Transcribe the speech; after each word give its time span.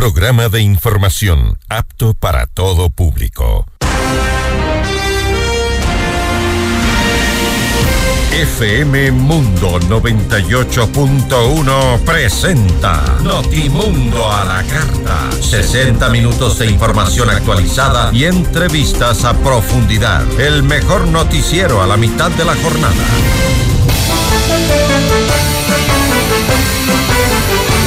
Programa 0.00 0.48
de 0.48 0.62
información 0.62 1.58
apto 1.68 2.14
para 2.14 2.46
todo 2.46 2.88
público. 2.88 3.66
FM 8.32 9.12
Mundo 9.12 9.78
98.1 9.78 12.00
presenta 12.06 13.18
Notimundo 13.22 14.32
a 14.32 14.46
la 14.46 14.62
carta. 14.62 15.30
60 15.38 16.08
minutos 16.08 16.58
de 16.58 16.70
información 16.70 17.28
actualizada 17.28 18.10
y 18.14 18.24
entrevistas 18.24 19.26
a 19.26 19.34
profundidad. 19.34 20.24
El 20.40 20.62
mejor 20.62 21.08
noticiero 21.08 21.82
a 21.82 21.86
la 21.86 21.98
mitad 21.98 22.30
de 22.30 22.46
la 22.46 22.54
jornada. 22.54 22.94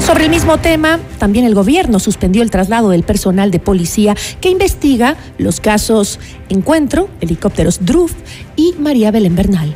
Sobre 0.00 0.24
el 0.24 0.30
mismo 0.30 0.58
tema, 0.58 1.00
también 1.16 1.46
el 1.46 1.54
gobierno 1.54 1.98
suspendió 1.98 2.42
el 2.42 2.50
traslado 2.50 2.90
del 2.90 3.04
personal 3.04 3.50
de 3.50 3.58
policía 3.58 4.14
que 4.42 4.50
investiga 4.50 5.16
los 5.38 5.60
casos 5.60 6.20
Encuentro, 6.50 7.08
helicópteros 7.22 7.86
DRUF 7.86 8.12
y 8.54 8.74
María 8.78 9.10
Belén 9.12 9.34
Bernal. 9.34 9.74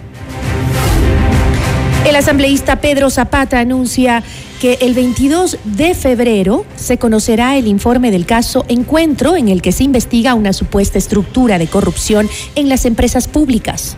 El 2.06 2.14
asambleísta 2.14 2.76
Pedro 2.82 3.08
Zapata 3.08 3.58
anuncia 3.58 4.22
que 4.60 4.78
el 4.80 4.94
22 4.94 5.58
de 5.64 5.94
febrero 5.94 6.64
se 6.76 6.98
conocerá 6.98 7.56
el 7.56 7.66
informe 7.66 8.10
del 8.10 8.26
caso 8.26 8.64
Encuentro 8.68 9.36
en 9.36 9.48
el 9.48 9.62
que 9.62 9.72
se 9.72 9.84
investiga 9.84 10.34
una 10.34 10.52
supuesta 10.52 10.98
estructura 10.98 11.58
de 11.58 11.66
corrupción 11.66 12.28
en 12.54 12.68
las 12.68 12.84
empresas 12.84 13.28
públicas. 13.28 13.96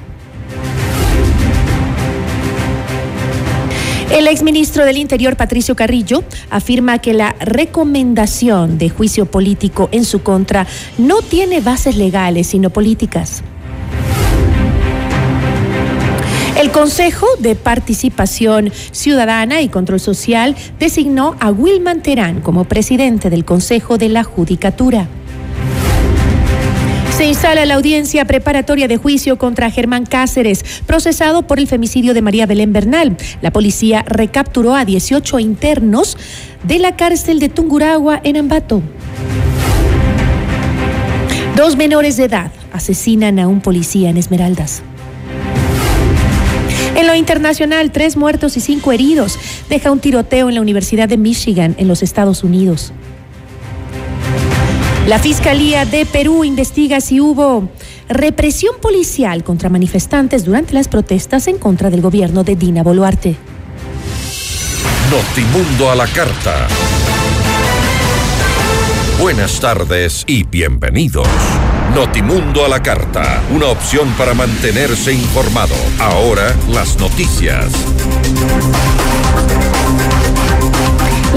El 4.10 4.26
exministro 4.26 4.84
del 4.84 4.96
Interior, 4.96 5.36
Patricio 5.36 5.76
Carrillo, 5.76 6.24
afirma 6.50 6.98
que 6.98 7.12
la 7.12 7.36
recomendación 7.40 8.78
de 8.78 8.88
juicio 8.88 9.26
político 9.26 9.88
en 9.92 10.04
su 10.04 10.22
contra 10.22 10.66
no 10.96 11.20
tiene 11.20 11.60
bases 11.60 11.96
legales, 11.96 12.46
sino 12.46 12.70
políticas. 12.70 13.42
El 16.68 16.74
Consejo 16.74 17.26
de 17.38 17.54
Participación 17.54 18.70
Ciudadana 18.92 19.62
y 19.62 19.70
Control 19.70 19.98
Social 19.98 20.54
designó 20.78 21.34
a 21.40 21.50
Wilman 21.50 22.02
Terán 22.02 22.42
como 22.42 22.64
presidente 22.64 23.30
del 23.30 23.46
Consejo 23.46 23.96
de 23.96 24.10
la 24.10 24.22
Judicatura. 24.22 25.08
Se 27.16 27.24
instala 27.24 27.64
la 27.64 27.76
audiencia 27.76 28.26
preparatoria 28.26 28.86
de 28.86 28.98
juicio 28.98 29.38
contra 29.38 29.70
Germán 29.70 30.04
Cáceres, 30.04 30.82
procesado 30.86 31.46
por 31.46 31.58
el 31.58 31.68
femicidio 31.68 32.12
de 32.12 32.20
María 32.20 32.44
Belén 32.44 32.74
Bernal. 32.74 33.16
La 33.40 33.50
policía 33.50 34.04
recapturó 34.06 34.74
a 34.74 34.84
18 34.84 35.38
internos 35.38 36.18
de 36.64 36.80
la 36.80 36.96
cárcel 36.96 37.38
de 37.38 37.48
Tunguragua 37.48 38.20
en 38.24 38.36
Ambato. 38.36 38.82
Dos 41.56 41.76
menores 41.76 42.18
de 42.18 42.24
edad 42.24 42.52
asesinan 42.74 43.38
a 43.38 43.48
un 43.48 43.62
policía 43.62 44.10
en 44.10 44.18
Esmeraldas. 44.18 44.82
En 46.98 47.06
lo 47.06 47.14
internacional, 47.14 47.92
tres 47.92 48.16
muertos 48.16 48.56
y 48.56 48.60
cinco 48.60 48.90
heridos. 48.90 49.38
Deja 49.68 49.92
un 49.92 50.00
tiroteo 50.00 50.48
en 50.48 50.56
la 50.56 50.60
Universidad 50.60 51.08
de 51.08 51.16
Michigan, 51.16 51.76
en 51.78 51.86
los 51.86 52.02
Estados 52.02 52.42
Unidos. 52.42 52.92
La 55.06 55.20
Fiscalía 55.20 55.84
de 55.84 56.06
Perú 56.06 56.42
investiga 56.42 57.00
si 57.00 57.20
hubo 57.20 57.68
represión 58.08 58.74
policial 58.82 59.44
contra 59.44 59.68
manifestantes 59.68 60.44
durante 60.44 60.74
las 60.74 60.88
protestas 60.88 61.46
en 61.46 61.58
contra 61.58 61.88
del 61.88 62.00
gobierno 62.00 62.42
de 62.42 62.56
Dina 62.56 62.82
Boluarte. 62.82 63.36
Notimundo 65.08 65.92
a 65.92 65.94
la 65.94 66.08
carta. 66.08 66.66
Buenas 69.20 69.60
tardes 69.60 70.24
y 70.26 70.42
bienvenidos. 70.42 71.28
Notimundo 71.94 72.64
a 72.64 72.68
la 72.68 72.82
carta, 72.82 73.42
una 73.50 73.66
opción 73.66 74.12
para 74.18 74.34
mantenerse 74.34 75.12
informado. 75.12 75.74
Ahora 75.98 76.54
las 76.68 76.98
noticias. 76.98 77.72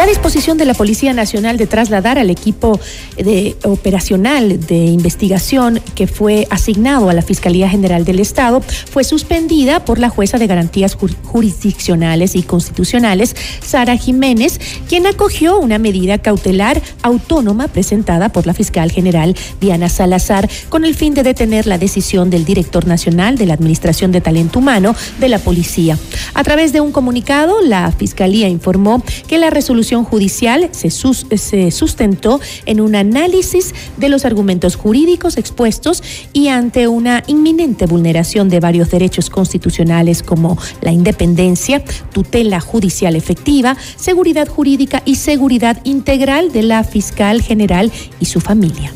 La 0.01 0.07
disposición 0.07 0.57
de 0.57 0.65
la 0.65 0.73
Policía 0.73 1.13
Nacional 1.13 1.57
de 1.57 1.67
trasladar 1.67 2.17
al 2.17 2.31
equipo 2.31 2.79
de 3.17 3.55
operacional 3.63 4.59
de 4.65 4.85
investigación 4.85 5.79
que 5.93 6.07
fue 6.07 6.47
asignado 6.49 7.11
a 7.11 7.13
la 7.13 7.21
Fiscalía 7.21 7.69
General 7.69 8.03
del 8.03 8.19
Estado 8.19 8.61
fue 8.61 9.03
suspendida 9.03 9.85
por 9.85 9.99
la 9.99 10.09
jueza 10.09 10.39
de 10.39 10.47
garantías 10.47 10.97
jurisdiccionales 11.25 12.33
y 12.33 12.41
constitucionales, 12.41 13.35
Sara 13.63 13.95
Jiménez, 13.95 14.59
quien 14.89 15.05
acogió 15.05 15.59
una 15.59 15.77
medida 15.77 16.17
cautelar 16.17 16.81
autónoma 17.03 17.67
presentada 17.67 18.29
por 18.29 18.47
la 18.47 18.55
fiscal 18.55 18.91
general 18.91 19.35
Diana 19.59 19.87
Salazar 19.87 20.49
con 20.69 20.83
el 20.83 20.95
fin 20.95 21.13
de 21.13 21.21
detener 21.21 21.67
la 21.67 21.77
decisión 21.77 22.31
del 22.31 22.43
director 22.43 22.87
nacional 22.87 23.37
de 23.37 23.45
la 23.45 23.53
Administración 23.53 24.11
de 24.11 24.21
Talento 24.21 24.57
Humano 24.57 24.95
de 25.19 25.29
la 25.29 25.37
Policía. 25.37 25.95
A 26.33 26.43
través 26.43 26.73
de 26.73 26.81
un 26.81 26.91
comunicado, 26.91 27.61
la 27.61 27.91
Fiscalía 27.91 28.49
informó 28.49 29.03
que 29.27 29.37
la 29.37 29.51
resolución 29.51 29.90
judicial 29.99 30.69
se, 30.71 30.89
sus, 30.89 31.25
se, 31.35 31.71
sustentó 31.71 32.39
en 32.65 32.81
un 32.81 32.95
análisis 32.95 33.73
de 33.97 34.09
los 34.09 34.25
argumentos 34.25 34.75
jurídicos 34.75 35.37
expuestos 35.37 36.01
y 36.33 36.47
ante 36.47 36.87
una 36.87 37.23
inminente 37.27 37.85
vulneración 37.85 38.49
de 38.49 38.59
varios 38.59 38.89
derechos 38.89 39.29
constitucionales 39.29 40.23
como 40.23 40.57
la 40.81 40.91
independencia, 40.91 41.83
tutela 42.13 42.59
judicial 42.59 43.15
efectiva, 43.15 43.75
seguridad 43.97 44.47
jurídica 44.47 45.01
y 45.05 45.15
seguridad 45.15 45.79
integral 45.83 46.51
de 46.51 46.63
la 46.63 46.83
fiscal 46.83 47.41
general 47.41 47.91
y 48.19 48.25
su 48.25 48.39
familia. 48.39 48.93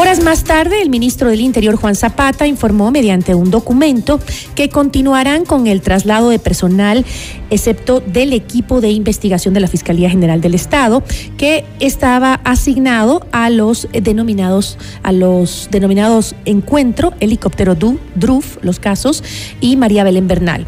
Horas 0.00 0.22
más 0.22 0.44
tarde, 0.44 0.80
el 0.80 0.88
ministro 0.88 1.28
del 1.28 1.42
Interior, 1.42 1.76
Juan 1.76 1.94
Zapata, 1.94 2.46
informó 2.46 2.90
mediante 2.90 3.34
un 3.34 3.50
documento 3.50 4.18
que 4.54 4.70
continuarán 4.70 5.44
con 5.44 5.66
el 5.66 5.82
traslado 5.82 6.30
de 6.30 6.38
personal, 6.38 7.04
excepto 7.50 8.00
del 8.00 8.32
equipo 8.32 8.80
de 8.80 8.90
investigación 8.90 9.54
de 9.54 9.60
la 9.60 9.68
Fiscalía 9.68 10.10
General 10.10 10.40
del 10.40 10.54
Estado, 10.54 11.02
que 11.36 11.64
estaba 11.80 12.40
asignado 12.44 13.26
a 13.32 13.50
los 13.50 13.88
denominados, 13.92 14.78
a 15.02 15.12
los 15.12 15.68
denominados 15.70 16.34
Encuentro, 16.44 17.12
Helicóptero 17.20 17.74
DRUF, 17.74 18.58
los 18.62 18.80
casos, 18.80 19.22
y 19.60 19.76
María 19.76 20.04
Belén 20.04 20.28
Bernal. 20.28 20.66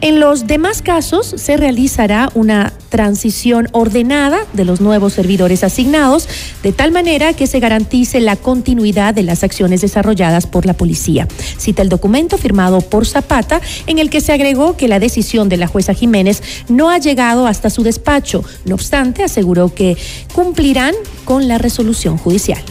En 0.00 0.20
los 0.20 0.46
demás 0.46 0.82
casos 0.82 1.34
se 1.36 1.56
realizará 1.56 2.30
una 2.34 2.72
transición 2.90 3.68
ordenada 3.72 4.38
de 4.52 4.64
los 4.64 4.80
nuevos 4.80 5.14
servidores 5.14 5.64
asignados, 5.64 6.28
de 6.62 6.72
tal 6.72 6.92
manera 6.92 7.32
que 7.32 7.46
se 7.46 7.58
garantice 7.58 8.20
la 8.20 8.36
continuidad 8.36 9.14
de 9.14 9.24
las 9.24 9.42
acciones 9.42 9.80
desarrolladas 9.80 10.46
por 10.46 10.66
la 10.66 10.74
policía. 10.74 11.26
Cita 11.58 11.82
el 11.82 11.88
documento 11.88 12.38
firmado 12.38 12.80
por 12.82 13.06
Zapata, 13.06 13.60
en 13.86 13.98
el 13.98 14.10
que 14.10 14.20
se 14.20 14.32
agregó 14.32 14.76
que 14.76 14.88
la 14.88 15.00
decisión 15.00 15.48
de 15.48 15.56
la 15.56 15.66
jueza 15.66 15.94
Jiménez 15.94 16.23
no 16.68 16.90
ha 16.90 16.98
llegado 16.98 17.46
hasta 17.46 17.70
su 17.70 17.82
despacho. 17.82 18.44
No 18.64 18.74
obstante, 18.74 19.24
aseguró 19.24 19.74
que 19.74 19.96
cumplirán 20.32 20.94
con 21.24 21.48
la 21.48 21.58
resolución 21.58 22.18
judicial. 22.18 22.62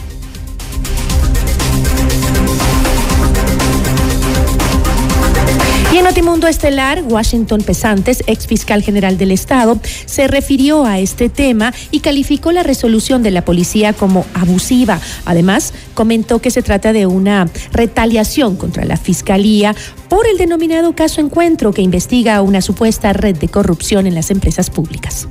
Notimundo 6.14 6.46
Estelar, 6.46 7.02
Washington 7.02 7.60
Pesantes, 7.60 8.22
ex 8.28 8.46
fiscal 8.46 8.84
general 8.84 9.18
del 9.18 9.32
Estado, 9.32 9.80
se 9.82 10.28
refirió 10.28 10.84
a 10.84 11.00
este 11.00 11.28
tema 11.28 11.74
y 11.90 11.98
calificó 11.98 12.52
la 12.52 12.62
resolución 12.62 13.24
de 13.24 13.32
la 13.32 13.44
policía 13.44 13.94
como 13.94 14.24
abusiva. 14.32 15.00
Además, 15.24 15.74
comentó 15.92 16.40
que 16.40 16.52
se 16.52 16.62
trata 16.62 16.92
de 16.92 17.06
una 17.06 17.48
retaliación 17.72 18.54
contra 18.54 18.84
la 18.84 18.96
fiscalía 18.96 19.74
por 20.08 20.28
el 20.28 20.38
denominado 20.38 20.94
caso 20.94 21.20
Encuentro 21.20 21.72
que 21.72 21.82
investiga 21.82 22.40
una 22.42 22.60
supuesta 22.60 23.12
red 23.12 23.36
de 23.36 23.48
corrupción 23.48 24.06
en 24.06 24.14
las 24.14 24.30
empresas 24.30 24.70
públicas. 24.70 25.26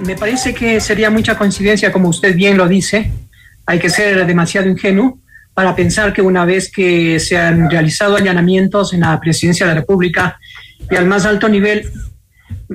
Me 0.00 0.16
parece 0.16 0.54
que 0.54 0.80
sería 0.80 1.10
mucha 1.10 1.36
coincidencia, 1.36 1.92
como 1.92 2.08
usted 2.08 2.34
bien 2.34 2.56
lo 2.56 2.68
dice, 2.68 3.12
hay 3.66 3.78
que 3.78 3.90
ser 3.90 4.26
demasiado 4.26 4.66
ingenuo 4.66 5.18
para 5.54 5.74
pensar 5.76 6.12
que 6.12 6.20
una 6.20 6.44
vez 6.44 6.70
que 6.70 7.20
se 7.20 7.38
han 7.38 7.70
realizado 7.70 8.16
allanamientos 8.16 8.92
en 8.92 9.00
la 9.00 9.18
presidencia 9.20 9.66
de 9.66 9.74
la 9.74 9.80
República 9.80 10.38
y 10.90 10.96
al 10.96 11.06
más 11.06 11.24
alto 11.24 11.48
nivel, 11.48 11.90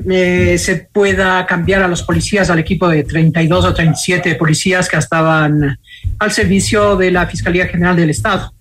eh, 0.09 0.57
se 0.57 0.87
pueda 0.91 1.45
cambiar 1.45 1.83
a 1.83 1.87
los 1.87 2.03
policías 2.03 2.49
al 2.49 2.59
equipo 2.59 2.87
de 2.87 3.03
32 3.03 3.65
o 3.65 3.73
37 3.73 4.35
policías 4.35 4.87
que 4.87 4.97
estaban 4.97 5.77
al 6.17 6.31
servicio 6.31 6.95
de 6.95 7.11
la 7.11 7.27
Fiscalía 7.27 7.67
General 7.67 7.95
del 7.95 8.09
Estado. 8.09 8.53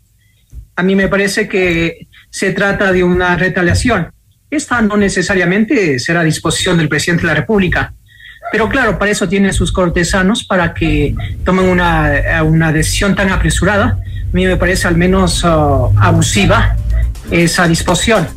A 0.75 0.83
mí 0.83 0.95
me 0.97 1.09
parece 1.09 1.49
que 1.49 2.09
se 2.31 2.53
trata 2.53 2.93
de 2.93 3.05
una 3.05 3.37
retaliación. 3.37 4.11
Esta 4.51 4.81
no 4.81 4.97
necesariamente 4.97 5.99
será 5.99 6.21
a 6.21 6.25
disposición 6.25 6.79
del 6.79 6.89
presidente 6.89 7.23
de 7.23 7.29
la 7.29 7.35
República, 7.35 7.95
pero 8.51 8.69
claro, 8.69 8.99
para 8.99 9.11
eso 9.11 9.29
tiene 9.29 9.53
sus 9.53 9.73
cortesanos 9.73 10.45
para 10.45 10.75
que 10.75 11.15
tomen 11.45 11.69
una, 11.69 12.43
una 12.45 12.73
decisión 12.73 13.15
tan 13.15 13.31
apresurada 13.31 13.99
a 14.29 14.37
mí 14.37 14.47
me 14.47 14.57
parece 14.57 14.87
al 14.87 14.97
menos 14.97 15.43
uh, 15.43 15.91
abusiva 15.97 16.77
esa 17.31 17.67
disposición. 17.67 18.29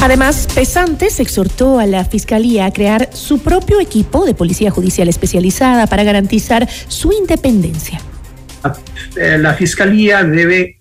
Además, 0.00 0.48
Pesantes 0.54 1.18
exhortó 1.18 1.80
a 1.80 1.86
la 1.86 2.04
Fiscalía 2.04 2.66
a 2.66 2.72
crear 2.72 3.08
su 3.12 3.40
propio 3.40 3.80
equipo 3.80 4.24
de 4.24 4.34
policía 4.34 4.70
judicial 4.70 5.08
especializada 5.08 5.88
para 5.88 6.04
garantizar 6.04 6.68
su 6.88 7.12
independencia. 7.12 8.00
Eh, 9.16 9.36
la 9.38 9.54
Fiscalía 9.54 10.22
debe 10.22 10.80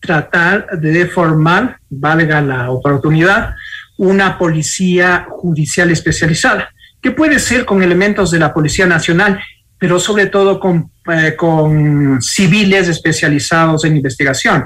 tratar 0.00 0.78
de 0.78 1.06
formar, 1.06 1.76
valga 1.90 2.40
la 2.40 2.70
oportunidad, 2.70 3.54
una 3.98 4.38
policía 4.38 5.26
judicial 5.28 5.90
especializada, 5.90 6.71
que 7.02 7.10
puede 7.10 7.38
ser 7.38 7.66
con 7.66 7.82
elementos 7.82 8.30
de 8.30 8.38
la 8.38 8.54
Policía 8.54 8.86
Nacional 8.86 9.40
pero 9.78 9.98
sobre 9.98 10.26
todo 10.26 10.60
con, 10.60 10.92
eh, 11.12 11.34
con 11.36 12.22
civiles 12.22 12.88
especializados 12.88 13.84
en 13.84 13.96
investigación 13.96 14.64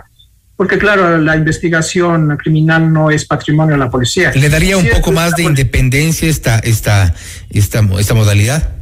porque 0.57 0.79
claro, 0.79 1.19
la 1.19 1.37
investigación 1.37 2.37
criminal 2.39 2.91
no 2.91 3.11
es 3.11 3.27
patrimonio 3.27 3.75
de 3.75 3.79
la 3.79 3.91
policía. 3.91 4.33
¿Le 4.35 4.49
daría 4.49 4.79
un 4.79 4.89
poco 4.89 5.13
más 5.13 5.37
de 5.37 5.43
independencia 5.43 6.29
esta, 6.29 6.59
esta, 6.61 7.15
esta, 7.51 7.87
esta 7.99 8.15
modalidad? 8.15 8.76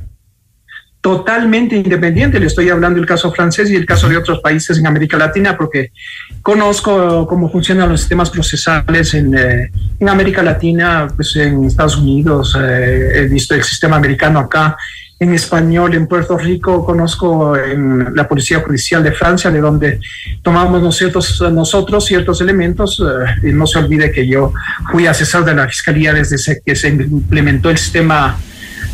Totalmente 1.04 1.76
independiente. 1.76 2.40
Le 2.40 2.46
estoy 2.46 2.70
hablando 2.70 2.98
del 2.98 3.06
caso 3.06 3.30
francés 3.30 3.68
y 3.68 3.76
el 3.76 3.84
caso 3.84 4.08
de 4.08 4.16
otros 4.16 4.40
países 4.40 4.78
en 4.78 4.86
América 4.86 5.18
Latina, 5.18 5.54
porque 5.54 5.92
conozco 6.40 7.26
cómo 7.26 7.52
funcionan 7.52 7.90
los 7.90 8.00
sistemas 8.00 8.30
procesales 8.30 9.12
en, 9.12 9.36
eh, 9.36 9.70
América 10.08 10.42
Latina, 10.42 11.06
pues 11.14 11.36
en 11.36 11.64
Estados 11.64 11.98
Unidos, 11.98 12.56
eh, 12.58 13.10
he 13.16 13.26
visto 13.26 13.54
el 13.54 13.62
sistema 13.62 13.96
americano 13.96 14.38
acá 14.38 14.78
en 15.20 15.34
español 15.34 15.92
en 15.92 16.06
Puerto 16.06 16.38
Rico, 16.38 16.86
conozco 16.86 17.54
en 17.54 18.16
la 18.16 18.26
Policía 18.26 18.60
Judicial 18.60 19.02
de 19.02 19.12
Francia, 19.12 19.50
de 19.50 19.60
donde 19.60 20.00
tomamos 20.40 20.82
nosotros, 20.82 21.44
nosotros 21.52 22.06
ciertos 22.06 22.40
elementos. 22.40 22.98
Eh, 23.42 23.50
y 23.50 23.52
no 23.52 23.66
se 23.66 23.78
olvide 23.78 24.10
que 24.10 24.26
yo 24.26 24.54
fui 24.90 25.06
asesor 25.06 25.44
de 25.44 25.54
la 25.54 25.68
Fiscalía 25.68 26.14
desde 26.14 26.62
que 26.64 26.74
se 26.74 26.88
implementó 26.88 27.68
el 27.68 27.76
sistema 27.76 28.38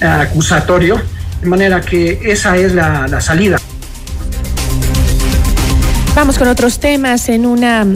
eh, 0.01 0.07
acusatorio, 0.07 1.01
de 1.41 1.47
manera 1.47 1.81
que 1.81 2.21
esa 2.25 2.57
es 2.57 2.75
la, 2.75 3.07
la 3.09 3.21
salida. 3.21 3.59
Vamos 6.15 6.39
con 6.39 6.49
otros 6.49 6.81
temas 6.81 7.29
en 7.29 7.47
una 7.47 7.87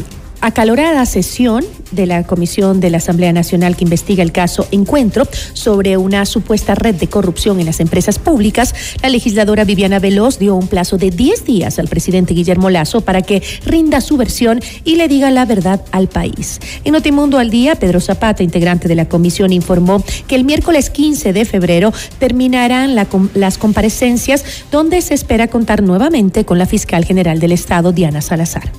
acalorada 0.44 1.06
sesión 1.06 1.64
de 1.90 2.04
la 2.04 2.24
Comisión 2.24 2.78
de 2.78 2.90
la 2.90 2.98
Asamblea 2.98 3.32
Nacional 3.32 3.76
que 3.76 3.84
investiga 3.84 4.22
el 4.22 4.30
caso 4.30 4.68
Encuentro 4.72 5.26
sobre 5.54 5.96
una 5.96 6.26
supuesta 6.26 6.74
red 6.74 6.96
de 6.96 7.06
corrupción 7.06 7.60
en 7.60 7.66
las 7.66 7.80
empresas 7.80 8.18
públicas, 8.18 8.74
la 9.02 9.08
legisladora 9.08 9.64
Viviana 9.64 10.00
Veloz 10.00 10.38
dio 10.38 10.54
un 10.54 10.68
plazo 10.68 10.98
de 10.98 11.10
10 11.10 11.46
días 11.46 11.78
al 11.78 11.88
presidente 11.88 12.34
Guillermo 12.34 12.68
Lazo 12.68 13.00
para 13.00 13.22
que 13.22 13.42
rinda 13.64 14.02
su 14.02 14.18
versión 14.18 14.60
y 14.84 14.96
le 14.96 15.08
diga 15.08 15.30
la 15.30 15.46
verdad 15.46 15.80
al 15.92 16.08
país. 16.08 16.60
En 16.84 16.92
Notimundo 16.92 17.38
al 17.38 17.48
Día, 17.48 17.76
Pedro 17.76 18.00
Zapata, 18.00 18.42
integrante 18.42 18.86
de 18.86 18.96
la 18.96 19.08
comisión, 19.08 19.50
informó 19.50 20.04
que 20.28 20.34
el 20.34 20.44
miércoles 20.44 20.90
15 20.90 21.32
de 21.32 21.46
febrero 21.46 21.90
terminarán 22.18 22.94
las 22.94 23.56
comparecencias 23.56 24.44
donde 24.70 25.00
se 25.00 25.14
espera 25.14 25.48
contar 25.48 25.82
nuevamente 25.82 26.44
con 26.44 26.58
la 26.58 26.66
fiscal 26.66 27.06
general 27.06 27.40
del 27.40 27.52
Estado, 27.52 27.92
Diana 27.92 28.20
Salazar. 28.20 28.70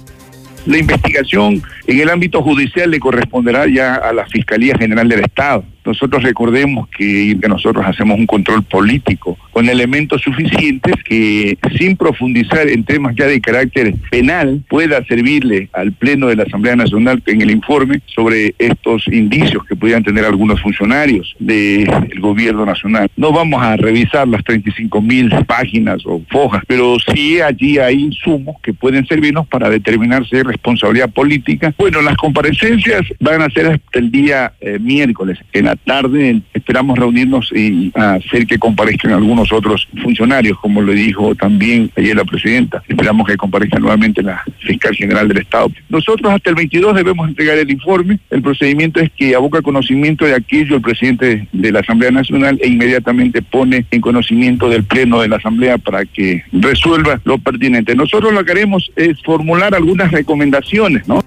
La 0.66 0.78
investigación 0.78 1.62
en 1.86 2.00
el 2.00 2.10
ámbito 2.10 2.42
judicial 2.42 2.90
le 2.90 3.00
corresponderá 3.00 3.68
ya 3.68 3.96
a 3.96 4.12
la 4.14 4.26
Fiscalía 4.26 4.76
General 4.78 5.08
del 5.08 5.22
Estado. 5.22 5.64
Nosotros 5.86 6.24
recordemos 6.24 6.88
que, 6.90 7.38
nosotros 7.48 7.86
hacemos 7.86 8.18
un 8.18 8.26
control 8.26 8.64
político 8.64 9.38
con 9.52 9.70
elementos 9.70 10.22
suficientes 10.22 10.96
que 11.04 11.58
sin 11.78 11.96
profundizar 11.96 12.68
en 12.68 12.84
temas 12.84 13.16
ya 13.16 13.28
de 13.28 13.40
carácter 13.40 13.94
penal 14.10 14.64
pueda 14.68 15.06
servirle 15.06 15.70
al 15.74 15.92
Pleno 15.94 16.28
de 16.28 16.36
la 16.36 16.44
Asamblea 16.44 16.75
Nacional 16.75 17.22
en 17.27 17.42
el 17.42 17.51
informe 17.51 18.01
sobre 18.08 18.56
estos 18.58 19.08
indicios 19.08 19.63
que 19.65 19.75
pudieran 19.75 20.04
tener 20.04 20.25
algunos 20.25 20.60
funcionarios 20.62 21.36
del 21.39 21.88
gobierno 22.20 22.65
nacional. 22.65 23.10
No 23.15 23.32
vamos 23.32 23.62
a 23.62 23.77
revisar 23.77 24.27
las 24.27 24.44
35 24.44 25.01
mil 25.01 25.30
páginas 25.46 26.01
o 26.06 26.22
fojas, 26.30 26.63
pero 26.68 26.98
sí 27.13 27.39
allí 27.42 27.77
hay 27.77 28.01
insumos 28.01 28.56
que 28.62 28.74
pueden 28.74 29.06
servirnos 29.06 29.48
para 29.48 29.70
determinar 29.70 30.27
si 30.27 30.38
hay 30.38 30.44
responsabilidad 30.44 31.12
política. 31.12 31.74
Bueno, 31.77 32.01
las 32.01 32.18
comparecencias 32.18 33.01
van 33.20 33.42
a 33.42 33.50
ser 33.50 33.68
hasta 33.68 34.00
el 34.00 34.12
día 34.12 34.54
eh, 34.62 34.80
miércoles 34.80 35.38
en 35.54 35.65
la 35.65 35.75
tarde 35.77 36.41
esperamos 36.53 36.98
reunirnos 36.98 37.51
y 37.53 37.91
hacer 37.96 38.48
que 38.48 38.58
comparezcan 38.58 39.12
algunos 39.12 39.51
otros 39.51 39.88
funcionarios, 40.01 40.60
como 40.60 40.82
le 40.82 40.94
dijo 40.94 41.36
también 41.36 41.91
ayer 41.96 42.15
la 42.15 42.25
presidenta. 42.25 42.82
Esperamos 42.88 43.27
que 43.27 43.38
comparezca 43.38 43.79
nuevamente 43.79 44.24
la 44.24 44.44
fiscal 44.60 44.96
general 44.96 45.27
del 45.27 45.38
Estado. 45.39 45.72
Nosotros 45.89 46.32
hasta 46.34 46.50
el 46.50 46.55
22 46.55 46.96
debemos 46.96 47.27
entregar 47.27 47.58
el 47.58 47.70
informe. 47.70 48.20
El 48.29 48.41
procedimiento 48.41 49.00
es 49.00 49.12
que 49.12 49.36
aboca 49.36 49.62
conocimiento 49.62 50.25
de 50.25 50.36
aquello 50.36 50.75
el 50.75 50.82
presidente 50.82 51.48
de 51.51 51.72
la 51.72 51.79
Asamblea 51.82 52.12
Nacional 52.12 52.60
e 52.62 52.67
inmediatamente 52.67 53.41
pone 53.41 53.86
en 53.91 54.01
conocimiento 54.01 54.70
del 54.70 54.84
Pleno 54.84 55.22
de 55.22 55.27
la 55.27 55.38
Asamblea 55.38 55.77
para 55.77 56.05
que 56.05 56.44
resuelva 56.51 57.20
lo 57.25 57.38
pertinente. 57.38 57.96
Nosotros 57.96 58.34
lo 58.34 58.44
que 58.44 58.51
haremos 58.51 58.91
es 58.96 59.22
formular 59.24 59.75
algunas 59.75 60.12
recomendaciones, 60.12 61.08
¿no? 61.08 61.24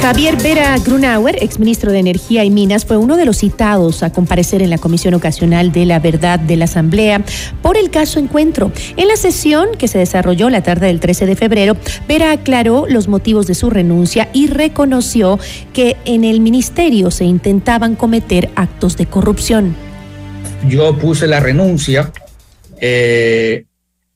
Javier 0.00 0.36
Vera 0.40 0.78
Grunauer, 0.78 1.42
exministro 1.42 1.90
de 1.90 1.98
Energía 1.98 2.44
y 2.44 2.50
Minas, 2.50 2.86
fue 2.86 2.96
uno 2.96 3.16
de 3.16 3.24
los 3.24 3.38
citados 3.38 4.04
a 4.04 4.12
comparecer 4.12 4.62
en 4.62 4.70
la 4.70 4.78
Comisión 4.78 5.12
Ocasional 5.14 5.72
de 5.72 5.86
la 5.86 5.98
Verdad 5.98 6.38
de 6.38 6.56
la 6.56 6.66
Asamblea 6.66 7.24
por 7.62 7.76
el 7.76 7.90
caso 7.90 8.20
Encuentro. 8.20 8.70
En 8.96 9.08
la 9.08 9.16
sesión 9.16 9.70
que 9.76 9.88
se 9.88 9.98
desarrolló 9.98 10.50
la 10.50 10.62
tarde 10.62 10.86
del 10.86 11.00
13 11.00 11.26
de 11.26 11.34
febrero, 11.34 11.76
Vera 12.06 12.30
aclaró 12.30 12.86
los 12.88 13.08
motivos 13.08 13.48
de 13.48 13.54
su 13.54 13.70
renuncia 13.70 14.28
y 14.32 14.46
reconoció 14.46 15.38
que 15.72 15.96
en 16.04 16.22
el 16.24 16.40
ministerio 16.40 17.10
se 17.10 17.24
intentaban 17.24 17.96
cometer 17.96 18.50
actos 18.54 18.96
de 18.96 19.06
corrupción. 19.06 19.74
Yo 20.68 20.96
puse 20.96 21.26
la 21.26 21.40
renuncia 21.40 22.12
eh, 22.80 23.64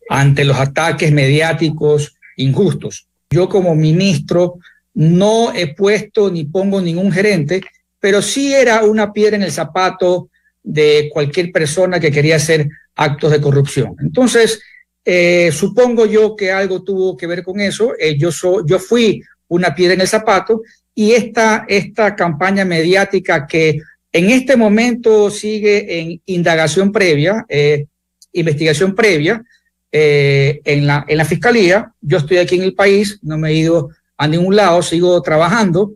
ante 0.08 0.44
los 0.44 0.56
ataques 0.58 1.10
mediáticos 1.10 2.14
injustos. 2.36 3.08
Yo 3.30 3.48
como 3.48 3.74
ministro 3.74 4.58
no 4.94 5.52
he 5.54 5.74
puesto 5.74 6.30
ni 6.30 6.44
pongo 6.44 6.80
ningún 6.80 7.10
gerente, 7.12 7.62
pero 7.98 8.20
sí 8.20 8.52
era 8.52 8.84
una 8.84 9.12
piedra 9.12 9.36
en 9.36 9.44
el 9.44 9.52
zapato 9.52 10.28
de 10.62 11.08
cualquier 11.12 11.50
persona 11.50 11.98
que 11.98 12.10
quería 12.10 12.36
hacer 12.36 12.68
actos 12.94 13.30
de 13.30 13.40
corrupción. 13.40 13.96
Entonces, 14.00 14.60
eh, 15.04 15.50
supongo 15.52 16.06
yo 16.06 16.36
que 16.36 16.52
algo 16.52 16.82
tuvo 16.82 17.16
que 17.16 17.26
ver 17.26 17.42
con 17.42 17.60
eso. 17.60 17.92
Eh, 17.98 18.16
yo, 18.18 18.30
yo 18.66 18.78
fui 18.78 19.22
una 19.48 19.74
piedra 19.74 19.94
en 19.94 20.02
el 20.02 20.08
zapato 20.08 20.62
y 20.94 21.12
esta, 21.12 21.64
esta 21.68 22.14
campaña 22.14 22.64
mediática 22.64 23.46
que 23.46 23.80
en 24.12 24.30
este 24.30 24.56
momento 24.56 25.30
sigue 25.30 26.00
en 26.00 26.20
indagación 26.26 26.92
previa, 26.92 27.44
eh, 27.48 27.86
investigación 28.32 28.94
previa 28.94 29.42
en, 29.90 30.86
la, 30.86 31.04
en 31.06 31.18
la 31.18 31.24
fiscalía. 31.24 31.92
Yo 32.00 32.18
estoy 32.18 32.38
aquí 32.38 32.56
en 32.56 32.62
el 32.62 32.74
país, 32.74 33.18
no 33.22 33.36
me 33.38 33.50
he 33.50 33.54
ido 33.54 33.90
a 34.16 34.28
ningún 34.28 34.56
lado, 34.56 34.82
sigo 34.82 35.20
trabajando 35.22 35.92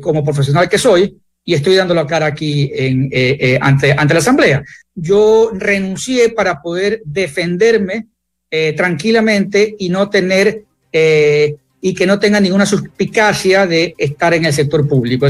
como 0.00 0.22
profesional 0.22 0.68
que 0.68 0.78
soy 0.78 1.16
y 1.44 1.54
estoy 1.54 1.74
dando 1.74 1.92
la 1.92 2.06
cara 2.06 2.26
aquí 2.26 2.70
en, 2.72 3.10
ante, 3.60 3.92
ante 3.92 4.14
la 4.14 4.20
Asamblea. 4.20 4.62
Yo 4.94 5.50
renuncié 5.52 6.28
para 6.28 6.62
poder 6.62 7.02
defenderme 7.04 8.06
eh, 8.48 8.74
tranquilamente 8.74 9.74
y 9.76 9.88
no 9.88 10.08
tener 10.08 10.62
eh, 10.92 11.56
y 11.80 11.94
que 11.94 12.06
no 12.06 12.20
tenga 12.20 12.38
ninguna 12.38 12.64
suspicacia 12.64 13.66
de 13.66 13.94
estar 13.98 14.32
en 14.34 14.44
el 14.44 14.52
sector 14.52 14.86
público. 14.86 15.26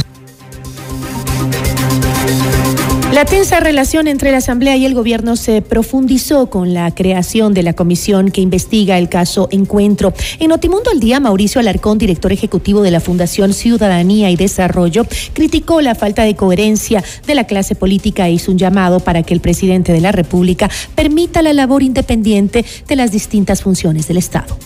La 3.17 3.25
tensa 3.25 3.61
relación 3.61 4.09
entre 4.09 4.31
la 4.31 4.37
Asamblea 4.37 4.77
y 4.77 4.85
el 4.85 4.93
gobierno 4.93 5.37
se 5.37 5.63
profundizó 5.63 6.51
con 6.51 6.75
la 6.75 6.95
creación 6.95 7.55
de 7.55 7.63
la 7.63 7.73
comisión 7.73 8.31
que 8.31 8.43
investiga 8.43 8.99
el 8.99 9.09
caso 9.09 9.49
Encuentro. 9.53 10.13
En 10.39 10.51
Notimundo 10.51 10.91
al 10.91 11.01
Día, 11.01 11.19
Mauricio 11.19 11.59
Alarcón, 11.59 11.97
director 11.97 12.31
ejecutivo 12.31 12.83
de 12.83 12.91
la 12.91 13.01
Fundación 13.01 13.55
Ciudadanía 13.55 14.29
y 14.29 14.37
Desarrollo, 14.37 15.07
criticó 15.33 15.81
la 15.81 15.95
falta 15.95 16.25
de 16.25 16.37
coherencia 16.37 17.03
de 17.27 17.35
la 17.35 17.45
clase 17.45 17.75
política 17.75 18.29
e 18.29 18.33
hizo 18.33 18.53
un 18.53 18.59
llamado 18.59 19.01
para 19.01 19.23
que 19.23 19.33
el 19.33 19.41
presidente 19.41 19.95
de 19.95 20.03
la 20.03 20.13
República 20.13 20.69
permita 20.95 21.41
la 21.41 21.55
labor 21.55 21.83
independiente 21.83 22.67
de 22.87 22.97
las 22.97 23.13
distintas 23.13 23.63
funciones 23.63 24.09
del 24.09 24.19
Estado. 24.19 24.59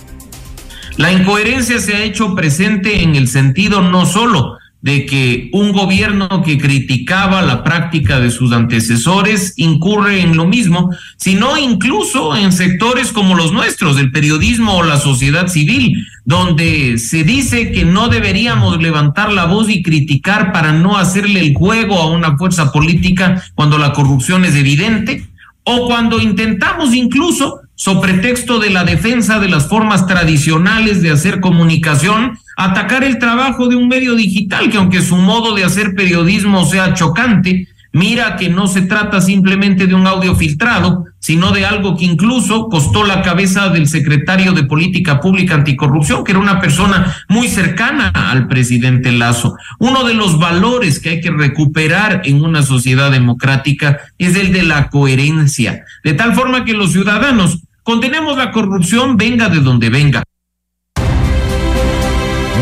La 0.96 1.12
incoherencia 1.12 1.78
se 1.78 1.94
ha 1.94 2.02
hecho 2.02 2.34
presente 2.34 3.04
en 3.04 3.14
el 3.14 3.28
sentido 3.28 3.80
no 3.80 4.06
solo 4.06 4.58
de 4.82 5.04
que 5.04 5.50
un 5.52 5.72
gobierno 5.72 6.42
que 6.42 6.58
criticaba 6.58 7.42
la 7.42 7.62
práctica 7.62 8.18
de 8.18 8.30
sus 8.30 8.52
antecesores 8.52 9.52
incurre 9.56 10.22
en 10.22 10.36
lo 10.36 10.46
mismo, 10.46 10.90
sino 11.16 11.58
incluso 11.58 12.34
en 12.34 12.50
sectores 12.50 13.12
como 13.12 13.34
los 13.34 13.52
nuestros, 13.52 13.98
el 13.98 14.10
periodismo 14.10 14.76
o 14.76 14.82
la 14.82 14.98
sociedad 14.98 15.48
civil, 15.48 16.06
donde 16.24 16.96
se 16.96 17.24
dice 17.24 17.72
que 17.72 17.84
no 17.84 18.08
deberíamos 18.08 18.80
levantar 18.80 19.32
la 19.32 19.44
voz 19.44 19.68
y 19.68 19.82
criticar 19.82 20.52
para 20.52 20.72
no 20.72 20.96
hacerle 20.96 21.40
el 21.40 21.54
juego 21.54 21.98
a 21.98 22.10
una 22.10 22.38
fuerza 22.38 22.72
política 22.72 23.42
cuando 23.54 23.76
la 23.76 23.92
corrupción 23.92 24.44
es 24.44 24.54
evidente, 24.54 25.26
o 25.64 25.86
cuando 25.86 26.20
intentamos 26.20 26.94
incluso, 26.94 27.59
sobre 27.80 28.12
pretexto 28.12 28.58
de 28.58 28.68
la 28.68 28.84
defensa 28.84 29.38
de 29.38 29.48
las 29.48 29.66
formas 29.66 30.06
tradicionales 30.06 31.00
de 31.00 31.12
hacer 31.12 31.40
comunicación, 31.40 32.38
atacar 32.54 33.04
el 33.04 33.18
trabajo 33.18 33.68
de 33.68 33.76
un 33.76 33.88
medio 33.88 34.16
digital 34.16 34.68
que 34.68 34.76
aunque 34.76 35.00
su 35.00 35.16
modo 35.16 35.54
de 35.54 35.64
hacer 35.64 35.94
periodismo 35.94 36.66
sea 36.66 36.92
chocante, 36.92 37.68
mira 37.92 38.36
que 38.36 38.50
no 38.50 38.66
se 38.66 38.82
trata 38.82 39.22
simplemente 39.22 39.86
de 39.86 39.94
un 39.94 40.06
audio 40.06 40.34
filtrado, 40.36 41.06
sino 41.20 41.52
de 41.52 41.64
algo 41.64 41.96
que 41.96 42.04
incluso 42.04 42.68
costó 42.68 43.02
la 43.02 43.22
cabeza 43.22 43.70
del 43.70 43.88
secretario 43.88 44.52
de 44.52 44.64
Política 44.64 45.18
Pública 45.18 45.54
Anticorrupción, 45.54 46.22
que 46.22 46.32
era 46.32 46.38
una 46.38 46.60
persona 46.60 47.16
muy 47.30 47.48
cercana 47.48 48.10
al 48.10 48.46
presidente 48.46 49.10
Lazo. 49.10 49.56
Uno 49.78 50.04
de 50.04 50.12
los 50.12 50.38
valores 50.38 51.00
que 51.00 51.08
hay 51.08 51.20
que 51.22 51.30
recuperar 51.30 52.20
en 52.24 52.44
una 52.44 52.62
sociedad 52.62 53.10
democrática 53.10 54.00
es 54.18 54.36
el 54.36 54.52
de 54.52 54.64
la 54.64 54.90
coherencia, 54.90 55.86
de 56.04 56.12
tal 56.12 56.34
forma 56.34 56.66
que 56.66 56.74
los 56.74 56.92
ciudadanos 56.92 57.60
condenemos 57.82 58.36
la 58.36 58.50
corrupción 58.50 59.16
venga 59.16 59.48
de 59.48 59.60
donde 59.60 59.90
venga. 59.90 60.22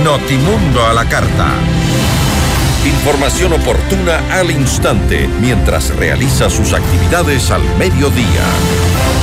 Notimundo 0.05 0.87
a 0.87 0.95
la 0.95 1.09
carta. 1.09 1.55
Información 2.85 3.53
oportuna 3.53 4.21
al 4.33 4.51
instante 4.51 5.29
mientras 5.41 5.95
realiza 5.97 6.49
sus 6.49 6.73
actividades 6.73 7.51
al 7.51 7.63
mediodía. 7.77 9.18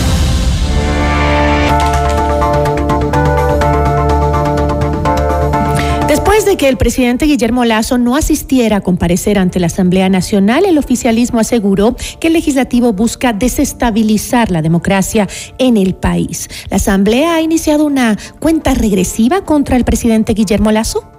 Después 6.35 6.51
de 6.51 6.57
que 6.57 6.67
el 6.67 6.75
presidente 6.75 7.27
Guillermo 7.27 7.63
Lazo 7.63 7.97
no 7.97 8.17
asistiera 8.17 8.75
a 8.75 8.81
comparecer 8.81 9.39
ante 9.39 9.61
la 9.61 9.67
Asamblea 9.67 10.09
Nacional, 10.09 10.65
el 10.65 10.77
oficialismo 10.77 11.39
aseguró 11.39 11.95
que 12.19 12.27
el 12.27 12.33
legislativo 12.33 12.91
busca 12.91 13.31
desestabilizar 13.31 14.51
la 14.51 14.61
democracia 14.61 15.29
en 15.59 15.77
el 15.77 15.95
país. 15.95 16.49
¿La 16.69 16.75
Asamblea 16.75 17.35
ha 17.35 17.41
iniciado 17.41 17.85
una 17.85 18.17
cuenta 18.39 18.73
regresiva 18.73 19.45
contra 19.45 19.77
el 19.77 19.85
presidente 19.85 20.33
Guillermo 20.33 20.73
Lazo? 20.73 21.09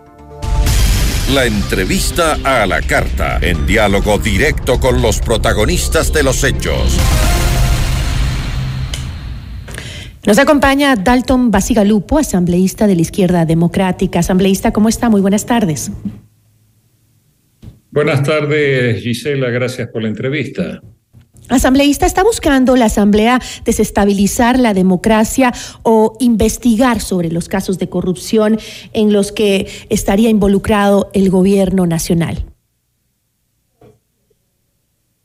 La 1.32 1.46
entrevista 1.46 2.36
a 2.44 2.66
la 2.66 2.82
carta, 2.82 3.38
en 3.40 3.66
diálogo 3.66 4.18
directo 4.18 4.78
con 4.78 5.00
los 5.00 5.20
protagonistas 5.20 6.12
de 6.12 6.24
los 6.24 6.44
hechos. 6.44 6.98
Nos 10.26 10.40
acompaña 10.40 10.96
Dalton 10.96 11.52
Basigalupo, 11.52 12.18
asambleísta 12.18 12.88
de 12.88 12.96
la 12.96 13.02
Izquierda 13.02 13.46
Democrática. 13.46 14.18
Asambleísta, 14.18 14.72
¿cómo 14.72 14.88
está? 14.88 15.08
Muy 15.08 15.20
buenas 15.20 15.46
tardes. 15.46 15.92
Buenas 17.92 18.24
tardes, 18.24 19.02
Gisela. 19.04 19.50
Gracias 19.50 19.88
por 19.88 20.02
la 20.02 20.08
entrevista. 20.08 20.82
Asambleísta, 21.48 22.06
¿está 22.06 22.24
buscando 22.24 22.74
la 22.74 22.86
Asamblea 22.86 23.40
desestabilizar 23.64 24.58
la 24.58 24.74
democracia 24.74 25.52
o 25.84 26.16
investigar 26.18 27.00
sobre 27.00 27.30
los 27.30 27.48
casos 27.48 27.78
de 27.78 27.88
corrupción 27.88 28.58
en 28.92 29.12
los 29.12 29.30
que 29.30 29.68
estaría 29.90 30.28
involucrado 30.28 31.08
el 31.14 31.30
gobierno 31.30 31.86
nacional? 31.86 32.44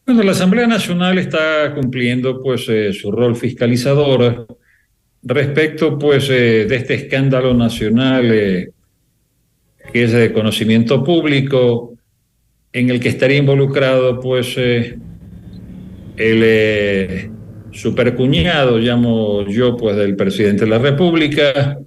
Bueno, 0.05 0.21
la 0.21 0.33
Asamblea 0.33 0.67
Nacional 0.67 1.17
está 1.17 1.73
cumpliendo 1.73 2.39
pues 2.43 2.69
eh, 2.69 2.93
su 2.93 3.11
rol 3.11 3.35
fiscalizador 3.35 4.45
respecto 5.23 5.97
pues 5.97 6.29
eh, 6.29 6.65
de 6.65 6.75
este 6.75 6.95
escándalo 6.95 7.53
nacional 7.53 8.31
eh, 8.31 8.71
que 9.93 10.03
es 10.03 10.11
de 10.11 10.31
conocimiento 10.31 11.03
público 11.03 11.93
en 12.73 12.89
el 12.89 12.99
que 12.99 13.09
estaría 13.09 13.37
involucrado 13.37 14.19
pues 14.19 14.55
eh, 14.57 14.97
el 16.17 17.31
supercuñado, 17.71 18.77
llamo 18.77 19.45
yo 19.47 19.75
pues 19.75 19.95
del 19.95 20.15
presidente 20.15 20.65
de 20.65 20.71
la 20.71 20.77
República, 20.77 21.79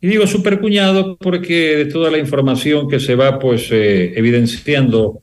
y 0.00 0.08
digo 0.08 0.26
supercuñado 0.26 1.16
porque 1.16 1.76
de 1.76 1.84
toda 1.86 2.10
la 2.10 2.18
información 2.18 2.88
que 2.88 3.00
se 3.00 3.14
va 3.14 3.38
pues 3.38 3.68
evidenciando, 3.70 5.20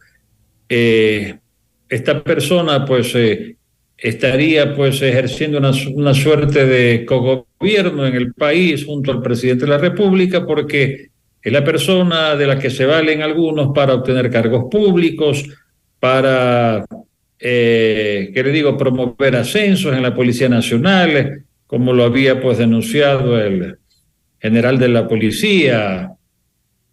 esta 0.67 2.23
persona 2.23 2.85
pues 2.85 3.13
estaría 4.01 4.75
pues 4.75 5.01
ejerciendo 5.01 5.57
una, 5.57 5.71
una 5.93 6.13
suerte 6.13 6.65
de 6.65 7.05
cogobierno 7.05 8.07
en 8.07 8.15
el 8.15 8.33
país 8.33 8.85
junto 8.85 9.11
al 9.11 9.21
presidente 9.21 9.65
de 9.65 9.71
la 9.71 9.77
República 9.77 10.45
porque 10.45 11.09
es 11.41 11.53
la 11.53 11.63
persona 11.63 12.35
de 12.35 12.47
la 12.47 12.59
que 12.59 12.69
se 12.69 12.85
valen 12.85 13.21
algunos 13.21 13.71
para 13.73 13.93
obtener 13.93 14.29
cargos 14.29 14.65
públicos, 14.69 15.45
para, 15.99 16.85
eh, 17.39 18.31
¿qué 18.33 18.43
le 18.43 18.51
digo?, 18.51 18.77
promover 18.77 19.35
ascensos 19.35 19.95
en 19.95 20.03
la 20.03 20.13
Policía 20.13 20.49
Nacional, 20.49 21.45
como 21.65 21.93
lo 21.93 22.03
había 22.03 22.41
pues 22.41 22.57
denunciado 22.57 23.39
el 23.39 23.77
general 24.39 24.79
de 24.79 24.89
la 24.89 25.07
policía, 25.07 26.11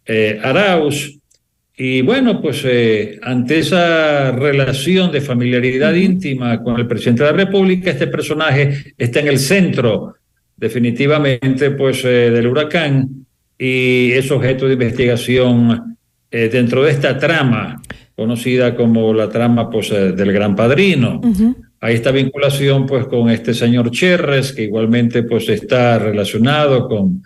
eh, 0.05 0.39
Arauz, 0.41 1.16
y 1.79 2.01
bueno, 2.01 2.41
pues 2.41 2.63
eh, 2.65 3.19
ante 3.21 3.59
esa 3.59 4.31
relación 4.31 5.11
de 5.11 5.21
familiaridad 5.21 5.93
íntima 5.93 6.63
con 6.63 6.79
el 6.79 6.87
presidente 6.87 7.23
de 7.23 7.29
la 7.29 7.37
República, 7.37 7.91
este 7.91 8.07
personaje 8.07 8.95
está 8.97 9.19
en 9.19 9.27
el 9.27 9.37
centro 9.37 10.15
definitivamente 10.55 11.69
pues 11.69 12.03
eh, 12.03 12.31
del 12.31 12.47
huracán 12.47 13.27
y 13.59 14.11
es 14.11 14.31
objeto 14.31 14.65
de 14.65 14.73
investigación 14.73 15.97
eh, 16.31 16.49
dentro 16.51 16.83
de 16.83 16.89
esta 16.89 17.15
trama 17.19 17.79
conocida 18.15 18.75
como 18.75 19.13
la 19.13 19.29
trama 19.29 19.69
pues 19.69 19.91
del 19.91 20.33
Gran 20.33 20.55
Padrino. 20.55 21.21
Hay 21.79 21.93
esta 21.93 22.09
vinculación 22.09 22.87
pues 22.87 23.05
con 23.05 23.29
este 23.29 23.53
señor 23.53 23.91
Cherres 23.91 24.51
que 24.51 24.63
igualmente 24.63 25.21
pues 25.21 25.47
está 25.49 25.99
relacionado 25.99 26.87
con 26.87 27.21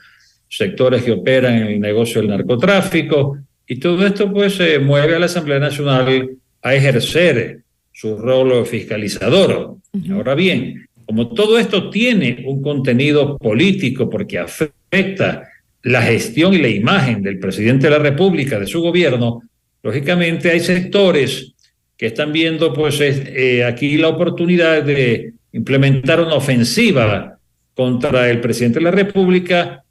sectores 0.49 1.03
que 1.03 1.13
operan 1.13 1.53
en 1.53 1.67
el 1.67 1.79
negocio 1.79 2.19
del 2.19 2.31
narcotráfico 2.31 3.37
y 3.71 3.77
todo 3.77 4.05
esto 4.05 4.29
pues 4.33 4.55
se 4.55 4.79
mueve 4.79 5.15
a 5.15 5.19
la 5.19 5.27
Asamblea 5.27 5.57
Nacional 5.57 6.31
a 6.61 6.75
ejercer 6.75 7.61
su 7.93 8.17
rol 8.17 8.65
fiscalizador. 8.65 9.77
Ahora 10.11 10.35
bien, 10.35 10.89
como 11.05 11.29
todo 11.29 11.57
esto 11.57 11.89
tiene 11.89 12.43
un 12.45 12.61
contenido 12.61 13.37
político 13.37 14.09
porque 14.09 14.39
afecta 14.39 15.47
la 15.83 16.01
gestión 16.01 16.53
y 16.53 16.57
la 16.57 16.67
imagen 16.67 17.23
del 17.23 17.39
presidente 17.39 17.87
de 17.87 17.91
la 17.91 18.03
República, 18.03 18.59
de 18.59 18.67
su 18.67 18.81
gobierno, 18.81 19.41
lógicamente 19.81 20.51
hay 20.51 20.59
sectores 20.59 21.53
que 21.95 22.07
están 22.07 22.33
viendo 22.33 22.73
pues 22.73 22.99
eh, 22.99 23.63
aquí 23.63 23.97
la 23.97 24.09
oportunidad 24.09 24.83
de 24.83 25.31
implementar 25.53 26.19
una 26.19 26.35
ofensiva 26.35 27.37
contra 27.73 28.29
el 28.29 28.41
presidente 28.41 28.79
de 28.79 28.83
la 28.83 28.91
República, 28.91 29.85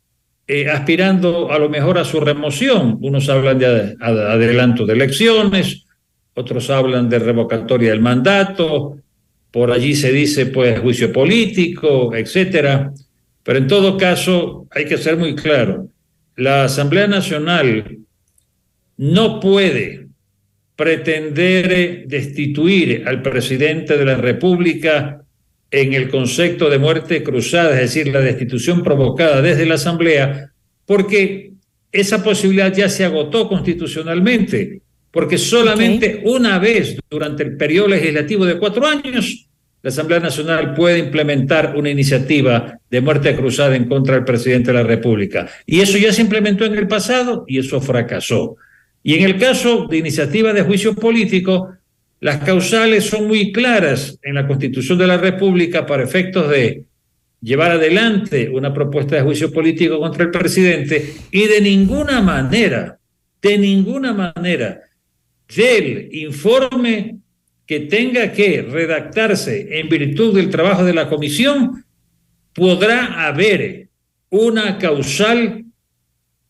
eh, 0.52 0.68
aspirando 0.68 1.52
a 1.52 1.60
lo 1.60 1.68
mejor 1.68 1.96
a 1.96 2.04
su 2.04 2.18
remoción. 2.18 2.98
Unos 3.02 3.28
hablan 3.28 3.56
de 3.56 3.94
adelanto 4.00 4.84
de 4.84 4.94
elecciones, 4.94 5.84
otros 6.34 6.68
hablan 6.70 7.08
de 7.08 7.20
revocatoria 7.20 7.90
del 7.90 8.00
mandato, 8.00 8.98
por 9.52 9.70
allí 9.70 9.94
se 9.94 10.10
dice 10.10 10.46
pues 10.46 10.80
juicio 10.80 11.12
político, 11.12 12.12
etcétera. 12.16 12.92
Pero 13.44 13.58
en 13.60 13.68
todo 13.68 13.96
caso, 13.96 14.66
hay 14.72 14.86
que 14.86 14.98
ser 14.98 15.16
muy 15.16 15.36
claro, 15.36 15.86
la 16.34 16.64
Asamblea 16.64 17.06
Nacional 17.06 17.98
no 18.96 19.38
puede 19.38 20.08
pretender 20.74 22.08
destituir 22.08 23.04
al 23.06 23.22
presidente 23.22 23.96
de 23.96 24.04
la 24.04 24.16
República 24.16 25.22
en 25.70 25.94
el 25.94 26.10
concepto 26.10 26.68
de 26.68 26.78
muerte 26.78 27.22
cruzada, 27.22 27.74
es 27.74 27.94
decir, 27.94 28.12
la 28.12 28.20
destitución 28.20 28.82
provocada 28.82 29.40
desde 29.40 29.66
la 29.66 29.74
Asamblea, 29.74 30.52
porque 30.84 31.52
esa 31.92 32.22
posibilidad 32.22 32.72
ya 32.72 32.88
se 32.88 33.04
agotó 33.04 33.48
constitucionalmente, 33.48 34.82
porque 35.10 35.38
solamente 35.38 36.22
una 36.24 36.58
vez 36.58 36.96
durante 37.08 37.42
el 37.42 37.56
periodo 37.56 37.88
legislativo 37.88 38.44
de 38.44 38.58
cuatro 38.58 38.86
años 38.86 39.46
la 39.82 39.88
Asamblea 39.88 40.20
Nacional 40.20 40.74
puede 40.74 40.98
implementar 40.98 41.74
una 41.74 41.88
iniciativa 41.88 42.78
de 42.90 43.00
muerte 43.00 43.34
cruzada 43.34 43.76
en 43.76 43.88
contra 43.88 44.14
del 44.14 44.24
presidente 44.24 44.72
de 44.72 44.78
la 44.78 44.82
República. 44.82 45.48
Y 45.64 45.80
eso 45.80 45.96
ya 45.96 46.12
se 46.12 46.20
implementó 46.20 46.66
en 46.66 46.74
el 46.76 46.86
pasado 46.86 47.44
y 47.48 47.58
eso 47.58 47.80
fracasó. 47.80 48.56
Y 49.02 49.14
en 49.14 49.24
el 49.24 49.38
caso 49.38 49.86
de 49.88 49.96
iniciativa 49.96 50.52
de 50.52 50.62
juicio 50.62 50.94
político, 50.94 51.70
las 52.20 52.44
causales 52.44 53.04
son 53.04 53.26
muy 53.26 53.50
claras 53.50 54.18
en 54.22 54.34
la 54.34 54.46
Constitución 54.46 54.98
de 54.98 55.06
la 55.06 55.16
República 55.16 55.86
para 55.86 56.04
efectos 56.04 56.50
de 56.50 56.84
llevar 57.40 57.72
adelante 57.72 58.50
una 58.50 58.74
propuesta 58.74 59.16
de 59.16 59.22
juicio 59.22 59.50
político 59.50 59.98
contra 59.98 60.24
el 60.24 60.30
presidente 60.30 61.14
y 61.30 61.46
de 61.46 61.60
ninguna 61.62 62.20
manera, 62.20 62.98
de 63.40 63.56
ninguna 63.56 64.12
manera, 64.12 64.82
del 65.48 66.14
informe 66.14 67.16
que 67.64 67.80
tenga 67.80 68.32
que 68.32 68.62
redactarse 68.62 69.78
en 69.80 69.88
virtud 69.88 70.34
del 70.34 70.50
trabajo 70.50 70.84
de 70.84 70.92
la 70.92 71.08
comisión, 71.08 71.84
podrá 72.52 73.26
haber 73.26 73.88
una 74.28 74.76
causal 74.76 75.64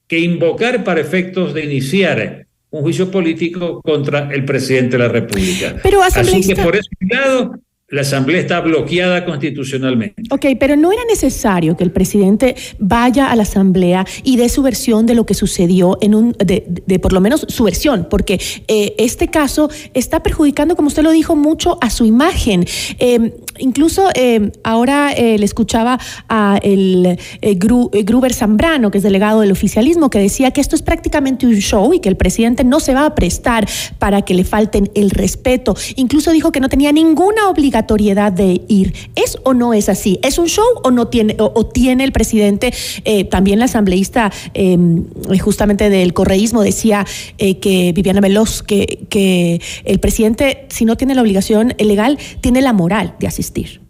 que 0.08 0.18
invocar 0.18 0.82
para 0.82 1.00
efectos 1.00 1.54
de 1.54 1.64
iniciar 1.64 2.48
un 2.70 2.82
juicio 2.82 3.10
político 3.10 3.80
contra 3.82 4.30
el 4.32 4.44
presidente 4.44 4.96
de 4.96 5.04
la 5.04 5.08
República. 5.08 5.76
Pero 5.82 6.02
Así 6.02 6.46
que 6.46 6.56
por 6.56 6.76
ese 6.76 6.88
lado, 7.00 7.54
la 7.90 8.02
Asamblea 8.02 8.40
está 8.40 8.60
bloqueada 8.60 9.24
constitucionalmente. 9.24 10.22
Ok, 10.30 10.46
pero 10.60 10.76
no 10.76 10.92
era 10.92 11.02
necesario 11.08 11.76
que 11.76 11.82
el 11.82 11.90
presidente 11.90 12.54
vaya 12.78 13.30
a 13.32 13.36
la 13.36 13.42
Asamblea 13.42 14.06
y 14.22 14.36
dé 14.36 14.48
su 14.48 14.62
versión 14.62 15.06
de 15.06 15.16
lo 15.16 15.26
que 15.26 15.34
sucedió 15.34 15.98
en 16.00 16.14
un, 16.14 16.32
de, 16.38 16.98
por 17.00 17.12
lo 17.12 17.20
menos 17.20 17.44
su 17.48 17.64
versión, 17.64 18.06
porque 18.08 18.40
eh, 18.68 18.94
este 18.98 19.28
caso 19.28 19.70
está 19.92 20.22
perjudicando, 20.22 20.76
como 20.76 20.86
usted 20.86 21.02
lo 21.02 21.10
dijo, 21.10 21.34
mucho 21.34 21.78
a 21.80 21.90
su 21.90 22.04
imagen. 22.04 22.64
Em, 23.00 23.32
incluso 23.58 24.08
em, 24.14 24.52
ahora 24.62 25.12
eh, 25.12 25.36
le 25.36 25.44
escuchaba 25.44 25.98
a 26.28 26.60
el 26.62 27.18
eh, 27.42 27.54
Gruber 27.56 28.32
Zambrano, 28.32 28.92
que 28.92 28.98
es 28.98 29.04
delegado 29.04 29.40
del 29.40 29.50
oficialismo, 29.50 30.10
que 30.10 30.20
decía 30.20 30.52
que 30.52 30.60
esto 30.60 30.76
es 30.76 30.82
prácticamente 30.82 31.44
un 31.44 31.56
show 31.56 31.92
y 31.92 31.98
que 31.98 32.08
el 32.08 32.16
presidente 32.16 32.62
no 32.62 32.78
se 32.78 32.94
va 32.94 33.06
a 33.06 33.14
prestar 33.16 33.66
para 33.98 34.22
que 34.22 34.34
le 34.34 34.44
falten 34.44 34.90
el 34.94 35.10
respeto. 35.10 35.74
Incluso 35.96 36.30
dijo 36.30 36.52
que 36.52 36.60
no 36.60 36.68
tenía 36.68 36.92
ninguna 36.92 37.48
obligación 37.48 37.79
de 37.82 38.60
ir. 38.68 38.92
¿Es 39.16 39.38
o 39.44 39.54
no 39.54 39.74
es 39.74 39.88
así? 39.88 40.18
¿Es 40.22 40.38
un 40.38 40.46
show 40.46 40.64
o 40.82 40.90
no 40.90 41.08
tiene, 41.08 41.36
o, 41.38 41.66
tiene 41.66 42.04
el 42.04 42.12
presidente, 42.12 42.72
eh, 43.04 43.24
también 43.24 43.58
la 43.58 43.66
asambleísta 43.66 44.32
em, 44.54 45.06
justamente 45.40 45.90
del 45.90 46.12
correísmo 46.12 46.62
decía 46.62 47.06
eh, 47.38 47.58
que 47.58 47.92
Viviana 47.92 48.20
Veloz, 48.20 48.62
que, 48.62 49.06
que 49.08 49.60
el 49.84 49.98
presidente, 49.98 50.66
si 50.68 50.84
no 50.84 50.96
tiene 50.96 51.14
la 51.14 51.22
obligación 51.22 51.74
legal, 51.78 52.18
tiene 52.40 52.62
la 52.62 52.72
moral 52.72 53.14
de 53.18 53.26
asistir? 53.26 53.80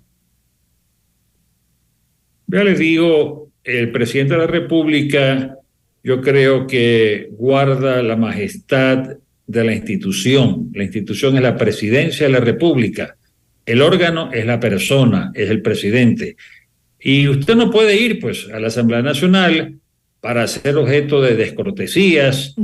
Ya 2.47 2.65
les 2.65 2.79
digo, 2.79 3.51
el 3.65 3.93
presidente 3.93 4.35
de 4.35 4.41
la 4.41 4.47
República, 4.47 5.57
yo 6.03 6.21
creo 6.21 6.67
que 6.67 7.29
guarda 7.33 8.03
la 8.03 8.17
majestad 8.17 9.19
de 9.47 9.65
la 9.65 9.75
institución. 9.75 10.71
La 10.73 10.85
institución 10.85 11.37
es 11.37 11.43
la 11.43 11.57
presidencia 11.57 12.27
de 12.27 12.33
la 12.33 12.41
República. 12.41 13.17
El 13.67 13.83
órgano 13.83 14.31
es 14.33 14.47
la 14.47 14.59
persona, 14.59 15.31
es 15.35 15.51
el 15.51 15.63
presidente. 15.63 16.37
Y 16.99 17.29
usted 17.29 17.55
no 17.55 17.71
puede 17.71 17.97
ir 17.97 18.21
pues 18.21 18.49
a 18.53 18.61
la 18.61 18.69
Asamblea 18.69 19.03
Nacional 19.03 19.77
para 20.21 20.47
ser 20.47 20.77
objeto 20.77 21.23
de 21.23 21.35
descortesías, 21.35 22.55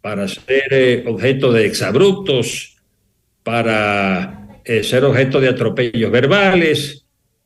para 0.00 0.28
ser 0.28 0.68
eh, 0.70 1.04
objeto 1.06 1.52
de 1.52 1.66
exabruptos, 1.66 2.76
para 3.42 4.60
eh, 4.64 4.82
ser 4.84 5.04
objeto 5.04 5.40
de 5.40 5.48
atropellos 5.48 6.10
verbales. 6.10 7.04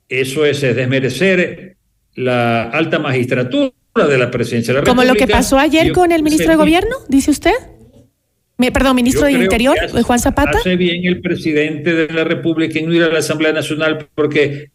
Eso 0.08 0.44
es 0.44 0.60
desmerecer 0.60 1.76
la 2.14 2.64
alta 2.64 2.98
magistratura 2.98 3.72
de 3.94 4.18
la 4.18 4.30
presidencia 4.30 4.72
de 4.72 4.80
la 4.80 4.84
República. 4.84 5.02
Como 5.02 5.04
lo 5.04 5.14
que 5.14 5.30
pasó 5.30 5.58
ayer 5.58 5.92
con 5.92 6.10
el 6.10 6.22
ministro 6.22 6.50
de 6.50 6.56
Gobierno, 6.56 6.96
dice 7.08 7.30
usted 7.30 7.52
perdón, 8.72 8.96
ministro 8.96 9.26
del 9.26 9.42
Interior, 9.42 9.76
Juan 10.02 10.18
Zapata. 10.18 10.58
Hace 10.58 10.76
bien 10.76 11.04
el 11.04 11.20
presidente 11.20 11.92
de 11.94 12.12
la 12.12 12.24
República 12.24 12.78
en 12.78 12.92
ir 12.92 13.02
a 13.02 13.08
la 13.08 13.18
Asamblea 13.18 13.52
Nacional 13.52 14.08
porque 14.14 14.70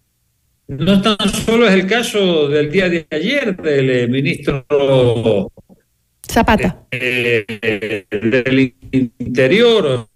no 0.68 1.02
tan 1.02 1.30
solo 1.30 1.68
es 1.68 1.74
el 1.74 1.88
caso 1.88 2.50
del 2.50 2.70
día 2.72 2.90
de 2.90 3.08
ayer 3.10 3.56
del 3.56 3.90
eh, 3.90 4.08
ministro 4.08 5.52
Zapata. 6.30 6.84
Eh, 6.92 7.46
del 8.10 8.74
Interior, 8.92 10.08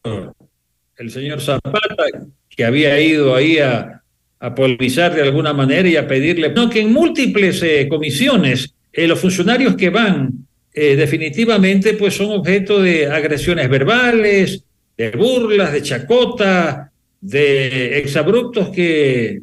el 0.98 1.12
señor 1.12 1.40
Zapata, 1.42 2.06
que 2.50 2.66
había 2.66 3.00
ido 3.00 3.34
ahí 3.34 3.60
a, 3.60 4.02
a 4.40 4.56
polemizar 4.56 5.16
de 5.16 5.22
alguna 5.22 5.54
manera 5.54 5.88
y 5.88 5.96
a 5.96 6.08
pedirle, 6.08 6.50
no, 6.50 6.70
que 6.70 6.82
en 6.82 6.92
múltiples 6.92 7.64
eh, 7.64 7.88
comisiones 7.88 8.74
los 8.94 9.20
funcionarios 9.20 9.76
que 9.76 9.90
van 9.90 10.48
eh, 10.74 10.96
definitivamente 10.96 11.94
pues 11.96 12.16
son 12.16 12.32
objeto 12.32 12.82
de 12.82 13.08
agresiones 13.08 13.70
verbales, 13.70 14.64
de 14.98 15.12
burlas, 15.12 15.74
de 15.74 15.82
chacota, 15.82 16.92
de 17.20 18.00
exabruptos 18.00 18.70
que 18.70 19.42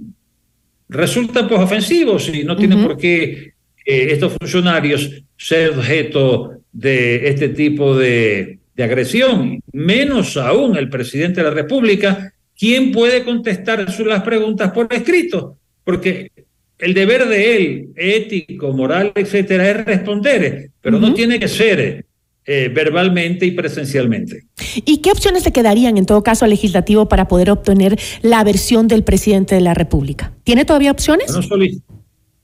resultan 0.88 1.49
pues 1.49 1.61
ofensivos 1.61 2.29
y 2.29 2.45
no 2.45 2.57
tienen 2.57 2.83
por 2.83 2.97
qué 2.97 3.53
eh, 3.85 4.09
estos 4.11 4.33
funcionarios 4.38 5.23
ser 5.37 5.71
objeto 5.71 6.53
de 6.73 7.29
este 7.29 7.51
tipo 7.51 7.97
de, 7.97 8.59
de 8.75 8.85
agresión, 8.85 9.61
menos 9.73 10.37
aún 10.37 10.77
el 10.77 10.88
presidente 10.88 11.43
de 11.43 11.49
la 11.49 11.55
República, 11.55 12.33
quien 12.57 12.91
puede 12.91 13.23
contestar 13.23 13.87
las 13.87 14.23
preguntas 14.23 14.73
por 14.73 14.93
escrito, 14.93 15.59
porque 15.85 16.31
el 16.79 16.95
deber 16.95 17.29
de 17.29 17.57
él, 17.57 17.88
ético, 17.97 18.73
moral, 18.73 19.12
etcétera, 19.14 19.71
es 19.71 19.85
responder, 19.85 20.71
pero 20.81 20.99
no 20.99 21.12
tiene 21.12 21.41
que 21.41 21.49
ser 21.49 22.05
eh, 22.47 22.71
verbalmente 22.73 23.45
y 23.45 23.51
presencialmente. 23.51 24.47
¿Y 24.85 24.99
qué 24.99 25.11
opciones 25.11 25.45
le 25.45 25.53
quedarían 25.53 25.99
en 25.99 26.07
todo 26.07 26.23
caso 26.23 26.45
al 26.45 26.51
legislativo 26.51 27.09
para 27.09 27.29
poder 27.29 27.51
obtener 27.51 27.99
la 28.23 28.43
versión 28.45 28.88
del 28.88 29.05
presidente 29.05 29.55
de 29.55 29.61
la 29.61 29.75
República? 29.75 30.33
¿Tiene 30.45 30.64
todavía 30.64 30.91
opciones? 30.91 31.31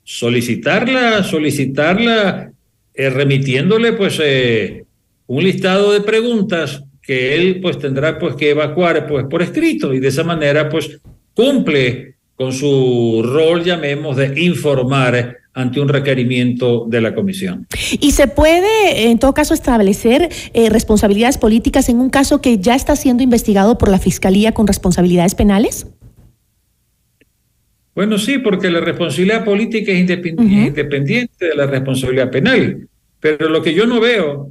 solicitarla, 0.06 1.24
solicitarla, 1.24 2.52
eh, 2.92 3.10
remitiéndole 3.10 3.94
pues 3.94 4.20
eh, 4.22 4.84
un 5.26 5.42
listado 5.42 5.92
de 5.92 6.02
preguntas 6.02 6.84
que 7.00 7.34
él 7.34 7.60
pues 7.62 7.78
tendrá 7.78 8.18
pues 8.18 8.36
que 8.36 8.50
evacuar 8.50 9.06
pues 9.06 9.24
por 9.30 9.40
escrito 9.42 9.94
y 9.94 10.00
de 10.00 10.08
esa 10.08 10.22
manera 10.22 10.68
pues 10.68 11.00
cumple 11.34 12.13
con 12.36 12.52
su 12.52 13.22
rol, 13.24 13.64
llamemos, 13.64 14.16
de 14.16 14.40
informar 14.40 15.38
ante 15.52 15.80
un 15.80 15.88
requerimiento 15.88 16.84
de 16.88 17.00
la 17.00 17.14
comisión. 17.14 17.66
¿Y 18.00 18.10
se 18.10 18.26
puede, 18.26 19.08
en 19.08 19.18
todo 19.18 19.34
caso, 19.34 19.54
establecer 19.54 20.28
eh, 20.52 20.68
responsabilidades 20.68 21.38
políticas 21.38 21.88
en 21.88 22.00
un 22.00 22.10
caso 22.10 22.40
que 22.40 22.58
ya 22.58 22.74
está 22.74 22.96
siendo 22.96 23.22
investigado 23.22 23.78
por 23.78 23.88
la 23.88 24.00
Fiscalía 24.00 24.52
con 24.52 24.66
responsabilidades 24.66 25.36
penales? 25.36 25.86
Bueno, 27.94 28.18
sí, 28.18 28.38
porque 28.38 28.68
la 28.68 28.80
responsabilidad 28.80 29.44
política 29.44 29.92
es 29.92 30.00
independiente 30.00 31.46
de 31.46 31.54
la 31.54 31.66
responsabilidad 31.66 32.30
penal. 32.30 32.88
Pero 33.20 33.48
lo 33.48 33.62
que 33.62 33.72
yo 33.72 33.86
no 33.86 34.00
veo, 34.00 34.50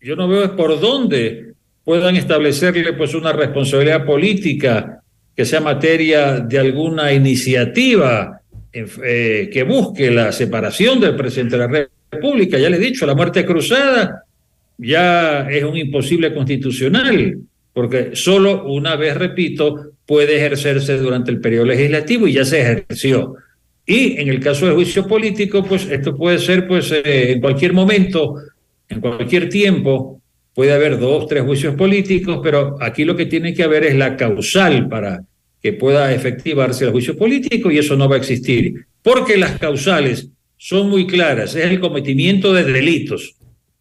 yo 0.00 0.16
no 0.16 0.26
veo 0.26 0.42
es 0.42 0.50
por 0.50 0.80
dónde 0.80 1.54
puedan 1.84 2.16
establecerle 2.16 2.92
pues 2.94 3.14
una 3.14 3.32
responsabilidad 3.32 4.04
política 4.04 5.01
que 5.34 5.44
sea 5.44 5.60
materia 5.60 6.40
de 6.40 6.58
alguna 6.58 7.12
iniciativa 7.12 8.40
eh, 8.72 9.50
que 9.52 9.62
busque 9.64 10.10
la 10.10 10.32
separación 10.32 10.98
del 10.98 11.14
presidente 11.14 11.58
de 11.58 11.68
la 11.68 11.88
República. 12.10 12.58
Ya 12.58 12.70
le 12.70 12.76
he 12.76 12.80
dicho, 12.80 13.04
la 13.04 13.14
muerte 13.14 13.44
cruzada 13.44 14.24
ya 14.78 15.48
es 15.50 15.62
un 15.62 15.76
imposible 15.76 16.32
constitucional, 16.32 17.38
porque 17.72 18.10
solo 18.14 18.64
una 18.64 18.96
vez, 18.96 19.16
repito, 19.16 19.92
puede 20.06 20.36
ejercerse 20.36 20.96
durante 20.96 21.30
el 21.30 21.40
periodo 21.40 21.66
legislativo 21.66 22.26
y 22.26 22.32
ya 22.32 22.44
se 22.44 22.60
ejerció. 22.60 23.34
Y 23.84 24.20
en 24.20 24.28
el 24.28 24.40
caso 24.40 24.66
del 24.66 24.74
juicio 24.74 25.06
político, 25.06 25.64
pues 25.64 25.86
esto 25.90 26.16
puede 26.16 26.38
ser 26.38 26.66
pues 26.66 26.90
eh, 26.92 27.32
en 27.32 27.40
cualquier 27.40 27.72
momento, 27.74 28.36
en 28.88 29.00
cualquier 29.00 29.48
tiempo, 29.48 30.21
puede 30.54 30.72
haber 30.72 30.98
dos, 30.98 31.26
tres 31.26 31.42
juicios 31.42 31.74
políticos, 31.74 32.40
pero 32.42 32.76
aquí 32.80 33.04
lo 33.04 33.16
que 33.16 33.26
tiene 33.26 33.54
que 33.54 33.62
haber 33.62 33.84
es 33.84 33.94
la 33.94 34.16
causal 34.16 34.88
para 34.88 35.24
que 35.62 35.72
pueda 35.72 36.12
efectivarse 36.12 36.84
el 36.84 36.90
juicio 36.90 37.16
político 37.16 37.70
y 37.70 37.78
eso 37.78 37.96
no 37.96 38.08
va 38.08 38.16
a 38.16 38.18
existir, 38.18 38.86
porque 39.02 39.36
las 39.36 39.58
causales 39.58 40.28
son 40.56 40.90
muy 40.90 41.06
claras, 41.06 41.54
es 41.54 41.64
el 41.64 41.80
cometimiento 41.80 42.52
de 42.52 42.64
delitos. 42.64 43.34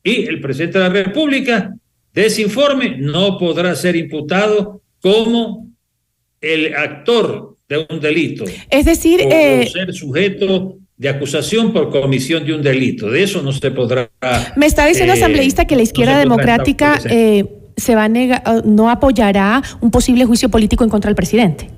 Y 0.03 0.25
el 0.25 0.41
presidente 0.41 0.79
de 0.79 0.83
la 0.85 0.89
República, 0.89 1.75
de 2.13 2.25
ese 2.25 2.41
informe, 2.41 2.97
no 2.97 3.37
podrá 3.37 3.75
ser 3.75 3.95
imputado 3.95 4.81
como 4.99 5.69
el 6.39 6.73
actor 6.75 7.57
de 7.69 7.85
un 7.89 7.99
delito. 7.99 8.45
Es 8.69 8.85
decir, 8.85 9.21
eh, 9.21 9.67
ser 9.71 9.93
sujeto 9.93 10.80
de 11.01 11.09
acusación 11.09 11.73
por 11.73 11.89
comisión 11.89 12.45
de 12.45 12.53
un 12.53 12.61
delito. 12.61 13.09
De 13.09 13.23
eso 13.23 13.41
no 13.41 13.51
se 13.51 13.71
podrá. 13.71 14.11
Me 14.55 14.67
está 14.67 14.85
diciendo, 14.85 15.15
eh, 15.15 15.17
asambleísta, 15.17 15.65
que 15.65 15.75
la 15.75 15.81
izquierda 15.81 16.19
democrática 16.19 16.99
eh, 17.09 17.43
se 17.75 17.95
va 17.95 18.03
a 18.03 18.07
negar, 18.07 18.43
no 18.65 18.87
apoyará 18.87 19.63
un 19.81 19.89
posible 19.89 20.25
juicio 20.25 20.49
político 20.49 20.83
en 20.83 20.91
contra 20.91 21.09
del 21.09 21.15
presidente. 21.15 21.69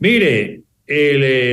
Mire, 0.00 0.62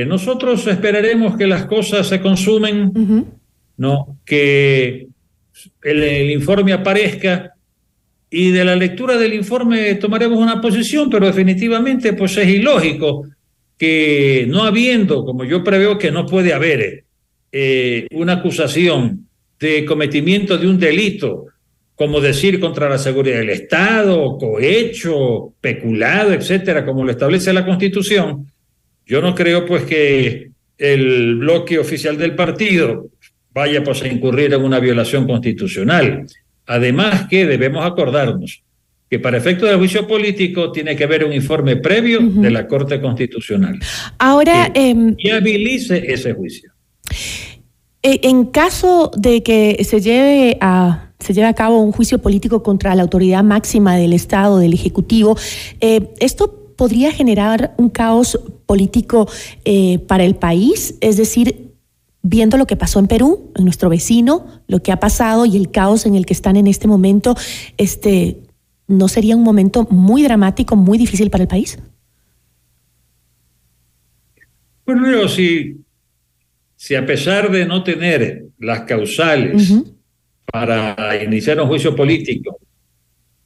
nosotros 0.08 0.66
esperaremos 0.66 1.36
que 1.36 1.46
las 1.46 1.64
cosas 1.66 2.08
se 2.08 2.20
consumen, 2.20 3.30
no, 3.76 4.18
que 4.24 5.06
el 5.84 6.30
informe 6.32 6.72
aparezca 6.72 7.54
y 8.28 8.50
de 8.50 8.64
la 8.64 8.74
lectura 8.74 9.16
del 9.16 9.34
informe 9.34 9.94
tomaremos 9.94 10.40
una 10.40 10.60
posición, 10.60 11.08
pero 11.08 11.26
definitivamente 11.26 12.14
pues 12.14 12.36
es 12.36 12.48
ilógico 12.48 13.28
que 13.82 14.44
no 14.48 14.62
habiendo, 14.62 15.24
como 15.24 15.42
yo 15.42 15.64
preveo 15.64 15.98
que 15.98 16.12
no 16.12 16.24
puede 16.24 16.52
haber, 16.52 17.02
eh, 17.50 18.06
una 18.12 18.34
acusación 18.34 19.26
de 19.58 19.84
cometimiento 19.84 20.56
de 20.56 20.68
un 20.68 20.78
delito, 20.78 21.46
como 21.96 22.20
decir 22.20 22.60
contra 22.60 22.88
la 22.88 22.96
seguridad 22.96 23.38
del 23.38 23.50
Estado, 23.50 24.38
cohecho, 24.38 25.54
peculado, 25.60 26.32
etcétera, 26.32 26.86
como 26.86 27.02
lo 27.02 27.10
establece 27.10 27.52
la 27.52 27.66
Constitución, 27.66 28.46
yo 29.04 29.20
no 29.20 29.34
creo 29.34 29.66
pues 29.66 29.82
que 29.82 30.52
el 30.78 31.34
bloque 31.38 31.76
oficial 31.80 32.16
del 32.16 32.36
partido 32.36 33.08
vaya 33.52 33.82
pues 33.82 34.00
a 34.04 34.06
incurrir 34.06 34.54
en 34.54 34.62
una 34.62 34.78
violación 34.78 35.26
constitucional. 35.26 36.24
Además 36.66 37.26
que 37.28 37.46
debemos 37.46 37.84
acordarnos 37.84 38.62
que 39.12 39.18
para 39.18 39.36
efecto 39.36 39.66
del 39.66 39.76
juicio 39.76 40.06
político 40.06 40.72
tiene 40.72 40.96
que 40.96 41.04
haber 41.04 41.22
un 41.22 41.34
informe 41.34 41.76
previo 41.76 42.18
de 42.22 42.50
la 42.50 42.66
Corte 42.66 42.98
Constitucional. 42.98 43.78
Ahora... 44.18 44.72
Que 44.72 44.88
em, 44.88 45.14
habilice 45.36 46.02
ese 46.10 46.32
juicio. 46.32 46.72
Eh, 48.02 48.20
en 48.22 48.46
caso 48.46 49.10
de 49.14 49.42
que 49.42 49.84
se 49.84 50.00
lleve 50.00 50.56
a 50.62 51.10
se 51.18 51.34
lleve 51.34 51.46
a 51.46 51.52
cabo 51.52 51.82
un 51.82 51.92
juicio 51.92 52.20
político 52.20 52.62
contra 52.62 52.94
la 52.94 53.02
autoridad 53.02 53.44
máxima 53.44 53.96
del 53.96 54.14
Estado, 54.14 54.58
del 54.58 54.72
Ejecutivo, 54.72 55.36
eh, 55.82 56.08
¿esto 56.18 56.72
podría 56.74 57.12
generar 57.12 57.74
un 57.76 57.90
caos 57.90 58.40
político 58.64 59.28
eh, 59.66 59.98
para 60.06 60.24
el 60.24 60.36
país? 60.36 60.94
Es 61.02 61.18
decir, 61.18 61.74
viendo 62.22 62.56
lo 62.56 62.66
que 62.66 62.76
pasó 62.76 62.98
en 62.98 63.08
Perú, 63.08 63.52
en 63.56 63.64
nuestro 63.64 63.90
vecino, 63.90 64.46
lo 64.68 64.82
que 64.82 64.90
ha 64.90 64.98
pasado 64.98 65.44
y 65.44 65.58
el 65.58 65.70
caos 65.70 66.06
en 66.06 66.14
el 66.14 66.24
que 66.24 66.32
están 66.32 66.56
en 66.56 66.66
este 66.66 66.88
momento, 66.88 67.36
este, 67.76 68.38
¿no 68.92 69.08
sería 69.08 69.36
un 69.36 69.42
momento 69.42 69.86
muy 69.90 70.22
dramático, 70.22 70.76
muy 70.76 70.98
difícil 70.98 71.30
para 71.30 71.42
el 71.42 71.48
país? 71.48 71.78
Bueno, 74.84 75.28
si, 75.28 75.76
si 76.76 76.94
a 76.94 77.04
pesar 77.04 77.50
de 77.50 77.64
no 77.66 77.82
tener 77.82 78.46
las 78.58 78.82
causales 78.82 79.82
para 80.52 81.22
iniciar 81.22 81.60
un 81.60 81.68
juicio 81.68 81.96
político, 81.96 82.58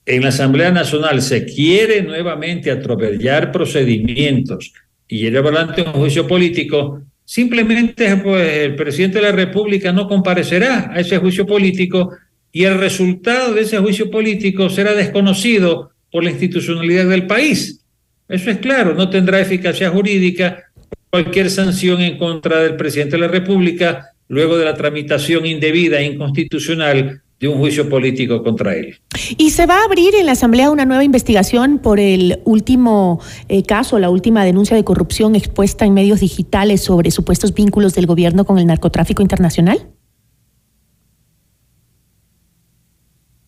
en 0.05 0.23
la 0.23 0.29
Asamblea 0.29 0.71
Nacional 0.71 1.21
se 1.23 1.45
quiere 1.45 2.03
nuevamente 2.03 2.71
atropellar 2.71 3.51
procedimientos 3.51 4.73
y 5.09 5.19
llevar 5.19 5.55
adelante 5.55 5.83
un 5.83 5.93
juicio 5.93 6.27
político, 6.27 7.03
Simplemente 7.27 8.17
pues, 8.19 8.59
el 8.59 8.77
presidente 8.77 9.19
de 9.19 9.25
la 9.25 9.33
República 9.33 9.93
no 9.93 10.07
comparecerá 10.07 10.93
a 10.93 11.01
ese 11.01 11.19
juicio 11.19 11.45
político 11.45 12.13
y 12.57 12.65
el 12.65 12.79
resultado 12.79 13.53
de 13.53 13.61
ese 13.61 13.77
juicio 13.77 14.11
político 14.11 14.71
será 14.71 14.95
desconocido 14.95 15.91
por 16.11 16.25
la 16.25 16.31
institucionalidad 16.31 17.05
del 17.05 17.27
país. 17.27 17.85
Eso 18.31 18.51
es 18.51 18.57
claro, 18.61 18.95
no 18.95 19.11
tendrá 19.11 19.39
eficacia 19.41 19.91
jurídica 19.91 20.65
cualquier 21.11 21.51
sanción 21.51 22.01
en 22.01 22.17
contra 22.17 22.63
del 22.63 22.77
presidente 22.77 23.17
de 23.17 23.21
la 23.21 23.29
República 23.29 24.07
luego 24.29 24.57
de 24.57 24.65
la 24.65 24.75
tramitación 24.75 25.45
indebida 25.45 26.01
e 26.01 26.07
inconstitucional 26.07 27.21
de 27.39 27.49
un 27.49 27.59
juicio 27.59 27.91
político 27.91 28.43
contra 28.43 28.75
él. 28.75 28.97
Y 29.37 29.51
se 29.51 29.67
va 29.67 29.83
a 29.83 29.85
abrir 29.85 30.15
en 30.15 30.25
la 30.25 30.33
Asamblea 30.33 30.71
una 30.71 30.87
nueva 30.87 31.05
investigación 31.05 31.79
por 31.79 32.01
el 32.01 32.41
último 32.47 33.21
eh, 33.51 33.65
caso, 33.65 33.99
la 33.99 34.09
última 34.09 34.47
denuncia 34.47 34.75
de 34.75 34.83
corrupción 34.83 35.37
expuesta 35.37 35.85
en 35.85 35.93
medios 35.93 36.21
digitales 36.21 36.81
sobre 36.81 37.11
supuestos 37.11 37.53
vínculos 37.53 37.95
del 37.95 38.07
gobierno 38.07 38.47
con 38.47 38.59
el 38.59 38.65
narcotráfico 38.65 39.21
internacional. 39.21 39.91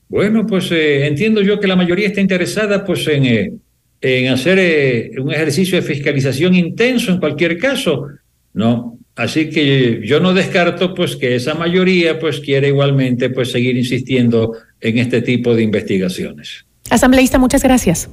Bueno, 0.09 0.47
pues 0.47 0.71
eh, 0.73 1.07
entiendo 1.07 1.42
yo 1.42 1.61
que 1.61 1.66
la 1.66 1.77
mayoría 1.77 2.09
está 2.09 2.21
interesada 2.21 2.85
pues 2.85 3.07
en, 3.09 3.27
eh, 3.27 3.53
en 4.01 4.33
hacer 4.33 5.18
un 5.21 5.33
ejercicio 5.33 5.77
de 5.77 5.83
fiscalización 5.83 6.55
intenso 6.55 7.12
en 7.12 7.18
cualquier 7.18 7.59
caso, 7.59 8.07
¿no? 8.55 8.99
Así 9.18 9.51
que 9.51 10.01
yo 10.05 10.21
no 10.21 10.33
descarto 10.33 10.94
pues 10.94 11.16
que 11.16 11.35
esa 11.35 11.55
mayoría 11.55 12.21
pues 12.21 12.38
quiere 12.38 12.68
igualmente 12.68 13.31
pues 13.31 13.51
seguir 13.51 13.77
insistiendo 13.77 14.57
en 14.81 14.99
este 14.99 15.23
tipo 15.23 15.57
de 15.57 15.64
investigaciones. 15.64 16.64
Asambleísta, 16.88 17.38
muchas 17.38 17.62
gracias. 17.64 18.09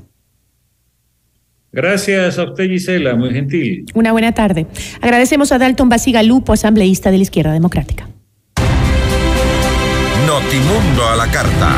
Gracias 1.71 2.39
a 2.39 2.43
usted, 2.45 2.69
Gisela, 2.69 3.15
muy 3.15 3.31
gentil. 3.31 3.85
Una 3.93 4.13
buena 4.13 4.31
tarde. 4.31 4.65
Agradecemos 5.01 5.51
a 5.51 5.59
Dalton 5.59 5.89
Basigalupo, 5.89 6.53
asambleísta 6.53 7.11
de 7.11 7.17
la 7.17 7.23
Izquierda 7.23 7.53
Democrática. 7.53 8.09
Notimundo 10.25 11.07
a 11.07 11.15
la 11.15 11.29
carta. 11.29 11.75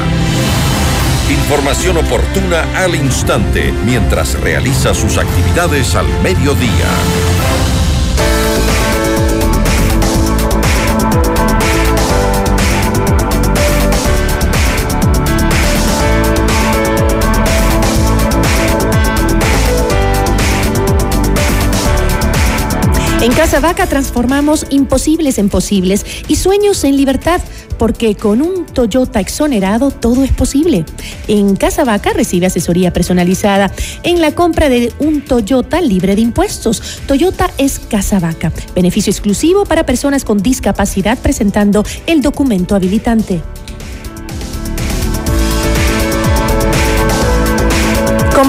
Información 1.30 1.98
oportuna 1.98 2.64
al 2.78 2.96
instante 2.96 3.74
mientras 3.84 4.40
realiza 4.40 4.94
sus 4.94 5.18
actividades 5.18 5.96
al 5.96 6.08
mediodía. 6.22 6.88
En 23.28 23.34
Casa 23.34 23.60
Vaca 23.60 23.88
transformamos 23.88 24.66
imposibles 24.70 25.38
en 25.38 25.50
posibles 25.50 26.06
y 26.30 26.38
sueños 26.38 26.86
en 26.86 26.96
libertad, 26.96 27.42
porque 27.78 28.16
con 28.16 28.42
un 28.42 28.66
Toyota 28.66 29.20
exonerado 29.20 29.92
todo 29.92 30.24
es 30.24 30.32
posible. 30.32 30.86
En 31.28 31.58
Casa 31.58 31.84
Vaca 31.84 32.14
recibe 32.14 32.46
asesoría 32.46 32.94
personalizada 32.94 33.70
en 34.04 34.22
la 34.22 34.34
compra 34.34 34.70
de 34.70 34.94
un 35.00 35.26
Toyota 35.26 35.82
libre 35.82 36.16
de 36.16 36.22
impuestos. 36.22 37.02
Toyota 37.06 37.52
es 37.58 37.80
Casa 37.80 38.22
Vaca, 38.22 38.54
beneficio 38.74 39.12
exclusivo 39.12 39.66
para 39.66 39.86
personas 39.86 40.24
con 40.24 40.38
discapacidad 40.38 41.18
presentando 41.18 41.84
el 42.06 42.22
documento 42.22 42.76
habilitante. 42.76 43.42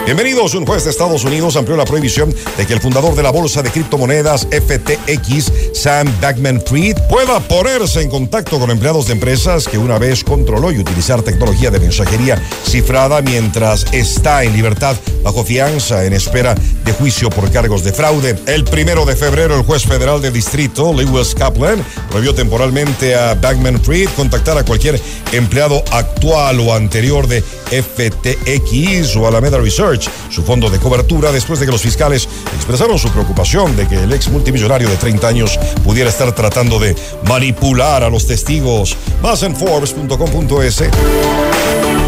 Bienvenidos. 0.05 0.55
Un 0.55 0.67
juez 0.67 0.85
de 0.85 0.91
Estados 0.91 1.25
Unidos 1.25 1.57
amplió 1.57 1.79
la 1.79 1.87
prohibición 1.87 2.35
de 2.59 2.67
que 2.67 2.75
el 2.75 2.81
fundador 2.81 3.15
de 3.15 3.23
la 3.23 3.31
bolsa 3.31 3.63
de 3.63 3.71
criptomonedas 3.71 4.47
FTX, 4.51 5.51
Sam 5.73 6.13
Backman 6.21 6.61
Fried, 6.61 6.99
pueda 7.09 7.41
ponerse 7.41 8.03
en 8.03 8.11
contacto 8.11 8.59
con 8.61 8.71
empleados 8.71 9.07
de 9.07 9.15
empresas 9.15 9.67
que 9.67 9.79
una 9.79 9.99
vez 9.99 10.23
controló 10.23 10.71
y 10.73 10.79
utilizar 10.79 11.23
tecnología 11.23 11.71
de 11.71 11.81
mensajería 11.81 12.37
cifrada 12.65 13.23
mientras 13.23 13.87
está 13.93 14.45
en 14.45 14.53
libertad 14.53 14.95
bajo 15.23 15.43
fianza 15.43 16.05
en 16.05 16.13
espera 16.13 16.55
de 16.85 16.93
juicio 16.93 17.31
por 17.31 17.51
cargos 17.51 17.83
de 17.83 17.95
fraude. 17.95 18.37
El 18.47 18.65
primero 18.65 19.07
de 19.07 19.17
febrero, 19.17 19.57
el 19.57 19.63
juez 19.63 19.85
federal 19.85 20.21
de 20.21 20.31
distrito, 20.31 20.93
Lewis 20.93 21.35
Kaplan, 21.35 21.83
prohibió 22.11 22.35
temporalmente 22.35 23.15
a 23.15 23.35
Backman 23.35 23.83
Fried 23.83 24.11
contactar 24.11 24.59
a 24.59 24.67
cualquier 24.67 25.01
empleado 25.33 25.83
actual 25.91 26.61
o 26.61 26.75
anterior 26.75 27.27
de 27.27 27.43
FTX 27.71 29.17
o 29.17 29.27
Alameda 29.27 29.59
Research 29.59 30.09
su 30.31 30.43
fondo 30.43 30.71
de 30.71 30.79
cobertura, 30.79 31.33
después 31.33 31.61
de 31.61 31.67
que 31.67 31.73
los 31.73 31.83
fiscales 31.83 32.29
expresaron 32.55 32.99
su 32.99 33.09
preocupación 33.11 33.77
de 33.77 33.87
que 33.87 34.03
el 34.03 34.13
ex 34.13 34.29
multimillonario 34.29 34.89
de 34.89 34.97
30 34.97 35.29
años 35.29 35.59
pudiera 35.85 36.11
estar 36.11 36.35
tratando 36.35 36.79
de 36.79 36.97
manipular 37.27 38.03
a 38.03 38.11
los 38.11 38.27
testigos. 38.27 38.97
Más 39.23 39.43
en 39.43 39.55
Forbes.com.es. 39.55 40.85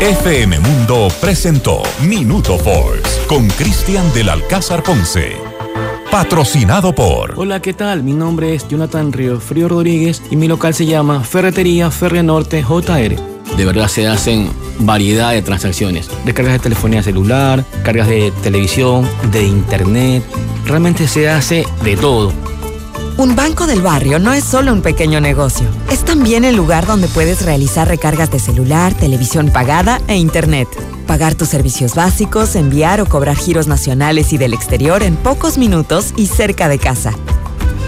FM 0.01 0.61
Mundo 0.61 1.09
presentó 1.21 1.83
Minuto 2.03 2.59
Forbes 2.59 3.21
con 3.27 3.49
Cristian 3.49 4.13
del 4.13 4.29
Alcázar 4.29 4.83
Ponce. 4.83 5.37
Patrocinado 6.11 6.95
por. 6.95 7.35
Hola, 7.39 7.61
¿qué 7.61 7.73
tal? 7.73 8.03
Mi 8.03 8.13
nombre 8.13 8.55
es 8.55 8.69
Jonathan 8.69 9.13
Río 9.13 9.41
Frío 9.41 9.69
Rodríguez 9.69 10.23
y 10.31 10.37
mi 10.37 10.49
local 10.49 10.75
se 10.75 10.87
llama 10.87 11.23
Ferretería 11.25 11.91
Ferre 11.91 12.23
Norte 12.23 12.63
JR. 12.63 13.36
De 13.57 13.65
verdad 13.65 13.89
se 13.89 14.07
hacen 14.07 14.51
variedad 14.81 15.33
de 15.33 15.43
transacciones. 15.43 16.09
Descargas 16.25 16.55
de 16.55 16.59
telefonía 16.59 17.03
celular, 17.03 17.65
cargas 17.83 18.09
de 18.09 18.33
televisión, 18.43 19.09
de 19.31 19.45
internet. 19.45 20.23
Realmente 20.67 21.09
se 21.09 21.29
hace 21.29 21.67
de 21.83 21.97
todo. 21.97 22.33
Un 23.17 23.35
banco 23.35 23.67
del 23.67 23.81
barrio 23.81 24.19
no 24.19 24.35
es 24.35 24.45
solo 24.45 24.73
un 24.75 24.83
pequeño 24.83 25.23
negocio. 25.23 25.67
Es 25.91 26.05
también 26.05 26.45
el 26.45 26.55
lugar 26.55 26.87
donde 26.87 27.09
puedes 27.09 27.43
realizar 27.47 27.89
recargas 27.89 28.31
de 28.31 28.39
celular, 28.39 28.93
televisión 28.93 29.49
pagada 29.51 30.03
e 30.07 30.17
internet. 30.17 30.69
Pagar 31.07 31.35
tus 31.35 31.49
servicios 31.49 31.95
básicos, 31.95 32.57
enviar 32.57 33.01
o 33.01 33.07
cobrar 33.07 33.37
giros 33.37 33.69
nacionales 33.69 34.35
y 34.35 34.39
del 34.39 34.53
exterior 34.53 35.03
en 35.03 35.17
pocos 35.17 35.57
minutos 35.57 36.13
y 36.17 36.27
cerca 36.27 36.69
de 36.69 36.79
casa. 36.79 37.13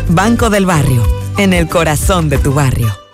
Banco 0.08 0.48
del 0.48 0.64
barrio, 0.64 1.02
en 1.36 1.52
el 1.52 1.68
corazón 1.68 2.30
de 2.30 2.38
tu 2.38 2.54
barrio. 2.54 3.07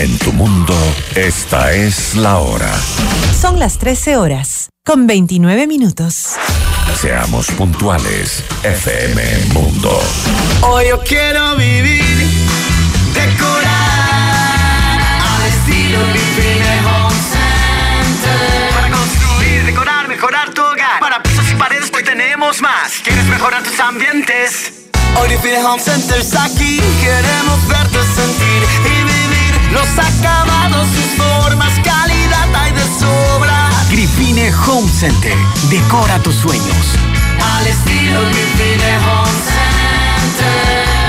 En 0.00 0.16
tu 0.16 0.32
mundo, 0.32 0.74
esta 1.14 1.74
es 1.74 2.14
la 2.16 2.38
hora. 2.38 2.72
Son 3.38 3.58
las 3.58 3.76
13 3.76 4.16
horas, 4.16 4.70
con 4.82 5.06
29 5.06 5.66
minutos. 5.66 6.36
Seamos 6.98 7.48
puntuales, 7.48 8.42
FM 8.62 9.22
Mundo. 9.52 10.00
Hoy 10.62 10.86
yo 10.88 11.00
quiero 11.00 11.54
vivir, 11.56 12.02
decorar, 13.12 15.00
al 15.20 15.46
estilo 15.46 15.98
Home 16.00 17.16
Center. 17.34 18.72
Para 18.74 18.96
construir, 18.96 19.64
decorar, 19.66 20.08
mejorar 20.08 20.54
tu 20.54 20.62
hogar. 20.62 20.98
Para 20.98 21.22
pisos 21.22 21.44
y 21.52 21.54
paredes 21.56 21.90
hoy 21.94 22.04
tenemos 22.04 22.62
más. 22.62 22.92
¿Quieres 23.04 23.26
mejorar 23.26 23.62
tus 23.62 23.78
ambientes? 23.78 24.72
Hoy 25.16 25.28
Home 25.62 25.82
Center 25.82 26.20
está 26.20 26.44
aquí. 26.44 26.80
Queremos 27.02 27.68
verte 27.68 27.98
sentir 28.14 28.79
los 29.72 29.88
acabados, 29.98 30.88
sus 30.88 31.24
formas, 31.24 31.72
calidad 31.82 32.54
hay 32.54 32.72
de 32.72 32.82
sobra. 32.98 33.70
Gripine 33.90 34.52
Home 34.66 34.88
Center. 34.88 35.36
Decora 35.68 36.18
tus 36.22 36.36
sueños. 36.36 36.96
Al 37.56 37.66
estilo 37.66 38.20
Gripine 38.30 38.98
Home 38.98 39.30
Center. 39.46 40.99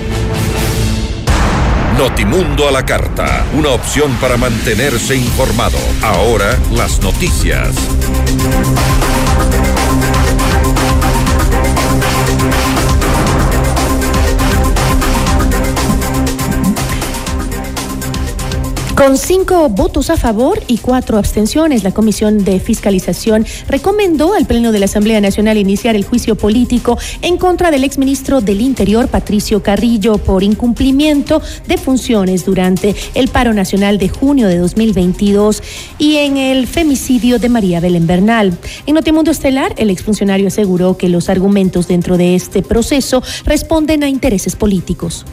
Notimundo 1.99 2.67
a 2.69 2.73
la 2.73 2.85
carta, 2.85 3.47
una 3.55 3.69
opción 3.71 4.11
para 4.21 4.37
mantenerse 4.39 5.17
informado. 5.17 5.79
Ahora 6.03 6.59
las 6.73 7.01
noticias. 7.01 7.75
Con 18.97 19.19
cinco 19.19 19.69
votos 19.69 20.09
a 20.09 20.17
favor 20.17 20.59
y 20.69 20.79
cuatro 20.79 21.19
abstenciones, 21.19 21.85
la 21.85 21.93
Comisión 21.93 22.45
de 22.45 22.59
Fiscalización 22.59 23.45
recomendó 23.69 24.33
al 24.33 24.47
Pleno 24.47 24.73
de 24.73 24.79
la 24.79 24.87
Asamblea 24.87 25.21
Nacional 25.21 25.59
iniciar 25.59 25.97
el 25.97 26.05
juicio 26.07 26.35
político 26.35 26.97
en 27.21 27.37
contra 27.37 27.71
del 27.71 27.85
exministro 27.85 28.41
del 28.41 28.63
Interior, 28.63 29.09
Patricio 29.09 29.63
Carrillo, 29.63 30.17
por 30.17 30.43
incumplimiento 30.43 31.43
de 31.69 31.77
funciones 31.77 32.47
durante 32.47 32.97
el 33.13 33.29
paro 33.29 33.53
nacional 33.53 33.99
de 33.99 34.09
junio 34.09 34.49
de 34.49 34.57
2022 34.57 35.63
y 35.99 36.17
en 36.17 36.39
el 36.39 36.67
femicidio 36.67 37.39
de 37.39 37.51
María 37.51 37.81
Belén 37.81 38.07
Bernal. 38.07 38.57
En 38.87 38.95
Notimundo 38.95 39.31
Estelar, 39.31 39.75
el 39.77 39.91
exfuncionario 39.91 40.49
aseguró 40.49 40.97
que 40.97 41.11
los 41.11 41.29
argumentos 41.29 41.87
dentro 41.87 42.17
de 42.17 42.35
este 42.35 42.63
proceso 42.63 43.23
responden 43.45 44.05
a 44.05 44.09
intereses 44.09 44.57
políticos. 44.57 45.27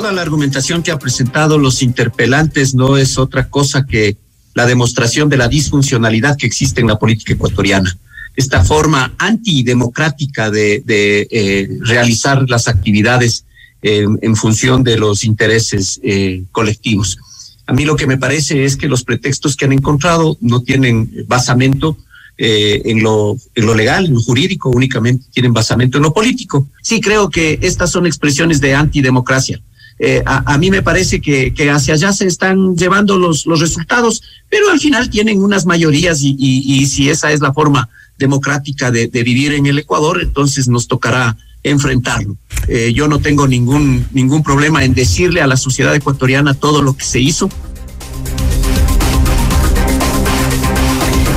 Toda 0.00 0.12
la 0.12 0.22
argumentación 0.22 0.82
que 0.82 0.92
han 0.92 0.98
presentado 0.98 1.58
los 1.58 1.82
interpelantes 1.82 2.74
no 2.74 2.96
es 2.96 3.18
otra 3.18 3.50
cosa 3.50 3.84
que 3.84 4.16
la 4.54 4.64
demostración 4.64 5.28
de 5.28 5.36
la 5.36 5.46
disfuncionalidad 5.46 6.38
que 6.38 6.46
existe 6.46 6.80
en 6.80 6.86
la 6.86 6.98
política 6.98 7.34
ecuatoriana. 7.34 7.98
Esta 8.34 8.64
forma 8.64 9.12
antidemocrática 9.18 10.50
de, 10.50 10.82
eh, 10.88 11.68
realizar 11.82 12.48
las 12.48 12.66
actividades 12.66 13.44
eh, 13.82 14.06
en 14.22 14.36
función 14.36 14.82
de 14.82 14.96
los 14.96 15.22
intereses 15.22 16.00
eh, 16.02 16.44
colectivos. 16.50 17.18
A 17.66 17.74
mí 17.74 17.84
lo 17.84 17.94
que 17.94 18.06
me 18.06 18.16
parece 18.16 18.64
es 18.64 18.78
que 18.78 18.88
los 18.88 19.04
pretextos 19.04 19.54
que 19.54 19.66
han 19.66 19.72
encontrado 19.74 20.38
no 20.40 20.62
tienen 20.62 21.12
basamento 21.28 21.98
en, 22.38 23.02
lo, 23.02 23.36
en 23.54 23.66
lo 23.66 23.74
legal, 23.74 24.06
en 24.06 24.14
lo 24.14 24.22
jurídico, 24.22 24.70
únicamente 24.70 25.26
tienen 25.30 25.52
basamento 25.52 25.98
en 25.98 26.04
lo 26.04 26.14
político. 26.14 26.68
Sí 26.80 27.02
creo 27.02 27.28
que 27.28 27.58
estas 27.60 27.90
son 27.90 28.06
expresiones 28.06 28.62
de 28.62 28.74
antidemocracia. 28.74 29.60
Eh, 30.02 30.22
a, 30.24 30.56
mí 30.56 30.70
me 30.70 30.82
parece 30.82 31.20
que, 31.20 31.52
hacia 31.70 31.92
allá 31.92 32.10
se 32.14 32.26
están 32.26 32.74
llevando 32.74 33.18
los, 33.18 33.44
resultados, 33.44 34.22
pero 34.48 34.70
al 34.70 34.80
final 34.80 35.10
tienen 35.10 35.42
unas 35.42 35.66
mayorías 35.66 36.20
y, 36.22 36.86
si 36.86 37.10
esa 37.10 37.30
es 37.32 37.40
la 37.40 37.52
forma 37.52 37.90
democrática 38.18 38.90
de, 38.90 39.08
de, 39.08 39.22
vivir 39.22 39.52
en 39.52 39.66
el 39.66 39.78
Ecuador, 39.78 40.20
entonces 40.22 40.68
nos 40.68 40.88
tocará 40.88 41.36
enfrentarlo. 41.62 42.38
Eh, 42.66 42.92
yo 42.94 43.08
no 43.08 43.18
tengo 43.18 43.46
ningún, 43.46 44.06
ningún 44.12 44.42
problema 44.42 44.84
en 44.84 44.94
decirle 44.94 45.42
a 45.42 45.46
la 45.46 45.58
sociedad 45.58 45.94
ecuatoriana 45.94 46.54
todo 46.54 46.80
lo 46.80 46.96
que 46.96 47.04
se 47.04 47.20
hizo. 47.20 47.50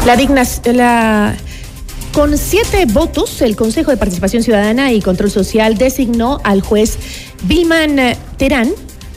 La 0.06 0.16
digna, 0.16 0.44
la 0.74 1.36
con 2.14 2.38
siete 2.38 2.86
votos, 2.86 3.42
el 3.42 3.56
Consejo 3.56 3.90
de 3.90 3.98
Participación 3.98 4.44
Ciudadana 4.44 4.92
y 4.92 5.02
Control 5.02 5.32
Social 5.32 5.78
designó 5.78 6.40
al 6.44 6.62
juez 6.62 6.98
Bilman 7.44 8.16
Terán 8.38 8.70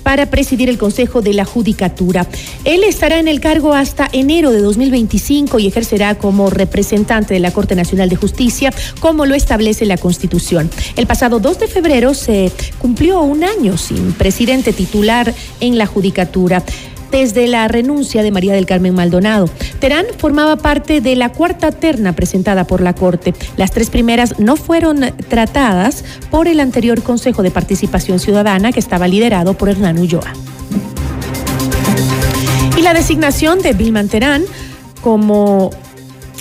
para 0.03 0.31
presidir 0.31 0.71
el 0.71 0.79
Consejo 0.79 1.21
de 1.21 1.35
la 1.35 1.45
Judicatura. 1.45 2.27
Él 2.65 2.85
estará 2.85 3.19
en 3.19 3.29
el 3.29 3.41
cargo 3.41 3.75
hasta 3.75 4.09
enero 4.13 4.51
de 4.51 4.61
2025 4.61 5.59
y 5.59 5.67
ejercerá 5.67 6.17
como 6.17 6.49
representante 6.49 7.35
de 7.35 7.41
la 7.41 7.51
Corte 7.51 7.75
Nacional 7.75 8.09
de 8.09 8.17
Justicia, 8.17 8.73
como 9.01 9.27
lo 9.27 9.35
establece 9.35 9.85
la 9.85 9.99
Constitución. 9.99 10.71
El 10.97 11.07
pasado 11.07 11.39
2 11.39 11.59
de 11.59 11.67
febrero 11.67 12.15
se 12.15 12.51
cumplió 12.79 13.21
un 13.21 13.45
año 13.45 13.77
sin 13.77 14.13
presidente 14.13 14.73
titular 14.73 15.35
en 15.61 15.77
la 15.77 15.87
Judicatura 15.87 16.63
desde 17.11 17.47
la 17.47 17.69
renuncia 17.69 18.23
de 18.23 18.31
María 18.31 18.55
del 18.55 18.67
Carmen 18.67 18.95
Maldonado. 18.95 19.49
Terán 19.79 20.07
formaba 20.17 20.57
parte 20.57 21.01
de 21.01 21.17
la 21.17 21.31
cuarta 21.31 21.73
terna 21.73 22.15
presentada 22.15 22.67
por 22.67 22.81
la 22.81 22.95
Corte. 22.95 23.35
Las 23.57 23.71
tres 23.71 23.91
primeras 23.91 24.39
no 24.39 24.57
fueron 24.57 25.01
tratadas 25.29 26.05
por 26.31 26.49
el 26.49 26.61
anterior 26.61 27.03
Consejo 27.03 27.43
de 27.43 27.51
Participación 27.51 28.19
Ciudadana 28.19 28.73
que 28.73 28.81
estaba 28.81 29.09
liderado 29.09 29.55
por 29.55 29.69
Hernán 29.69 29.99
Ulloa. 29.99 30.33
Y 32.77 32.83
la 32.83 32.93
designación 32.93 33.61
de 33.61 33.73
Vilman 33.73 34.09
Terán 34.09 34.45
como 35.01 35.71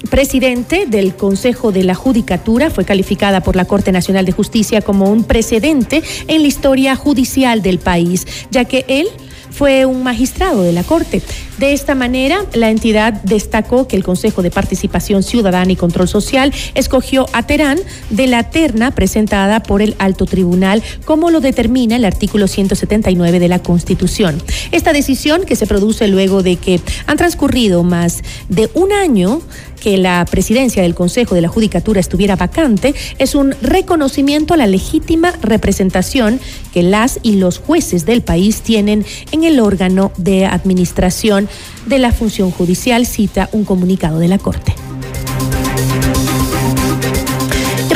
presidente 0.09 0.85
del 0.85 1.15
Consejo 1.15 1.71
de 1.71 1.83
la 1.83 1.95
Judicatura 1.95 2.69
fue 2.69 2.85
calificada 2.85 3.41
por 3.41 3.55
la 3.55 3.65
Corte 3.65 3.91
Nacional 3.91 4.25
de 4.25 4.31
Justicia 4.31 4.81
como 4.81 5.09
un 5.09 5.23
precedente 5.23 6.03
en 6.27 6.41
la 6.41 6.47
historia 6.47 6.95
judicial 6.95 7.61
del 7.61 7.79
país, 7.79 8.25
ya 8.51 8.65
que 8.65 8.85
él 8.87 9.07
fue 9.55 9.85
un 9.85 10.03
magistrado 10.03 10.63
de 10.63 10.73
la 10.73 10.83
Corte. 10.83 11.21
De 11.57 11.71
esta 11.71 11.95
manera, 11.95 12.45
la 12.53 12.69
entidad 12.69 13.13
destacó 13.23 13.87
que 13.87 13.95
el 13.95 14.03
Consejo 14.03 14.41
de 14.43 14.51
Participación 14.51 15.23
Ciudadana 15.23 15.71
y 15.71 15.77
Control 15.77 16.09
Social 16.09 16.53
escogió 16.73 17.27
a 17.31 17.43
Terán 17.43 17.79
de 18.09 18.27
la 18.27 18.49
terna 18.49 18.91
presentada 18.91 19.63
por 19.63 19.81
el 19.81 19.95
Alto 19.97 20.25
Tribunal, 20.25 20.83
como 21.05 21.31
lo 21.31 21.39
determina 21.39 21.95
el 21.95 22.03
artículo 22.03 22.47
179 22.47 23.39
de 23.39 23.47
la 23.47 23.59
Constitución. 23.59 24.41
Esta 24.71 24.91
decisión, 24.91 25.45
que 25.45 25.55
se 25.55 25.67
produce 25.67 26.07
luego 26.09 26.43
de 26.43 26.57
que 26.57 26.81
han 27.07 27.15
transcurrido 27.15 27.83
más 27.83 28.23
de 28.49 28.69
un 28.73 28.91
año 28.91 29.41
que 29.85 29.99
la 29.99 30.25
presidencia 30.25 30.81
del 30.81 30.95
Consejo 30.95 31.35
de 31.35 31.41
la 31.41 31.47
Judicatura 31.47 31.99
estuviera 31.99 32.35
vacante 32.35 32.95
es 33.19 33.35
un 33.35 33.53
reconocimiento 33.61 34.55
a 34.55 34.57
la 34.57 34.65
legítima 34.65 35.33
representación 35.43 36.39
que 36.73 36.81
las 36.81 37.19
y 37.21 37.35
los 37.35 37.59
jueces 37.59 38.03
del 38.03 38.23
país 38.23 38.63
tienen 38.63 39.05
en 39.31 39.43
el 39.43 39.59
órgano 39.59 40.11
de 40.17 40.47
administración 40.47 41.47
de 41.85 41.99
la 41.99 42.11
función 42.11 42.49
judicial, 42.49 43.05
cita 43.05 43.47
un 43.51 43.63
comunicado 43.63 44.17
de 44.17 44.27
la 44.27 44.39
Corte. 44.39 44.73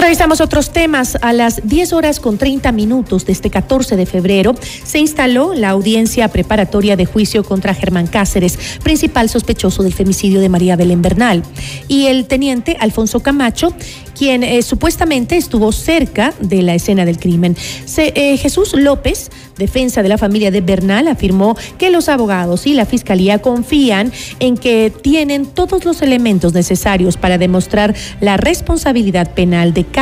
Revisamos 0.10 0.42
otros 0.42 0.72
temas. 0.72 1.20
A 1.22 1.34
las 1.34 1.68
10 1.68 1.94
horas 1.94 2.20
con 2.20 2.40
30 2.40 2.72
minutos 2.72 3.28
de 3.28 3.32
este 3.32 3.52
14 3.52 3.96
de 3.96 4.08
febrero 4.08 4.56
se 4.84 4.98
instaló 4.98 5.54
la 5.54 5.70
audiencia 5.70 6.28
preparatoria 6.30 6.96
de 6.96 7.06
juicio 7.06 7.44
contra 7.44 7.76
Germán 7.76 8.08
Cáceres, 8.08 8.58
principal 8.82 9.30
sospechoso 9.30 9.84
del 9.84 9.94
femicidio 9.94 10.42
de 10.42 10.50
María 10.50 10.76
Belén 10.76 11.04
Bernal, 11.04 11.44
y 11.88 12.08
el 12.08 12.26
teniente 12.26 12.76
Alfonso 12.80 13.20
Camacho, 13.20 13.72
quien 14.20 14.44
eh, 14.44 14.64
supuestamente 14.64 15.38
estuvo 15.38 15.72
cerca 15.72 16.34
de 16.42 16.62
la 16.62 16.74
escena 16.74 17.06
del 17.06 17.20
crimen. 17.20 17.56
Se, 17.86 18.12
eh, 18.16 18.36
Jesús 18.36 18.74
López, 18.74 19.30
defensa 19.58 20.04
de 20.04 20.10
la 20.10 20.18
familia 20.18 20.52
de 20.52 20.60
Bernal, 20.60 21.08
afirmó 21.08 21.56
que 21.78 21.90
los 21.90 22.10
abogados 22.10 22.68
y 22.68 22.74
la 22.74 22.86
fiscalía 22.86 23.40
confían 23.40 24.12
en 24.40 24.58
que 24.58 24.92
tienen 25.04 25.46
todos 25.46 25.86
los 25.86 26.02
elementos 26.02 26.54
necesarios 26.54 27.16
para 27.16 27.38
demostrar 27.38 27.96
la 28.20 28.36
responsabilidad 28.36 29.34
penal 29.34 29.74
de 29.74 29.86
Cáceres, 29.86 29.99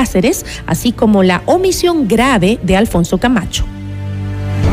así 0.65 0.91
como 0.91 1.23
la 1.23 1.41
omisión 1.45 2.07
grave 2.07 2.59
de 2.63 2.75
Alfonso 2.75 3.17
Camacho. 3.17 3.65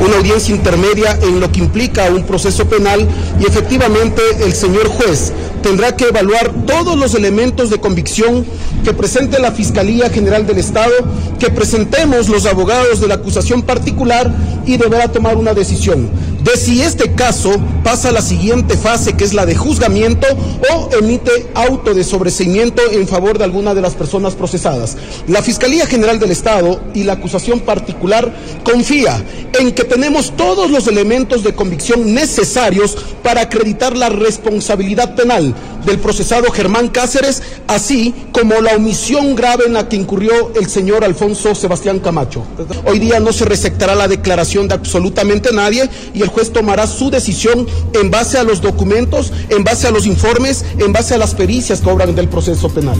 Una 0.04 0.16
audiencia 0.16 0.54
intermedia 0.54 1.18
en 1.22 1.40
lo 1.40 1.50
que 1.50 1.60
implica 1.60 2.10
un 2.10 2.24
proceso 2.24 2.66
penal 2.66 3.08
y 3.40 3.46
efectivamente 3.46 4.20
el 4.44 4.52
señor 4.52 4.88
juez 4.88 5.32
tendrá 5.62 5.96
que 5.96 6.08
evaluar 6.08 6.52
todos 6.66 6.98
los 6.98 7.14
elementos 7.14 7.70
de 7.70 7.80
convicción 7.80 8.44
que 8.84 8.92
presente 8.92 9.38
la 9.38 9.52
Fiscalía 9.52 10.10
General 10.10 10.46
del 10.46 10.58
Estado, 10.58 10.92
que 11.38 11.48
presentemos 11.48 12.28
los 12.28 12.44
abogados 12.44 13.00
de 13.00 13.08
la 13.08 13.14
acusación 13.14 13.62
particular 13.62 14.30
y 14.66 14.76
deberá 14.76 15.08
tomar 15.08 15.38
una 15.38 15.54
decisión 15.54 16.10
de 16.44 16.58
si 16.58 16.82
este 16.82 17.12
caso 17.14 17.52
pasa 17.82 18.10
a 18.10 18.12
la 18.12 18.20
siguiente 18.20 18.76
fase, 18.76 19.16
que 19.16 19.24
es 19.24 19.32
la 19.32 19.46
de 19.46 19.54
juzgamiento, 19.54 20.26
o 20.74 20.90
emite 20.94 21.30
auto 21.54 21.94
de 21.94 22.04
sobreseimiento 22.04 22.82
en 22.92 23.08
favor 23.08 23.38
de 23.38 23.44
alguna 23.44 23.74
de 23.74 23.80
las 23.80 23.94
personas 23.94 24.34
procesadas. 24.34 24.98
La 25.26 25.42
Fiscalía 25.42 25.86
General 25.86 26.18
del 26.18 26.32
Estado 26.32 26.82
y 26.92 27.04
la 27.04 27.14
acusación 27.14 27.60
particular 27.60 28.30
confía 28.62 29.24
en 29.58 29.72
que 29.72 29.84
tenemos 29.84 30.36
todos 30.36 30.70
los 30.70 30.86
elementos 30.86 31.42
de 31.42 31.54
convicción 31.54 32.12
necesarios 32.12 32.96
para 33.22 33.42
acreditar 33.42 33.96
la 33.96 34.10
responsabilidad 34.10 35.14
penal 35.14 35.54
del 35.86 35.98
procesado 35.98 36.50
Germán 36.50 36.88
Cáceres, 36.88 37.42
así 37.66 38.14
como 38.32 38.60
la 38.60 38.74
omisión 38.74 39.34
grave 39.34 39.64
en 39.66 39.74
la 39.74 39.88
que 39.88 39.96
incurrió 39.96 40.52
el 40.54 40.68
señor 40.68 41.04
Alfonso 41.04 41.54
Sebastián 41.54 42.00
Camacho. 42.00 42.44
Hoy 42.86 42.98
día 42.98 43.20
no 43.20 43.32
se 43.32 43.44
receptará 43.44 43.94
la 43.94 44.08
declaración 44.08 44.68
de 44.68 44.74
absolutamente 44.74 45.52
nadie 45.52 45.88
y 46.14 46.22
el 46.22 46.30
juez 46.34 46.52
tomará 46.52 46.86
su 46.86 47.10
decisión 47.10 47.66
en 47.92 48.10
base 48.10 48.36
a 48.38 48.42
los 48.42 48.60
documentos, 48.60 49.32
en 49.48 49.64
base 49.64 49.86
a 49.86 49.90
los 49.90 50.04
informes, 50.04 50.64
en 50.78 50.92
base 50.92 51.14
a 51.14 51.18
las 51.18 51.34
pericias 51.34 51.80
que 51.80 51.88
obran 51.88 52.14
del 52.14 52.28
proceso 52.28 52.68
penal. 52.68 52.98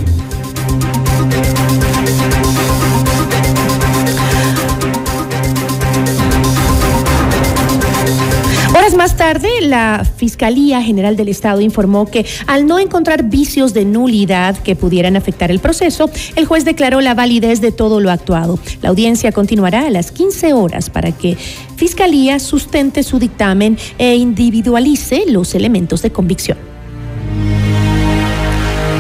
Horas 8.85 8.97
más 8.99 9.17
tarde, 9.17 9.49
la 9.63 10.05
Fiscalía 10.05 10.83
General 10.83 11.17
del 11.17 11.31
Estado 11.31 11.63
informó 11.63 12.05
que 12.05 12.27
al 12.47 12.67
no 12.67 12.79
encontrar 12.79 13.31
vicios 13.31 13.73
de 13.73 13.87
nulidad 13.87 14.59
que 14.59 14.77
pudieran 14.77 15.17
afectar 15.17 15.51
el 15.51 15.59
proceso, 15.59 16.11
el 16.37 16.45
juez 16.45 16.67
declaró 16.67 17.01
la 17.01 17.15
validez 17.15 17.63
de 17.63 17.73
todo 17.73 17.99
lo 18.01 18.11
actuado. 18.11 18.59
La 18.83 18.91
audiencia 18.91 19.33
continuará 19.33 19.87
a 19.87 19.91
las 19.91 20.13
15 20.13 20.53
horas 20.53 20.91
para 20.91 21.13
que 21.13 21.35
Fiscalía 21.77 22.39
sustente 22.39 23.03
su 23.05 23.19
dictamen 23.19 23.79
e 23.97 24.17
individualice 24.17 25.25
los 25.29 25.55
elementos 25.55 26.03
de 26.03 26.13
convicción. 26.13 26.74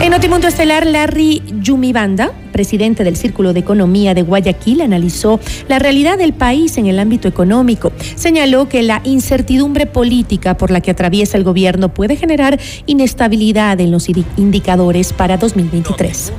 En 0.05 0.11
Notimundo 0.11 0.49
Estelar, 0.49 0.85
Larry 0.85 1.40
Yumibanda, 1.62 2.31
presidente 2.53 3.05
del 3.05 3.17
Círculo 3.17 3.55
de 3.55 3.61
Economía 3.61 4.12
de 4.12 4.21
Guayaquil, 4.21 4.83
analizó 4.83 5.40
la 5.67 5.79
realidad 5.79 6.19
del 6.19 6.35
país 6.35 6.77
en 6.77 6.85
el 6.85 6.99
ámbito 6.99 7.27
económico. 7.27 7.90
Señaló 8.14 8.69
que 8.69 8.83
la 8.83 9.01
incertidumbre 9.05 9.87
política 9.87 10.59
por 10.59 10.71
la 10.71 10.83
que 10.83 10.90
atraviesa 10.90 11.38
el 11.38 11.43
gobierno 11.43 11.95
puede 11.95 12.17
generar 12.17 12.61
inestabilidad 12.85 13.81
en 13.81 13.93
los 13.93 14.11
indicadores 14.11 15.14
para 15.14 15.39
2023. 15.39 16.35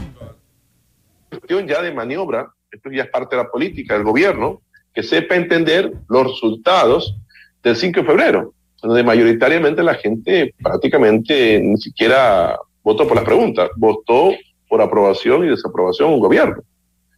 Cuestión 1.30 1.68
ya 1.68 1.82
de 1.82 1.92
maniobra, 1.92 2.48
esto 2.70 2.92
ya 2.92 3.02
es 3.02 3.10
parte 3.10 3.36
de 3.36 3.42
la 3.42 3.50
política 3.50 3.96
del 3.96 4.04
gobierno, 4.04 4.62
que 4.94 5.02
sepa 5.02 5.34
entender 5.34 5.92
los 6.08 6.28
resultados 6.28 7.18
del 7.64 7.76
5 7.76 8.02
de 8.02 8.06
febrero, 8.06 8.54
donde 8.84 9.02
mayoritariamente 9.02 9.82
la 9.82 9.96
gente 9.96 10.54
prácticamente 10.62 11.60
ni 11.64 11.78
siquiera 11.78 12.60
votó 12.86 13.08
por 13.08 13.16
las 13.16 13.26
preguntas, 13.26 13.70
votó 13.76 14.32
por 14.70 14.80
aprobación 14.80 15.44
y 15.44 15.50
desaprobación 15.50 16.14
un 16.14 16.20
gobierno. 16.20 16.62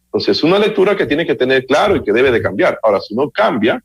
Entonces, 0.06 0.38
es 0.38 0.42
una 0.42 0.58
lectura 0.58 0.96
que 0.96 1.04
tiene 1.04 1.26
que 1.26 1.34
tener 1.34 1.66
claro 1.66 1.94
y 1.94 2.02
que 2.02 2.12
debe 2.12 2.30
de 2.32 2.40
cambiar. 2.40 2.80
Ahora, 2.82 3.00
si 3.00 3.14
no 3.14 3.28
cambia, 3.28 3.80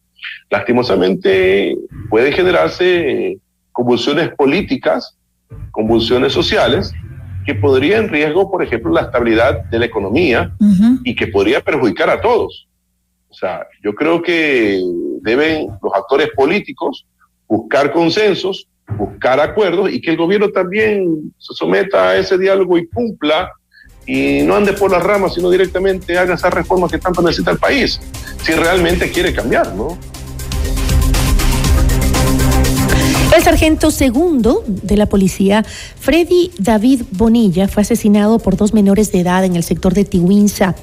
lastimosamente 0.49 1.75
puede 2.09 2.31
generarse 2.31 3.37
convulsiones 3.73 4.33
políticas, 4.35 5.17
convulsiones 5.71 6.31
sociales, 6.31 6.93
que 7.45 7.55
podría 7.55 7.97
en 7.97 8.07
riesgo, 8.07 8.49
por 8.49 8.63
ejemplo, 8.63 8.93
la 8.93 9.01
estabilidad 9.01 9.65
de 9.65 9.79
la 9.79 9.85
economía 9.85 10.53
y 11.03 11.13
que 11.13 11.27
podría 11.27 11.59
perjudicar 11.59 12.09
a 12.09 12.21
todos. 12.21 12.69
O 13.27 13.33
sea, 13.33 13.67
yo 13.83 13.93
creo 13.93 14.21
que 14.21 14.79
deben 15.21 15.67
los 15.81 15.93
actores 15.93 16.29
políticos 16.33 17.05
buscar 17.45 17.91
consensos, 17.91 18.69
buscar 18.97 19.39
acuerdos 19.39 19.91
y 19.91 20.01
que 20.01 20.11
el 20.11 20.17
gobierno 20.17 20.49
también 20.49 21.33
se 21.37 21.53
someta 21.53 22.09
a 22.09 22.17
ese 22.17 22.37
diálogo 22.37 22.77
y 22.77 22.87
cumpla 22.87 23.51
y 24.05 24.41
no 24.43 24.55
ande 24.55 24.73
por 24.73 24.91
las 24.91 25.01
ramas, 25.01 25.33
sino 25.33 25.49
directamente 25.49 26.17
haga 26.17 26.35
esas 26.35 26.53
reformas 26.53 26.91
que 26.91 26.97
tanto 26.97 27.21
necesita 27.21 27.51
el 27.51 27.57
país, 27.57 27.99
si 28.43 28.53
realmente 28.53 29.11
quiere 29.11 29.33
cambiar, 29.33 29.73
¿no? 29.73 29.97
El 33.35 33.41
sargento 33.41 33.89
segundo 33.89 34.63
de 34.67 34.95
la 34.95 35.07
policía, 35.07 35.65
Freddy 35.99 36.51
David 36.59 37.01
Bonilla, 37.11 37.67
fue 37.67 37.81
asesinado 37.81 38.37
por 38.37 38.57
dos 38.57 38.75
menores 38.75 39.11
de 39.11 39.21
edad 39.21 39.43
en 39.43 39.55
el 39.55 39.63
sector 39.63 39.95
de 39.95 40.05
Tihuinza 40.05 40.75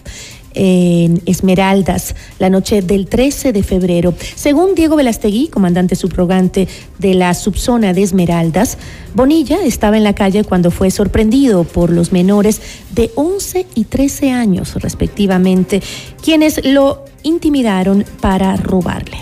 en 0.54 1.22
Esmeraldas 1.26 2.14
la 2.38 2.50
noche 2.50 2.82
del 2.82 3.06
13 3.06 3.52
de 3.52 3.62
febrero. 3.62 4.14
Según 4.34 4.74
Diego 4.74 4.96
Velastegui, 4.96 5.48
comandante 5.48 5.96
subrogante 5.96 6.68
de 6.98 7.14
la 7.14 7.34
subzona 7.34 7.92
de 7.92 8.02
Esmeraldas, 8.02 8.78
Bonilla 9.14 9.58
estaba 9.64 9.96
en 9.96 10.04
la 10.04 10.14
calle 10.14 10.44
cuando 10.44 10.70
fue 10.70 10.90
sorprendido 10.90 11.64
por 11.64 11.90
los 11.90 12.12
menores 12.12 12.60
de 12.90 13.10
11 13.14 13.66
y 13.74 13.84
13 13.84 14.30
años 14.30 14.74
respectivamente, 14.76 15.82
quienes 16.22 16.64
lo 16.64 17.04
intimidaron 17.22 18.04
para 18.20 18.56
robarle. 18.56 19.18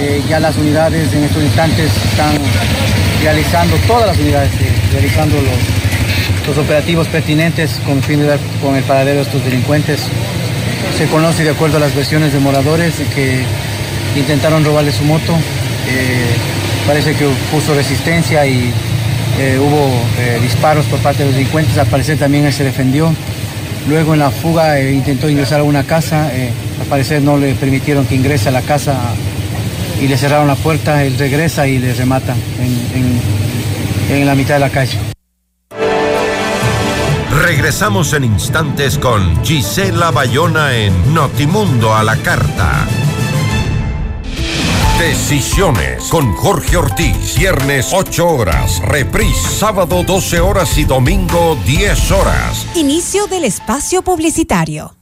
Eh, 0.00 0.22
ya 0.28 0.38
las 0.38 0.56
unidades 0.56 1.12
en 1.12 1.24
estos 1.24 1.42
instantes 1.42 1.90
están 2.10 2.36
realizando, 3.22 3.76
todas 3.86 4.06
las 4.06 4.18
unidades, 4.18 4.52
eh, 4.60 4.72
realizando 4.92 5.36
los, 5.36 5.87
los, 6.48 6.58
operativos 6.58 7.08
pertinentes 7.08 7.80
con 7.84 8.02
fin 8.02 8.20
de 8.20 8.26
dar 8.26 8.38
con 8.62 8.76
el 8.76 8.82
paradero 8.84 9.18
de 9.18 9.22
estos 9.22 9.44
delincuentes. 9.44 10.00
Se 10.96 11.06
conoce 11.06 11.44
de 11.44 11.50
acuerdo 11.50 11.76
a 11.76 11.80
las 11.80 11.94
versiones 11.94 12.32
de 12.32 12.38
moradores 12.38 12.94
que 13.14 13.42
intentaron 14.16 14.64
robarle 14.64 14.92
su 14.92 15.04
moto. 15.04 15.34
Eh, 15.88 16.26
parece 16.86 17.14
que 17.14 17.26
puso 17.52 17.74
resistencia 17.74 18.46
y 18.46 18.72
hubo 19.60 19.90
disparos 20.42 20.84
por 20.86 20.98
parte 20.98 21.20
de 21.20 21.26
los 21.26 21.34
delincuentes. 21.34 21.78
Al 21.78 21.86
parecer 21.86 22.18
también 22.18 22.46
él 22.46 22.52
se 22.52 22.64
defendió. 22.64 23.14
Luego 23.88 24.14
en 24.14 24.20
la 24.20 24.30
fuga 24.30 24.80
intentó 24.80 25.28
ingresar 25.28 25.60
a 25.60 25.62
una 25.62 25.84
casa. 25.84 26.26
al 26.26 26.86
parecer 26.88 27.22
no 27.22 27.36
le 27.36 27.54
permitieron 27.54 28.06
que 28.06 28.14
ingrese 28.16 28.48
a 28.48 28.52
la 28.52 28.62
casa 28.62 28.98
y 30.00 30.08
le 30.08 30.16
cerraron 30.16 30.46
la 30.46 30.56
puerta, 30.56 31.04
él 31.04 31.16
regresa 31.18 31.66
y 31.66 31.78
le 31.78 31.94
remata 31.94 32.34
en 34.10 34.26
la 34.26 34.34
mitad 34.34 34.54
de 34.54 34.60
la 34.60 34.70
calle. 34.70 35.07
Regresamos 37.48 38.12
en 38.12 38.24
instantes 38.24 38.98
con 38.98 39.42
Gisela 39.42 40.10
Bayona 40.10 40.76
en 40.76 41.14
Notimundo 41.14 41.94
a 41.94 42.04
la 42.04 42.14
Carta. 42.18 42.86
Decisiones 44.98 46.04
con 46.10 46.34
Jorge 46.34 46.76
Ortiz. 46.76 47.38
Viernes 47.38 47.88
8 47.94 48.28
horas. 48.28 48.82
Reprise 48.82 49.48
sábado 49.48 50.04
12 50.04 50.40
horas 50.40 50.76
y 50.76 50.84
domingo 50.84 51.56
10 51.64 52.10
horas. 52.10 52.66
Inicio 52.74 53.26
del 53.28 53.44
espacio 53.46 54.02
publicitario. 54.02 54.94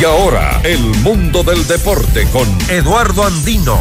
Y 0.00 0.04
ahora, 0.04 0.62
el 0.64 0.80
mundo 1.02 1.42
del 1.42 1.66
deporte 1.66 2.26
con 2.32 2.48
Eduardo 2.70 3.26
Andino. 3.26 3.78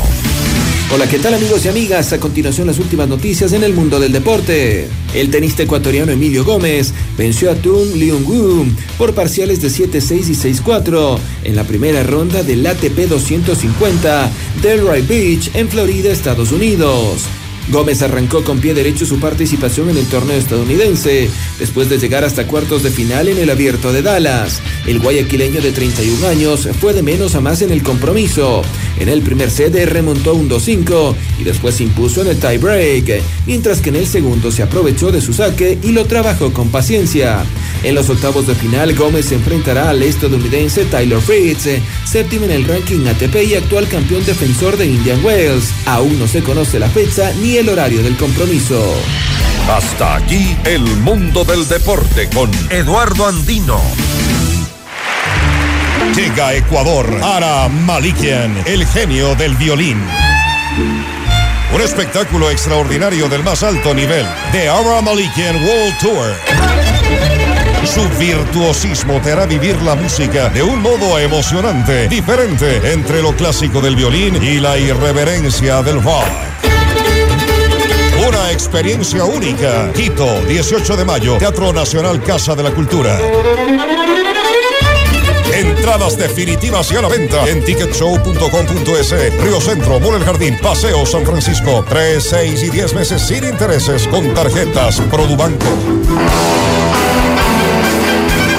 Hola, 0.93 1.07
¿qué 1.07 1.19
tal 1.19 1.33
amigos 1.33 1.63
y 1.63 1.69
amigas? 1.69 2.11
A 2.11 2.19
continuación 2.19 2.67
las 2.67 2.77
últimas 2.77 3.07
noticias 3.07 3.53
en 3.53 3.63
el 3.63 3.73
mundo 3.73 3.97
del 3.97 4.11
deporte. 4.11 4.89
El 5.13 5.31
tenista 5.31 5.63
ecuatoriano 5.63 6.11
Emilio 6.11 6.43
Gómez 6.43 6.93
venció 7.17 7.49
a 7.49 7.55
Tung 7.55 7.95
Leung 7.95 8.27
Woo 8.27 8.65
por 8.97 9.15
parciales 9.15 9.61
de 9.61 9.69
7-6 9.69 10.27
y 10.27 10.61
6-4 10.61 11.17
en 11.45 11.55
la 11.55 11.63
primera 11.63 12.03
ronda 12.03 12.43
del 12.43 12.67
ATP 12.67 13.07
250 13.07 14.29
Delray 14.61 15.01
Beach 15.03 15.49
en 15.53 15.69
Florida, 15.69 16.11
Estados 16.11 16.51
Unidos. 16.51 17.21
Gómez 17.72 18.01
arrancó 18.01 18.43
con 18.43 18.59
pie 18.59 18.74
derecho 18.74 19.05
su 19.05 19.19
participación 19.19 19.89
en 19.89 19.97
el 19.97 20.05
torneo 20.05 20.36
estadounidense, 20.36 21.30
después 21.57 21.89
de 21.89 21.97
llegar 21.97 22.26
hasta 22.26 22.45
cuartos 22.45 22.84
de 22.84 22.91
final 22.91 23.30
en 23.30 23.38
el 23.38 23.49
abierto 23.49 23.93
de 23.93 24.01
Dallas. 24.01 24.61
El 24.86 24.99
guayaquileño 24.99 25.61
de 25.61 25.72
31 25.72 26.28
años 26.28 26.67
fue 26.80 26.93
de 26.93 27.01
menos 27.01 27.36
a 27.36 27.41
más 27.41 27.61
en 27.61 27.72
el 27.72 27.82
compromiso. 27.82 28.61
En 28.99 29.07
el 29.07 29.22
primer 29.22 29.49
set 29.49 29.74
remontó 29.86 30.34
un 30.34 30.49
2-5 30.49 31.15
y 31.39 31.43
después 31.43 31.76
se 31.76 31.84
impuso 31.84 32.22
en 32.22 32.28
el 32.28 32.38
tiebreak, 32.38 33.24
mientras 33.47 33.80
que 33.80 33.89
en 33.89 33.95
el 33.95 34.07
segundo 34.07 34.51
se 34.51 34.63
aprovechó 34.63 35.11
de 35.11 35.22
su 35.22 35.34
saque 35.34 35.78
y 35.82 35.93
lo 35.93 36.05
trabajó 36.05 36.51
con 36.51 36.69
paciencia. 36.69 37.43
En 37.84 37.95
los 37.95 38.09
octavos 38.09 38.45
de 38.47 38.55
final, 38.55 38.93
Gómez 38.95 39.26
se 39.28 39.36
enfrentará 39.36 39.89
al 39.89 40.03
estadounidense 40.03 40.86
Tyler 40.86 41.22
Fritz, 41.22 41.67
séptimo 42.05 42.45
en 42.45 42.51
el 42.51 42.67
ranking 42.67 43.07
ATP 43.07 43.36
y 43.47 43.55
actual 43.55 43.88
campeón 43.88 44.26
defensor 44.26 44.78
de 44.78 44.88
Indian 44.88 45.24
Wells. 45.24 45.72
Aún 45.86 46.19
no 46.19 46.28
se 46.28 46.43
conoce 46.43 46.80
la 46.80 46.89
fecha 46.89 47.34
ni 47.41 47.57
el 47.57 47.61
horario 47.70 48.01
del 48.01 48.18
compromiso. 48.18 48.95
Hasta 49.70 50.16
aquí 50.16 50.55
el 50.66 50.82
mundo 50.82 51.43
del 51.43 51.68
deporte 51.68 52.30
con 52.34 52.49
Eduardo 52.70 53.28
Andino. 53.28 53.80
Llega 56.16 56.47
a 56.47 56.53
Ecuador 56.55 57.07
Ara 57.24 57.68
Malikian, 57.70 58.64
el 58.66 58.86
genio 58.86 59.36
del 59.36 59.55
violín. 59.55 60.01
Un 61.74 61.82
espectáculo 61.82 62.49
extraordinario 62.49 63.30
del 63.30 63.43
más 63.43 63.64
alto 63.64 63.93
nivel. 63.93 64.26
The 64.51 64.70
Ara 64.70 65.01
Malikian 65.01 65.55
World 65.64 65.97
Tour. 65.99 66.36
Su 67.86 68.07
virtuosismo 68.18 69.20
te 69.22 69.32
hará 69.32 69.45
vivir 69.45 69.82
la 69.82 69.95
música 69.95 70.49
de 70.49 70.64
un 70.64 70.82
modo 70.82 71.18
emocionante, 71.20 72.07
diferente 72.07 72.91
entre 72.91 73.22
lo 73.22 73.36
clásico 73.36 73.82
del 73.82 73.95
violín 73.95 74.41
y 74.41 74.59
la 74.59 74.78
irreverencia 74.78 75.82
del 75.82 76.01
rock. 76.01 76.26
Una 78.32 78.49
experiencia 78.49 79.25
única. 79.25 79.91
Quito, 79.91 80.41
18 80.47 80.95
de 80.95 81.03
mayo, 81.03 81.38
Teatro 81.38 81.73
Nacional 81.73 82.23
Casa 82.23 82.55
de 82.55 82.63
la 82.63 82.71
Cultura. 82.71 83.19
Entradas 85.53 86.17
definitivas 86.17 86.89
y 86.93 86.95
a 86.95 87.01
la 87.01 87.09
venta 87.09 87.45
en 87.49 87.61
ticketshow.com.es. 87.65 89.41
Río 89.43 89.59
Centro, 89.59 89.99
Mall 89.99 90.15
El 90.15 90.23
Jardín, 90.23 90.57
Paseo 90.61 91.05
San 91.05 91.25
Francisco. 91.25 91.84
3, 91.89 92.23
6 92.23 92.63
y 92.63 92.69
10 92.69 92.93
meses 92.93 93.21
sin 93.21 93.43
intereses 93.43 94.07
con 94.07 94.34
tarjetas 94.34 95.01
Produbanco. 95.11 95.65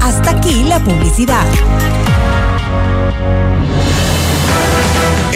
Hasta 0.00 0.30
aquí 0.30 0.62
la 0.64 0.78
publicidad. 0.78 1.44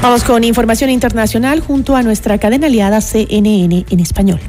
Vamos 0.02 0.24
con 0.24 0.44
información 0.44 0.90
internacional 0.90 1.60
junto 1.60 1.96
a 1.96 2.02
nuestra 2.02 2.38
cadena 2.38 2.66
aliada 2.66 3.00
CNN 3.00 3.86
en 3.90 4.00
español. 4.00 4.40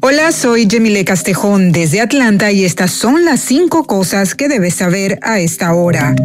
Hola, 0.00 0.32
soy 0.32 0.66
Jemile 0.68 1.04
Castejón 1.04 1.72
desde 1.72 2.00
Atlanta 2.00 2.50
y 2.50 2.64
estas 2.64 2.90
son 2.90 3.24
las 3.24 3.40
cinco 3.40 3.84
cosas 3.84 4.34
que 4.34 4.48
debes 4.48 4.74
saber 4.74 5.18
a 5.22 5.38
esta 5.38 5.72
hora. 5.74 6.16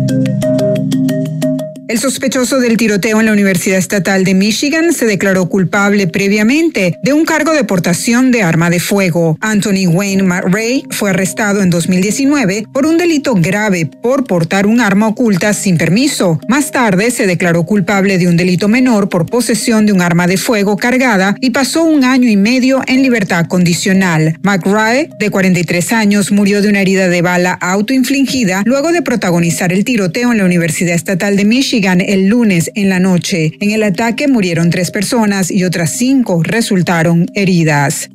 El 1.88 2.00
sospechoso 2.00 2.60
del 2.60 2.78
tiroteo 2.78 3.20
en 3.20 3.28
la 3.28 3.32
Universidad 3.32 3.78
Estatal 3.78 4.24
de 4.24 4.34
Michigan 4.34 4.92
se 4.92 5.06
declaró 5.06 5.48
culpable 5.50 6.08
previamente 6.08 6.98
de 7.04 7.14
un 7.14 7.26
cargo 7.26 7.54
de 7.54 7.64
portación 7.64 8.32
de 8.32 8.42
arma 8.42 8.72
de 8.72 8.80
fuego. 8.80 9.38
Anthony 9.40 9.86
Wayne 9.88 10.24
McRae 10.24 10.82
fue 10.90 11.12
arrestado 11.12 11.62
en 11.62 11.70
2019 11.70 12.66
por 12.74 12.88
un 12.88 12.98
delito 12.98 13.36
grave 13.36 13.88
por 14.02 14.24
portar 14.24 14.66
un 14.66 14.82
arma 14.82 15.08
oculta 15.08 15.54
sin 15.54 15.78
permiso. 15.78 16.40
Más 16.50 16.72
tarde 16.72 17.12
se 17.12 17.28
declaró 17.28 17.66
culpable 17.68 18.18
de 18.18 18.28
un 18.28 18.36
delito 18.36 18.68
menor 18.68 19.08
por 19.08 19.28
posesión 19.28 19.86
de 19.86 19.94
un 19.94 20.02
arma 20.02 20.26
de 20.26 20.38
fuego 20.38 20.78
cargada 20.78 21.36
y 21.40 21.52
pasó 21.52 21.84
un 21.84 22.04
año 22.04 22.28
y 22.28 22.36
medio 22.36 22.82
en 22.88 23.04
libertad 23.04 23.46
condicional. 23.46 24.40
McRae, 24.42 25.12
de 25.20 25.30
43 25.30 25.92
años, 25.92 26.32
murió 26.32 26.64
de 26.64 26.70
una 26.70 26.82
herida 26.82 27.10
de 27.10 27.22
bala 27.22 27.54
autoinfligida 27.54 28.64
luego 28.66 28.92
de 28.92 29.04
protagonizar 29.04 29.72
el 29.72 29.86
tiroteo 29.86 30.32
en 30.32 30.40
la 30.40 30.46
Universidad 30.46 30.96
Estatal 30.96 31.38
de 31.38 31.46
Michigan 31.46 31.75
el 31.76 32.28
lunes 32.28 32.72
en 32.76 32.88
la 32.88 33.00
noche. 33.00 33.52
En 33.60 33.72
el 33.72 33.84
ataque 33.84 34.30
murieron 34.30 34.70
tres 34.70 34.92
personas 34.92 35.52
y 35.52 35.66
otras 35.66 35.92
cinco 35.92 36.42
resultaron 36.42 37.26
heridas. 37.34 38.10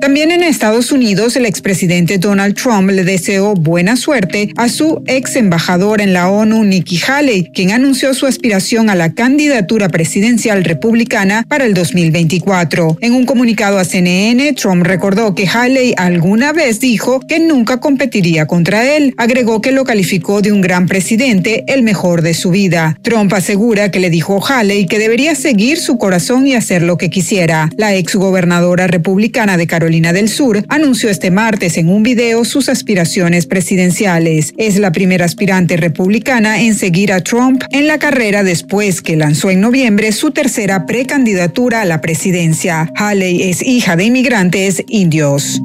También 0.00 0.30
en 0.30 0.42
Estados 0.42 0.92
Unidos, 0.92 1.36
el 1.36 1.44
expresidente 1.44 2.16
Donald 2.16 2.54
Trump 2.54 2.90
le 2.90 3.04
deseó 3.04 3.52
buena 3.52 3.96
suerte 3.96 4.50
a 4.56 4.70
su 4.70 5.02
ex 5.06 5.36
embajador 5.36 6.00
en 6.00 6.14
la 6.14 6.30
ONU, 6.30 6.64
Nikki 6.64 6.98
Haley, 7.06 7.50
quien 7.52 7.70
anunció 7.72 8.14
su 8.14 8.24
aspiración 8.24 8.88
a 8.88 8.94
la 8.94 9.12
candidatura 9.12 9.90
presidencial 9.90 10.64
republicana 10.64 11.44
para 11.46 11.66
el 11.66 11.74
2024. 11.74 12.96
En 13.02 13.12
un 13.12 13.26
comunicado 13.26 13.78
a 13.78 13.84
CNN, 13.84 14.54
Trump 14.54 14.86
recordó 14.86 15.34
que 15.34 15.46
Haley 15.46 15.92
alguna 15.98 16.54
vez 16.54 16.80
dijo 16.80 17.20
que 17.20 17.38
nunca 17.38 17.78
competiría 17.78 18.46
contra 18.46 18.96
él. 18.96 19.12
Agregó 19.18 19.60
que 19.60 19.70
lo 19.70 19.84
calificó 19.84 20.40
de 20.40 20.50
un 20.50 20.62
gran 20.62 20.86
presidente, 20.86 21.64
el 21.66 21.82
mejor 21.82 22.22
de 22.22 22.32
su 22.32 22.48
vida. 22.50 22.98
Trump 23.02 23.34
asegura 23.34 23.90
que 23.90 24.00
le 24.00 24.08
dijo 24.08 24.42
Haley 24.42 24.86
que 24.86 24.98
debería 24.98 25.34
seguir 25.34 25.76
su 25.76 25.98
corazón 25.98 26.46
y 26.46 26.54
hacer 26.54 26.80
lo 26.80 26.96
que 26.96 27.10
quisiera. 27.10 27.68
La 27.76 27.94
ex 27.94 28.16
gobernadora 28.16 28.86
republicana 28.86 29.58
de 29.58 29.66
Carolina 29.66 29.89
del 29.90 30.28
Sur, 30.28 30.64
anunció 30.68 31.10
este 31.10 31.32
martes 31.32 31.76
en 31.76 31.88
un 31.88 32.04
video 32.04 32.44
sus 32.44 32.68
aspiraciones 32.68 33.46
presidenciales. 33.46 34.54
Es 34.56 34.78
la 34.78 34.92
primera 34.92 35.24
aspirante 35.24 35.76
republicana 35.76 36.62
en 36.62 36.74
seguir 36.74 37.12
a 37.12 37.20
Trump 37.22 37.64
en 37.70 37.88
la 37.88 37.98
carrera 37.98 38.44
después 38.44 39.02
que 39.02 39.16
lanzó 39.16 39.50
en 39.50 39.60
noviembre 39.60 40.12
su 40.12 40.30
tercera 40.30 40.86
precandidatura 40.86 41.82
a 41.82 41.84
la 41.84 42.00
presidencia. 42.00 42.90
Haley 42.94 43.42
es 43.50 43.62
hija 43.62 43.96
de 43.96 44.04
inmigrantes 44.04 44.84
indios. 44.88 45.60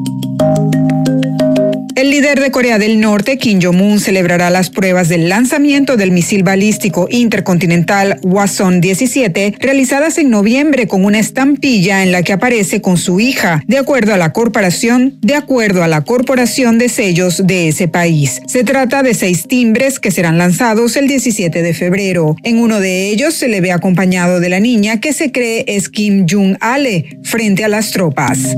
El 1.95 2.11
líder 2.11 2.41
de 2.41 2.51
Corea 2.51 2.77
del 2.77 2.99
Norte, 2.99 3.37
Kim 3.37 3.61
Jong-un, 3.61 4.01
celebrará 4.01 4.49
las 4.49 4.69
pruebas 4.69 5.07
del 5.07 5.29
lanzamiento 5.29 5.95
del 5.95 6.11
misil 6.11 6.43
balístico 6.43 7.07
intercontinental 7.09 8.19
Hwasong-17 8.19 9.55
realizadas 9.61 10.17
en 10.17 10.29
noviembre 10.29 10.89
con 10.89 11.05
una 11.05 11.19
estampilla 11.19 12.03
en 12.03 12.11
la 12.11 12.21
que 12.21 12.33
aparece 12.33 12.81
con 12.81 12.97
su 12.97 13.21
hija, 13.21 13.63
de 13.67 13.77
acuerdo 13.77 14.13
a 14.13 14.17
la 14.17 14.33
corporación, 14.33 15.17
de 15.21 15.35
acuerdo 15.35 15.83
a 15.83 15.87
la 15.87 16.01
corporación 16.01 16.79
de 16.79 16.89
sellos 16.89 17.47
de 17.47 17.69
ese 17.69 17.87
país. 17.87 18.41
Se 18.45 18.65
trata 18.65 19.01
de 19.01 19.13
seis 19.13 19.47
timbres 19.47 20.01
que 20.01 20.11
serán 20.11 20.37
lanzados 20.37 20.97
el 20.97 21.07
17 21.07 21.61
de 21.61 21.73
febrero. 21.73 22.35
En 22.43 22.59
uno 22.59 22.81
de 22.81 23.07
ellos 23.07 23.35
se 23.35 23.47
le 23.47 23.61
ve 23.61 23.71
acompañado 23.71 24.41
de 24.41 24.49
la 24.49 24.59
niña 24.59 24.99
que 24.99 25.13
se 25.13 25.31
cree 25.31 25.63
es 25.65 25.87
Kim 25.87 26.25
Jong-ale 26.29 27.19
frente 27.23 27.63
a 27.63 27.69
las 27.69 27.91
tropas. 27.91 28.57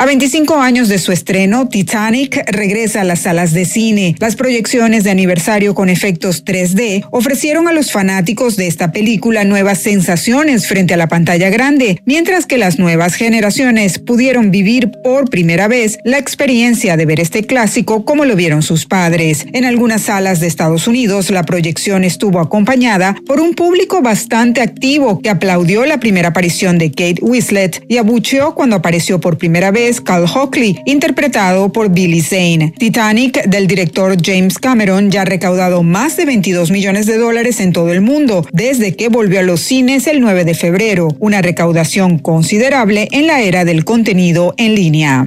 A 0.00 0.06
25 0.06 0.60
años 0.60 0.88
de 0.88 0.98
su 0.98 1.10
estreno, 1.10 1.68
Titanic 1.68 2.48
regresa 2.52 3.00
a 3.00 3.04
las 3.04 3.22
salas 3.22 3.52
de 3.52 3.64
cine. 3.64 4.14
Las 4.20 4.36
proyecciones 4.36 5.02
de 5.02 5.10
aniversario 5.10 5.74
con 5.74 5.88
efectos 5.88 6.44
3D 6.44 7.04
ofrecieron 7.10 7.66
a 7.66 7.72
los 7.72 7.90
fanáticos 7.90 8.54
de 8.54 8.68
esta 8.68 8.92
película 8.92 9.42
nuevas 9.42 9.80
sensaciones 9.80 10.68
frente 10.68 10.94
a 10.94 10.96
la 10.96 11.08
pantalla 11.08 11.50
grande, 11.50 12.00
mientras 12.04 12.46
que 12.46 12.58
las 12.58 12.78
nuevas 12.78 13.14
generaciones 13.16 13.98
pudieron 13.98 14.52
vivir 14.52 14.92
por 15.02 15.30
primera 15.30 15.66
vez 15.66 15.98
la 16.04 16.18
experiencia 16.18 16.96
de 16.96 17.04
ver 17.04 17.18
este 17.18 17.42
clásico 17.42 18.04
como 18.04 18.24
lo 18.24 18.36
vieron 18.36 18.62
sus 18.62 18.86
padres. 18.86 19.46
En 19.52 19.64
algunas 19.64 20.02
salas 20.02 20.38
de 20.38 20.46
Estados 20.46 20.86
Unidos, 20.86 21.28
la 21.30 21.42
proyección 21.42 22.04
estuvo 22.04 22.38
acompañada 22.38 23.16
por 23.26 23.40
un 23.40 23.52
público 23.54 24.00
bastante 24.00 24.60
activo 24.60 25.18
que 25.18 25.28
aplaudió 25.30 25.84
la 25.86 25.98
primera 25.98 26.28
aparición 26.28 26.78
de 26.78 26.90
Kate 26.90 27.18
Winslet 27.20 27.84
y 27.88 27.96
abucheó 27.96 28.54
cuando 28.54 28.76
apareció 28.76 29.18
por 29.18 29.38
primera 29.38 29.72
vez 29.72 29.87
Cal 30.02 30.24
Hockley, 30.24 30.80
interpretado 30.84 31.70
por 31.72 31.90
Billy 31.90 32.20
Zane. 32.20 32.72
Titanic, 32.78 33.44
del 33.46 33.66
director 33.66 34.16
James 34.22 34.58
Cameron, 34.58 35.10
ya 35.10 35.22
ha 35.22 35.24
recaudado 35.24 35.82
más 35.82 36.16
de 36.16 36.26
22 36.26 36.70
millones 36.70 37.06
de 37.06 37.16
dólares 37.16 37.60
en 37.60 37.72
todo 37.72 37.92
el 37.92 38.00
mundo 38.00 38.46
desde 38.52 38.94
que 38.94 39.08
volvió 39.08 39.40
a 39.40 39.42
los 39.42 39.60
cines 39.60 40.06
el 40.06 40.20
9 40.20 40.44
de 40.44 40.54
febrero, 40.54 41.08
una 41.18 41.42
recaudación 41.42 42.18
considerable 42.18 43.08
en 43.12 43.26
la 43.26 43.40
era 43.40 43.64
del 43.64 43.84
contenido 43.84 44.54
en 44.58 44.74
línea. 44.74 45.24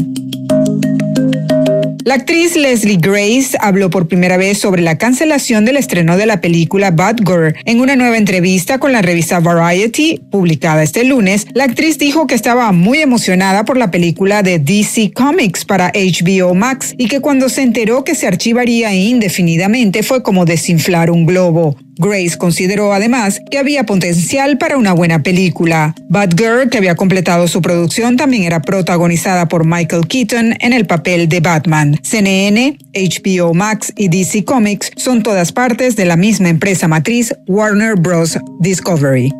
La 2.03 2.15
actriz 2.15 2.55
Leslie 2.55 2.97
Grace 2.97 3.55
habló 3.59 3.91
por 3.91 4.07
primera 4.07 4.35
vez 4.35 4.57
sobre 4.57 4.81
la 4.81 4.97
cancelación 4.97 5.65
del 5.65 5.77
estreno 5.77 6.17
de 6.17 6.25
la 6.25 6.41
película 6.41 6.89
Bad 6.89 7.17
Girl. 7.17 7.55
En 7.65 7.79
una 7.79 7.95
nueva 7.95 8.17
entrevista 8.17 8.79
con 8.79 8.91
la 8.91 9.03
revista 9.03 9.39
Variety, 9.39 10.19
publicada 10.31 10.81
este 10.81 11.03
lunes, 11.03 11.45
la 11.53 11.65
actriz 11.65 11.99
dijo 11.99 12.25
que 12.25 12.33
estaba 12.33 12.71
muy 12.71 12.99
emocionada 12.99 13.65
por 13.65 13.77
la 13.77 13.91
película 13.91 14.41
de 14.41 14.57
DC 14.57 15.11
Comics 15.13 15.63
para 15.63 15.91
HBO 15.93 16.55
Max 16.55 16.95
y 16.97 17.07
que 17.07 17.19
cuando 17.19 17.49
se 17.49 17.61
enteró 17.61 18.03
que 18.03 18.15
se 18.15 18.25
archivaría 18.25 18.95
indefinidamente 18.95 20.01
fue 20.01 20.23
como 20.23 20.45
desinflar 20.45 21.11
un 21.11 21.27
globo. 21.27 21.77
Grace 22.01 22.35
consideró 22.35 22.93
además 22.93 23.39
que 23.51 23.59
había 23.59 23.85
potencial 23.85 24.57
para 24.57 24.77
una 24.77 24.91
buena 24.91 25.21
película. 25.21 25.93
Bad 26.09 26.31
Girl, 26.35 26.69
que 26.69 26.79
había 26.79 26.95
completado 26.95 27.47
su 27.47 27.61
producción, 27.61 28.17
también 28.17 28.43
era 28.43 28.59
protagonizada 28.59 29.47
por 29.47 29.65
Michael 29.65 30.07
Keaton 30.07 30.55
en 30.59 30.73
el 30.73 30.87
papel 30.87 31.29
de 31.29 31.41
Batman. 31.41 31.99
CNN, 32.01 32.79
HBO 32.93 33.53
Max 33.53 33.93
y 33.95 34.09
DC 34.09 34.43
Comics 34.45 34.91
son 34.95 35.21
todas 35.21 35.51
partes 35.51 35.95
de 35.95 36.05
la 36.05 36.17
misma 36.17 36.49
empresa 36.49 36.87
matriz 36.87 37.35
Warner 37.47 37.95
Bros. 37.95 38.39
Discovery. 38.59 39.31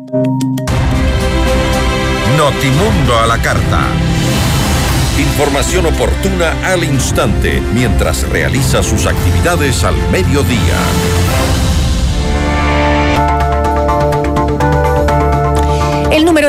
Notimundo 2.36 3.18
a 3.20 3.26
la 3.26 3.42
carta. 3.42 3.88
Información 5.18 5.86
oportuna 5.86 6.54
al 6.64 6.84
instante 6.84 7.60
mientras 7.74 8.28
realiza 8.28 8.82
sus 8.82 9.06
actividades 9.06 9.84
al 9.84 9.96
mediodía. 10.10 10.78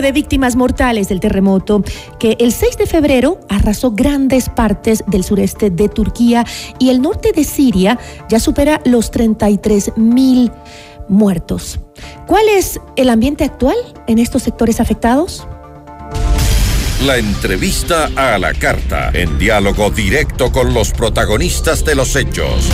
De 0.02 0.12
víctimas 0.12 0.56
mortales 0.56 1.10
del 1.10 1.20
terremoto 1.20 1.84
que 2.20 2.38
el 2.40 2.52
6 2.52 2.78
de 2.78 2.86
febrero 2.86 3.40
arrasó 3.50 3.92
grandes 3.92 4.50
partes 4.50 5.04
del 5.08 5.24
sureste 5.24 5.70
de 5.70 5.90
Turquía 5.90 6.46
y 6.80 6.90
el 6.90 7.02
norte 7.02 7.32
de 7.32 7.44
Siria 7.44 8.00
ya 8.30 8.40
supera 8.40 8.82
los 8.86 9.12
33 9.12 9.98
mil 9.98 10.52
muertos. 11.08 11.80
¿Cuál 12.28 12.50
es 12.50 12.80
el 12.96 13.10
ambiente 13.10 13.44
actual 13.44 13.76
en 14.08 14.20
estos 14.20 14.44
sectores 14.44 14.80
afectados? 14.80 15.48
La 17.06 17.18
entrevista 17.18 18.10
a 18.16 18.38
la 18.40 18.54
carta, 18.54 19.12
en 19.14 19.38
diálogo 19.38 19.90
directo 19.90 20.52
con 20.52 20.74
los 20.74 20.92
protagonistas 20.92 21.84
de 21.84 21.96
los 21.96 22.16
hechos. 22.16 22.70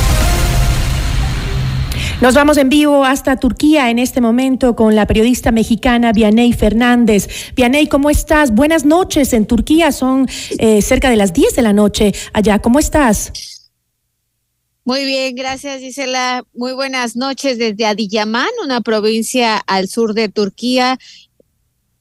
Nos 2.21 2.35
vamos 2.35 2.57
en 2.57 2.67
vivo 2.67 3.05
hasta 3.05 3.37
Turquía 3.37 3.89
en 3.89 3.97
este 3.97 4.19
momento 4.19 4.75
con 4.75 4.93
la 4.93 5.07
periodista 5.07 5.53
mexicana 5.53 6.11
Vianey 6.11 6.51
Fernández. 6.51 7.29
Vianey, 7.55 7.87
¿cómo 7.87 8.09
estás? 8.09 8.51
Buenas 8.53 8.83
noches 8.83 9.31
en 9.31 9.45
Turquía, 9.45 9.93
son 9.93 10.27
eh, 10.57 10.81
cerca 10.81 11.09
de 11.09 11.15
las 11.15 11.31
10 11.31 11.55
de 11.55 11.61
la 11.61 11.71
noche 11.71 12.11
allá. 12.33 12.59
¿Cómo 12.59 12.77
estás? 12.77 13.31
Muy 14.83 15.05
bien, 15.05 15.33
gracias 15.33 15.79
Gisela. 15.79 16.43
Muy 16.53 16.73
buenas 16.73 17.15
noches 17.15 17.57
desde 17.57 17.85
Adiyaman, 17.85 18.49
una 18.65 18.81
provincia 18.81 19.55
al 19.55 19.87
sur 19.87 20.13
de 20.13 20.27
Turquía 20.27 20.99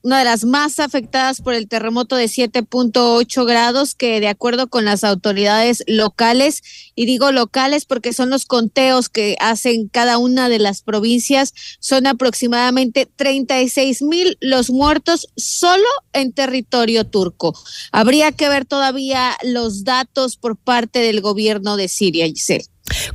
una 0.02 0.20
de 0.20 0.24
las 0.24 0.44
más 0.44 0.78
afectadas 0.78 1.40
por 1.40 1.54
el 1.54 1.68
terremoto 1.68 2.16
de 2.16 2.26
7.8 2.26 3.46
grados, 3.46 3.94
que 3.94 4.20
de 4.20 4.28
acuerdo 4.28 4.68
con 4.68 4.84
las 4.84 5.04
autoridades 5.04 5.82
locales, 5.86 6.62
y 6.94 7.06
digo 7.06 7.32
locales 7.32 7.84
porque 7.84 8.12
son 8.12 8.30
los 8.30 8.46
conteos 8.46 9.08
que 9.08 9.36
hacen 9.40 9.88
cada 9.88 10.18
una 10.18 10.48
de 10.48 10.58
las 10.58 10.82
provincias, 10.82 11.52
son 11.80 12.06
aproximadamente 12.06 13.06
36 13.06 14.02
mil 14.02 14.38
los 14.40 14.70
muertos 14.70 15.28
solo 15.36 15.88
en 16.12 16.32
territorio 16.32 17.04
turco. 17.04 17.54
Habría 17.92 18.32
que 18.32 18.48
ver 18.48 18.64
todavía 18.64 19.36
los 19.42 19.84
datos 19.84 20.36
por 20.36 20.56
parte 20.56 21.00
del 21.00 21.20
gobierno 21.20 21.76
de 21.76 21.88
Siria, 21.88 22.26
Giselle. 22.26 22.66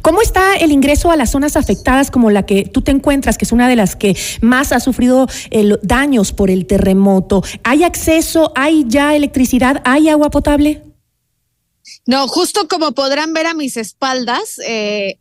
¿Cómo 0.02 0.22
está 0.22 0.56
el 0.56 0.72
ingreso 0.72 1.12
a 1.12 1.16
las 1.16 1.32
zonas 1.32 1.56
afectadas 1.56 2.12
como 2.12 2.32
la 2.32 2.46
que 2.46 2.66
tú 2.66 2.82
te 2.82 2.92
encuentras, 2.92 3.38
que 3.38 3.46
es 3.46 3.52
una 3.52 3.68
de 3.68 3.76
las 3.76 3.96
que 3.96 4.18
más 4.42 4.72
ha 4.72 4.80
sufrido 4.80 5.28
el, 5.52 5.80
daños 5.82 6.32
por 6.32 6.50
el 6.50 6.66
terremoto? 6.66 7.44
¿Hay 7.64 7.84
acceso? 7.84 8.52
¿Hay 8.56 8.86
ya 8.88 9.16
electricidad? 9.16 9.82
¿Hay 9.86 10.10
agua 10.10 10.30
potable? 10.30 10.82
No, 12.06 12.28
justo 12.28 12.68
como 12.68 12.94
podrán 12.94 13.34
ver 13.34 13.46
a 13.48 13.54
mis 13.54 13.78
espaldas, 13.78 14.60
eh, 14.60 15.20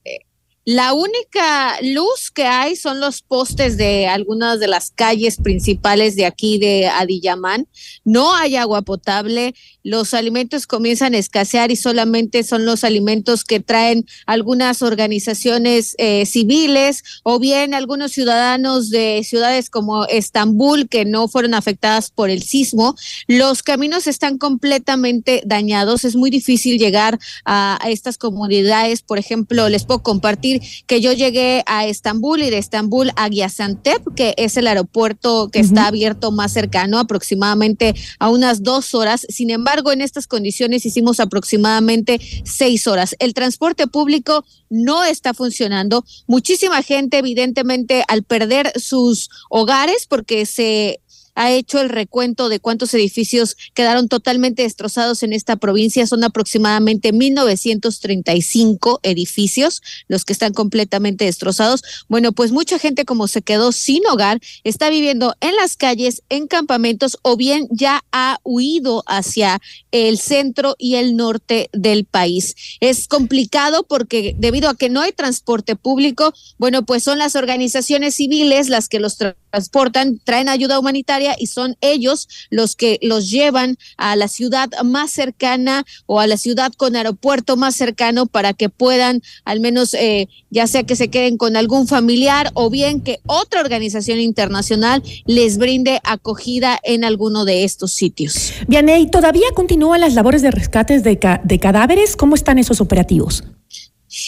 la 0.65 0.93
única 0.95 1.77
luz 1.83 2.31
que 2.33 2.45
hay 2.45 2.77
son 2.77 3.01
los 3.01 3.21
postes 3.21 3.77
de 3.77 4.07
algunas 4.07 4.61
de 4.61 4.69
las 4.69 4.93
calles 4.93 5.37
principales 5.39 6.15
de 6.15 6.25
aquí 6.25 6.59
de 6.59 6.87
Adiyamán. 6.87 7.67
No 8.05 8.37
hay 8.37 8.55
agua 8.55 8.83
potable, 8.83 9.55
los 9.83 10.15
alimentos 10.15 10.69
comienzan 10.69 11.15
a 11.15 11.19
escasear 11.19 11.73
y 11.73 11.77
solamente 11.77 12.45
son 12.45 12.65
los 12.65 12.85
alimentos 12.85 13.43
que 13.43 13.59
traen 13.59 14.07
algunas 14.27 14.83
organizaciones 14.83 15.97
eh, 15.99 16.27
civiles 16.27 17.03
o 17.25 17.41
bien 17.41 17.75
algunos 17.75 18.13
ciudadanos 18.13 18.91
de 18.91 19.23
ciudades 19.25 19.69
como 19.69 20.05
Estambul 20.07 20.89
que 20.89 21.05
no 21.05 21.27
fueron 21.27 21.55
afectadas 21.55 22.13
por 22.13 22.31
el 22.31 22.45
sismo. 22.45 22.95
Los 23.27 23.65
caminos 23.65 24.07
están 24.07 24.39
completamente 24.39 25.43
dañados. 25.45 26.05
Es 26.05 26.15
muy 26.15 26.31
difícil 26.31 26.79
llegar 26.79 27.19
a, 27.45 27.85
a 27.85 27.91
estas 27.91 28.17
comunidades. 28.17 29.03
Por 29.03 29.19
ejemplo, 29.19 29.69
les 29.69 29.85
puedo 29.85 30.05
compartir 30.05 30.52
que 30.87 31.01
yo 31.01 31.13
llegué 31.13 31.63
a 31.67 31.87
Estambul 31.87 32.43
y 32.43 32.51
de 32.51 32.59
Estambul 32.59 33.11
a 33.17 33.29
Gaziantep, 33.29 34.03
que 34.15 34.35
es 34.37 34.57
el 34.57 34.67
aeropuerto 34.67 35.49
que 35.51 35.61
está 35.61 35.87
abierto 35.87 36.33
más 36.33 36.53
cercano, 36.53 36.99
aproximadamente 36.99 37.95
a 38.19 38.29
unas 38.29 38.63
dos 38.63 38.95
horas. 38.95 39.27
Sin 39.29 39.51
embargo, 39.51 39.93
en 39.93 40.01
estas 40.01 40.27
condiciones 40.27 40.85
hicimos 40.87 41.21
aproximadamente 41.21 42.21
seis 42.45 42.87
horas. 42.87 43.15
El 43.19 43.35
transporte 43.35 43.87
público 43.87 44.45
no 44.71 45.05
está 45.05 45.35
funcionando. 45.35 46.05
Muchísima 46.27 46.83
gente, 46.83 47.19
evidentemente, 47.19 48.05
al 48.09 48.23
perder 48.23 48.73
sus 48.79 49.31
hogares, 49.51 50.07
porque 50.07 50.47
se 50.47 51.01
ha 51.35 51.51
hecho 51.51 51.81
el 51.81 51.89
recuento 51.89 52.49
de 52.49 52.61
cuántos 52.61 52.93
edificios 52.95 53.57
quedaron 53.75 54.09
totalmente 54.09 54.63
destrozados 54.63 55.23
en 55.23 55.33
esta 55.33 55.57
provincia. 55.57 56.07
Son 56.07 56.25
aproximadamente 56.25 57.13
1.935 57.13 59.01
edificios 59.03 59.83
los 60.09 60.25
que 60.25 60.33
están 60.33 60.53
completamente 60.53 61.25
destrozados. 61.25 61.83
Bueno, 62.09 62.33
pues 62.33 62.53
mucha 62.53 62.79
gente 62.79 63.05
como 63.05 63.29
se 63.29 63.43
quedó 63.43 63.73
sin 63.73 64.07
hogar, 64.07 64.41
está 64.65 64.91
viviendo 64.91 65.35
en 65.41 65.57
las 65.57 65.77
calles, 65.77 66.23
en 66.29 66.47
campamentos 66.47 67.19
o 67.23 67.37
bien 67.37 67.69
ya 67.71 68.05
ha 68.13 68.39
huido 68.45 69.03
hacia 69.07 69.61
el 69.91 70.19
centro 70.19 70.75
y 70.79 70.97
el 70.97 71.17
norte 71.17 71.71
del 71.73 72.05
país. 72.05 72.55
Es 72.81 73.09
complicado 73.09 73.85
porque 73.85 74.35
debido 74.39 74.69
a 74.69 74.77
que 74.77 74.91
no 74.91 75.01
hay 75.01 75.13
transporte 75.13 75.77
público, 75.77 76.35
bueno, 76.59 76.85
pues 76.85 77.03
son 77.03 77.19
las 77.19 77.37
organizaciones 77.37 78.15
civiles 78.15 78.69
las 78.69 78.89
que 78.89 79.01
los 79.01 79.17
transportan, 79.53 80.19
traen 80.25 80.49
ayuda 80.49 80.79
humanitaria 80.79 81.37
y 81.39 81.47
son 81.47 81.77
ellos 81.83 82.29
los 82.51 82.75
que 82.75 82.99
los 83.03 83.31
llevan 83.31 83.77
a 83.99 84.17
la 84.17 84.27
ciudad 84.27 84.71
más 84.83 85.11
cercana 85.11 85.85
o 86.07 86.21
a 86.21 86.27
la 86.27 86.39
ciudad 86.39 86.73
con 86.73 86.97
aeropuerto 86.97 87.57
más 87.57 87.77
cercano 87.77 88.27
para 88.27 88.55
que 88.55 88.71
puedan 88.71 89.23
al 89.45 89.61
menos 89.61 89.93
eh, 89.95 90.29
ya 90.51 90.67
sea 90.67 90.85
que 90.85 90.97
se 90.97 91.09
queden 91.09 91.37
con 91.37 91.57
algún 91.57 91.87
familiar 91.87 92.51
o 92.55 92.71
bien 92.71 93.03
que 93.03 93.21
otra 93.27 93.61
organización 93.61 94.19
internacional 94.21 95.03
les 95.27 95.59
brinde 95.59 96.01
acogida 96.03 96.79
en 96.83 97.05
alguno 97.05 97.45
de 97.45 97.65
estos 97.65 97.93
sitios. 97.93 98.53
Vianey, 98.69 99.11
¿todavía 99.11 99.47
continúan 99.55 100.01
las 100.01 100.15
labores 100.15 100.41
de 100.41 100.51
rescates 100.51 101.05
de, 101.05 101.19
de 101.45 101.59
cadáveres? 101.59 102.17
¿Cómo 102.17 102.35
están 102.35 102.59
esos 102.59 102.81
operativos? 102.81 103.45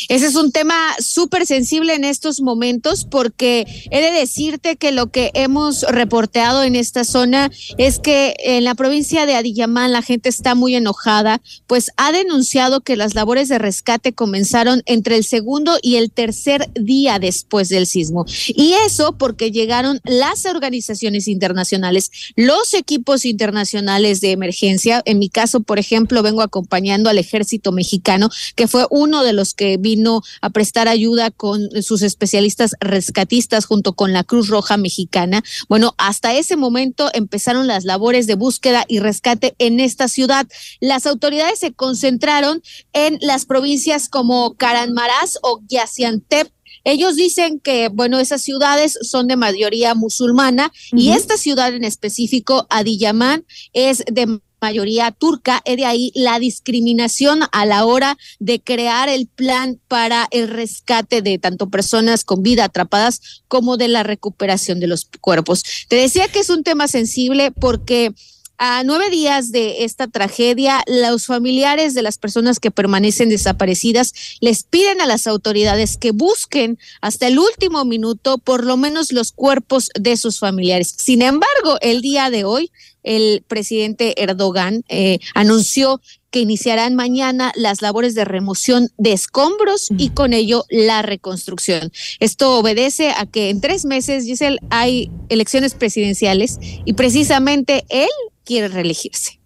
Ese 0.08 0.26
es 0.26 0.34
un 0.34 0.52
tema 0.52 0.74
súper 0.98 1.46
sensible 1.46 1.94
en 1.94 2.04
estos 2.04 2.40
momentos 2.40 3.04
porque 3.04 3.66
he 3.90 4.00
de 4.00 4.10
decirte 4.10 4.76
que 4.76 4.92
lo 4.92 5.10
que 5.10 5.30
hemos 5.34 5.82
reporteado 5.82 6.62
en 6.62 6.74
esta 6.74 7.04
zona 7.04 7.50
es 7.78 7.98
que 7.98 8.34
en 8.38 8.64
la 8.64 8.74
provincia 8.74 9.26
de 9.26 9.34
Adiyamán 9.34 9.92
la 9.92 10.02
gente 10.02 10.28
está 10.28 10.54
muy 10.54 10.74
enojada, 10.74 11.42
pues 11.66 11.90
ha 11.96 12.12
denunciado 12.12 12.80
que 12.80 12.96
las 12.96 13.14
labores 13.14 13.48
de 13.48 13.58
rescate 13.58 14.12
comenzaron 14.12 14.82
entre 14.86 15.16
el 15.16 15.24
segundo 15.24 15.78
y 15.82 15.96
el 15.96 16.10
tercer 16.10 16.70
día 16.74 17.18
después 17.18 17.68
del 17.68 17.86
sismo. 17.86 18.24
Y 18.48 18.74
eso 18.86 19.16
porque 19.18 19.50
llegaron 19.50 20.00
las 20.04 20.46
organizaciones 20.46 21.28
internacionales, 21.28 22.10
los 22.36 22.74
equipos 22.74 23.24
internacionales 23.24 24.20
de 24.20 24.32
emergencia. 24.32 25.02
En 25.04 25.18
mi 25.18 25.28
caso, 25.28 25.60
por 25.60 25.78
ejemplo, 25.78 26.22
vengo 26.22 26.42
acompañando 26.42 27.10
al 27.10 27.18
ejército 27.18 27.72
mexicano, 27.72 28.30
que 28.56 28.68
fue 28.68 28.86
uno 28.90 29.22
de 29.22 29.32
los 29.32 29.54
que 29.54 29.73
vino 29.76 30.22
a 30.40 30.50
prestar 30.50 30.88
ayuda 30.88 31.30
con 31.30 31.70
sus 31.82 32.02
especialistas 32.02 32.74
rescatistas 32.80 33.66
junto 33.66 33.92
con 33.94 34.12
la 34.12 34.24
Cruz 34.24 34.48
Roja 34.48 34.76
Mexicana. 34.76 35.42
Bueno, 35.68 35.94
hasta 35.98 36.34
ese 36.34 36.56
momento 36.56 37.10
empezaron 37.12 37.66
las 37.66 37.84
labores 37.84 38.26
de 38.26 38.34
búsqueda 38.34 38.84
y 38.88 38.98
rescate 38.98 39.54
en 39.58 39.80
esta 39.80 40.08
ciudad. 40.08 40.46
Las 40.80 41.06
autoridades 41.06 41.58
se 41.58 41.72
concentraron 41.72 42.62
en 42.92 43.18
las 43.20 43.46
provincias 43.46 44.08
como 44.08 44.54
Caranmaraz 44.54 45.38
o 45.42 45.60
Gaziantep, 45.68 46.48
ellos 46.84 47.16
dicen 47.16 47.60
que, 47.60 47.88
bueno, 47.88 48.20
esas 48.20 48.42
ciudades 48.42 48.98
son 49.00 49.26
de 49.26 49.36
mayoría 49.36 49.94
musulmana 49.94 50.70
y 50.92 51.10
esta 51.10 51.38
ciudad 51.38 51.74
en 51.74 51.82
específico, 51.82 52.66
Adiyaman, 52.68 53.46
es 53.72 54.04
de 54.06 54.40
mayoría 54.64 55.10
turca, 55.10 55.60
es 55.66 55.76
de 55.76 55.84
ahí 55.84 56.10
la 56.14 56.38
discriminación 56.38 57.40
a 57.52 57.66
la 57.66 57.84
hora 57.84 58.16
de 58.38 58.60
crear 58.60 59.10
el 59.10 59.26
plan 59.26 59.78
para 59.88 60.26
el 60.30 60.48
rescate 60.48 61.20
de 61.20 61.38
tanto 61.38 61.68
personas 61.68 62.24
con 62.24 62.42
vida 62.42 62.64
atrapadas 62.64 63.42
como 63.46 63.76
de 63.76 63.88
la 63.88 64.04
recuperación 64.04 64.80
de 64.80 64.86
los 64.86 65.06
cuerpos. 65.20 65.64
Te 65.88 65.96
decía 65.96 66.28
que 66.28 66.38
es 66.38 66.48
un 66.48 66.62
tema 66.62 66.88
sensible 66.88 67.50
porque 67.50 68.14
a 68.56 68.84
nueve 68.84 69.10
días 69.10 69.50
de 69.50 69.84
esta 69.84 70.06
tragedia, 70.06 70.82
los 70.86 71.26
familiares 71.26 71.92
de 71.92 72.02
las 72.02 72.18
personas 72.18 72.60
que 72.60 72.70
permanecen 72.70 73.28
desaparecidas 73.28 74.14
les 74.40 74.62
piden 74.62 75.00
a 75.00 75.06
las 75.06 75.26
autoridades 75.26 75.96
que 75.96 76.12
busquen 76.12 76.78
hasta 77.00 77.26
el 77.26 77.38
último 77.38 77.84
minuto 77.84 78.38
por 78.38 78.64
lo 78.64 78.76
menos 78.76 79.12
los 79.12 79.32
cuerpos 79.32 79.90
de 79.98 80.16
sus 80.16 80.38
familiares. 80.38 80.94
Sin 80.96 81.20
embargo, 81.20 81.78
el 81.80 82.00
día 82.00 82.30
de 82.30 82.44
hoy, 82.44 82.70
el 83.04 83.44
presidente 83.46 84.20
Erdogan 84.20 84.82
eh, 84.88 85.18
anunció 85.34 86.00
que 86.30 86.40
iniciarán 86.40 86.96
mañana 86.96 87.52
las 87.54 87.80
labores 87.80 88.16
de 88.16 88.24
remoción 88.24 88.88
de 88.98 89.12
escombros 89.12 89.88
y 89.96 90.08
con 90.08 90.32
ello 90.32 90.64
la 90.68 91.02
reconstrucción. 91.02 91.92
Esto 92.18 92.58
obedece 92.58 93.10
a 93.10 93.26
que 93.26 93.50
en 93.50 93.60
tres 93.60 93.84
meses, 93.84 94.24
Giselle, 94.24 94.58
hay 94.70 95.12
elecciones 95.28 95.74
presidenciales 95.74 96.58
y 96.84 96.94
precisamente 96.94 97.84
él 97.88 98.08
quiere 98.42 98.66
reelegirse. 98.66 99.38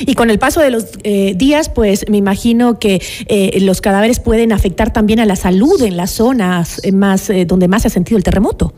Y 0.00 0.14
con 0.14 0.30
el 0.30 0.38
paso 0.38 0.60
de 0.60 0.70
los 0.70 0.84
eh, 1.02 1.34
días, 1.36 1.68
pues 1.68 2.08
me 2.08 2.16
imagino 2.16 2.78
que 2.78 3.02
eh, 3.26 3.58
los 3.60 3.80
cadáveres 3.80 4.20
pueden 4.20 4.52
afectar 4.52 4.92
también 4.92 5.18
a 5.18 5.26
la 5.26 5.34
salud 5.34 5.82
en 5.82 5.96
las 5.96 6.12
zonas 6.12 6.80
más 6.92 7.28
donde 7.46 7.66
más 7.66 7.82
se 7.82 7.88
ha 7.88 7.90
sentido 7.90 8.16
el 8.16 8.22
terremoto. 8.22 8.72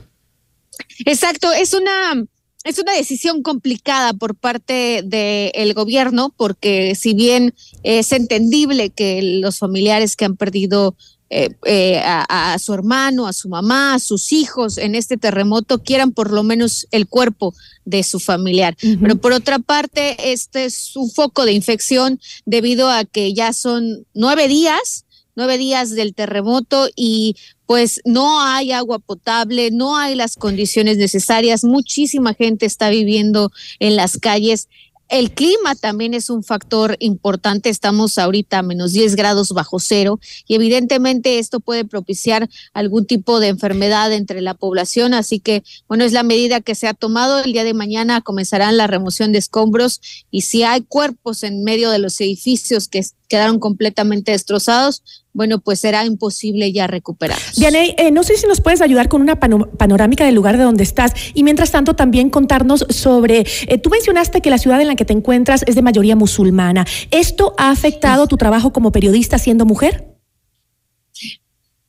Exacto, 1.05 1.53
es 1.53 1.74
una 1.74 2.24
es 2.64 2.78
una 2.78 2.92
decisión 2.92 3.42
complicada 3.42 4.12
por 4.12 4.34
parte 4.34 5.02
del 5.04 5.74
gobierno, 5.74 6.34
porque 6.36 6.94
si 6.94 7.14
bien 7.14 7.54
es 7.82 8.12
entendible 8.12 8.90
que 8.90 9.22
los 9.40 9.59
familiares 9.59 10.16
que 10.16 10.24
han 10.24 10.36
perdido 10.36 10.94
eh, 11.30 11.50
eh, 11.66 12.00
a, 12.02 12.56
su 12.59 12.72
hermano, 12.72 13.26
a 13.26 13.34
su 13.34 13.48
mamá, 13.48 13.94
a 13.94 13.98
sus 13.98 14.32
hijos 14.32 14.78
en 14.78 14.94
este 14.94 15.18
terremoto 15.18 15.82
quieran 15.82 16.12
por 16.12 16.32
lo 16.32 16.42
menos 16.42 16.86
el 16.90 17.06
cuerpo 17.06 17.54
de 17.84 18.02
su 18.02 18.18
familiar. 18.18 18.76
Pero 18.80 19.16
por 19.16 19.32
otra 19.32 19.59
parte, 19.59 20.32
este 20.32 20.64
es 20.64 20.96
un 20.96 21.11
foco 21.11 21.44
de 21.44 21.52
infección 21.52 22.18
debido 22.46 22.90
a 22.90 23.04
que 23.04 23.34
ya 23.34 23.52
son 23.52 24.06
nueve 24.14 24.48
días 24.48 25.04
nueve 25.38 25.56
días 25.56 25.90
del 25.90 26.16
terremoto 26.16 26.88
y 26.96 27.36
pues 27.68 28.00
no 28.06 28.40
hay 28.40 28.72
agua 28.72 28.98
potable, 28.98 29.70
no 29.70 29.98
hay 29.98 30.14
las 30.14 30.36
condiciones 30.36 30.96
necesarias, 30.96 31.64
muchísima 31.64 32.32
gente 32.32 32.64
está 32.64 32.88
viviendo 32.88 33.52
en 33.78 33.94
las 33.94 34.16
calles 34.16 34.68
El 35.10 35.32
clima 35.32 35.74
también 35.74 36.12
es 36.12 36.28
un 36.28 36.44
factor 36.44 36.96
importante. 36.98 37.70
Estamos 37.70 38.18
ahorita 38.18 38.58
a 38.58 38.62
menos 38.62 38.92
10 38.92 39.16
grados 39.16 39.52
bajo 39.52 39.80
cero 39.80 40.20
y 40.46 40.54
evidentemente 40.54 41.38
esto 41.38 41.60
puede 41.60 41.86
propiciar 41.86 42.48
algún 42.74 43.06
tipo 43.06 43.40
de 43.40 43.48
enfermedad 43.48 44.12
entre 44.12 44.42
la 44.42 44.52
población. 44.52 45.14
Así 45.14 45.40
que, 45.40 45.62
bueno, 45.88 46.04
es 46.04 46.12
la 46.12 46.22
medida 46.22 46.60
que 46.60 46.74
se 46.74 46.88
ha 46.88 46.94
tomado. 46.94 47.38
El 47.38 47.54
día 47.54 47.64
de 47.64 47.72
mañana 47.72 48.20
comenzarán 48.20 48.76
la 48.76 48.86
remoción 48.86 49.32
de 49.32 49.38
escombros 49.38 50.02
y 50.30 50.42
si 50.42 50.62
hay 50.62 50.82
cuerpos 50.82 51.42
en 51.42 51.64
medio 51.64 51.88
de 51.90 52.00
los 52.00 52.20
edificios 52.20 52.86
que 52.88 53.02
quedaron 53.28 53.58
completamente 53.60 54.32
destrozados, 54.32 55.02
bueno, 55.33 55.61
pues 55.61 55.81
será 55.81 56.05
imposible 56.05 56.72
ya 56.72 56.87
recuperar. 56.87 57.39
Diane, 57.57 57.95
eh, 57.99 58.11
no 58.11 58.22
sé 58.22 58.37
si 58.37 58.47
nos 58.47 58.61
puedes 58.61 58.81
ayudar 58.81 59.09
con 59.09 59.22
una 59.22 59.39
panorámica 59.39 60.24
del 60.24 60.35
lugar 60.35 60.57
de 60.57 60.64
donde 60.64 60.83
estás 60.83 61.12
y 61.35 61.45
mientras 61.45 61.70
tanto 61.70 61.95
también 61.95 62.31
contarnos 62.31 62.87
sobre, 62.89 63.47
eh, 63.66 63.79
tú 63.79 63.91
mencionaste 63.91 64.41
que 64.41 64.51
la 64.51 64.59
ciudad 64.59 64.81
en 64.81 64.89
la 64.89 64.97
que 64.97 65.05
te 65.05 65.12
encuentras 65.12 65.62
es 65.66 65.74
de 65.74 65.83
mayoría 65.83 66.16
musulmana. 66.16 66.87
¿Esto 67.11 67.55
ha 67.59 67.70
afectado 67.70 68.26
tu 68.26 68.37
trabajo 68.37 68.72
como 68.72 68.93
periodista 68.93 69.39
siendo 69.39 69.64
mujer? 69.64 70.18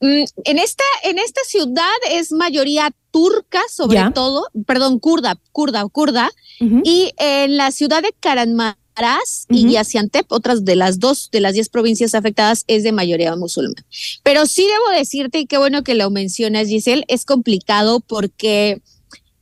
Mm, 0.01 0.23
en 0.45 0.59
esta, 0.59 0.83
en 1.03 1.19
esta 1.19 1.41
ciudad 1.43 1.83
es 2.11 2.31
mayoría 2.31 2.91
turca, 3.11 3.59
sobre 3.69 3.99
todo, 4.13 4.47
perdón, 4.65 4.99
kurda, 4.99 5.37
kurda, 5.51 5.87
kurda, 5.89 6.29
y 6.83 7.11
en 7.17 7.57
la 7.57 7.71
ciudad 7.71 8.01
de 8.01 8.13
Karanma 8.99 9.19
y 9.49 9.75
otras 10.27 10.65
de 10.65 10.75
las 10.75 10.99
dos 10.99 11.29
de 11.31 11.39
las 11.39 11.53
diez 11.53 11.69
provincias 11.69 12.13
afectadas, 12.13 12.63
es 12.67 12.83
de 12.83 12.91
mayoría 12.91 13.35
musulmana. 13.35 13.85
Pero 14.23 14.45
sí 14.45 14.63
debo 14.63 14.97
decirte, 14.97 15.39
y 15.39 15.45
qué 15.45 15.57
bueno 15.57 15.83
que 15.83 15.95
lo 15.95 16.09
mencionas, 16.09 16.67
Giselle, 16.67 17.05
es 17.07 17.25
complicado 17.25 18.01
porque 18.01 18.81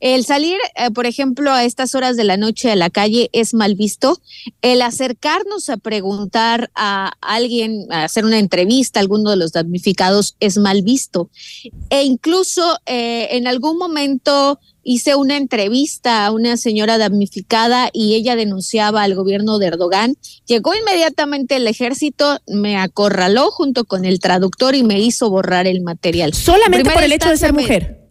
el 0.00 0.24
salir, 0.24 0.58
eh, 0.76 0.90
por 0.90 1.06
ejemplo, 1.06 1.52
a 1.52 1.64
estas 1.64 1.94
horas 1.94 2.16
de 2.16 2.24
la 2.24 2.36
noche 2.36 2.70
a 2.70 2.76
la 2.76 2.90
calle 2.90 3.30
es 3.32 3.52
mal 3.52 3.74
visto. 3.74 4.20
El 4.62 4.82
acercarnos 4.82 5.68
a 5.70 5.76
preguntar 5.76 6.70
a 6.74 7.12
alguien, 7.20 7.86
a 7.90 8.04
hacer 8.04 8.24
una 8.24 8.38
entrevista 8.38 9.00
a 9.00 9.02
alguno 9.02 9.30
de 9.30 9.36
los 9.36 9.52
damnificados 9.52 10.36
es 10.38 10.56
mal 10.56 10.82
visto. 10.82 11.30
E 11.90 12.04
incluso 12.04 12.78
eh, 12.86 13.28
en 13.32 13.48
algún 13.48 13.76
momento 13.76 14.60
hice 14.84 15.16
una 15.16 15.36
entrevista 15.36 16.24
a 16.24 16.30
una 16.30 16.56
señora 16.56 16.96
damnificada 16.96 17.90
y 17.92 18.14
ella 18.14 18.36
denunciaba 18.36 19.02
al 19.02 19.14
gobierno 19.14 19.58
de 19.58 19.66
Erdogan. 19.66 20.16
Llegó 20.46 20.74
inmediatamente 20.74 21.56
el 21.56 21.66
ejército, 21.66 22.38
me 22.46 22.76
acorraló 22.76 23.50
junto 23.50 23.84
con 23.84 24.04
el 24.04 24.20
traductor 24.20 24.74
y 24.74 24.84
me 24.84 25.00
hizo 25.00 25.28
borrar 25.28 25.66
el 25.66 25.82
material. 25.82 26.32
Solamente 26.32 26.90
por 26.90 27.02
el 27.02 27.12
hecho 27.12 27.28
de 27.28 27.36
ser 27.36 27.52
mujer. 27.52 28.07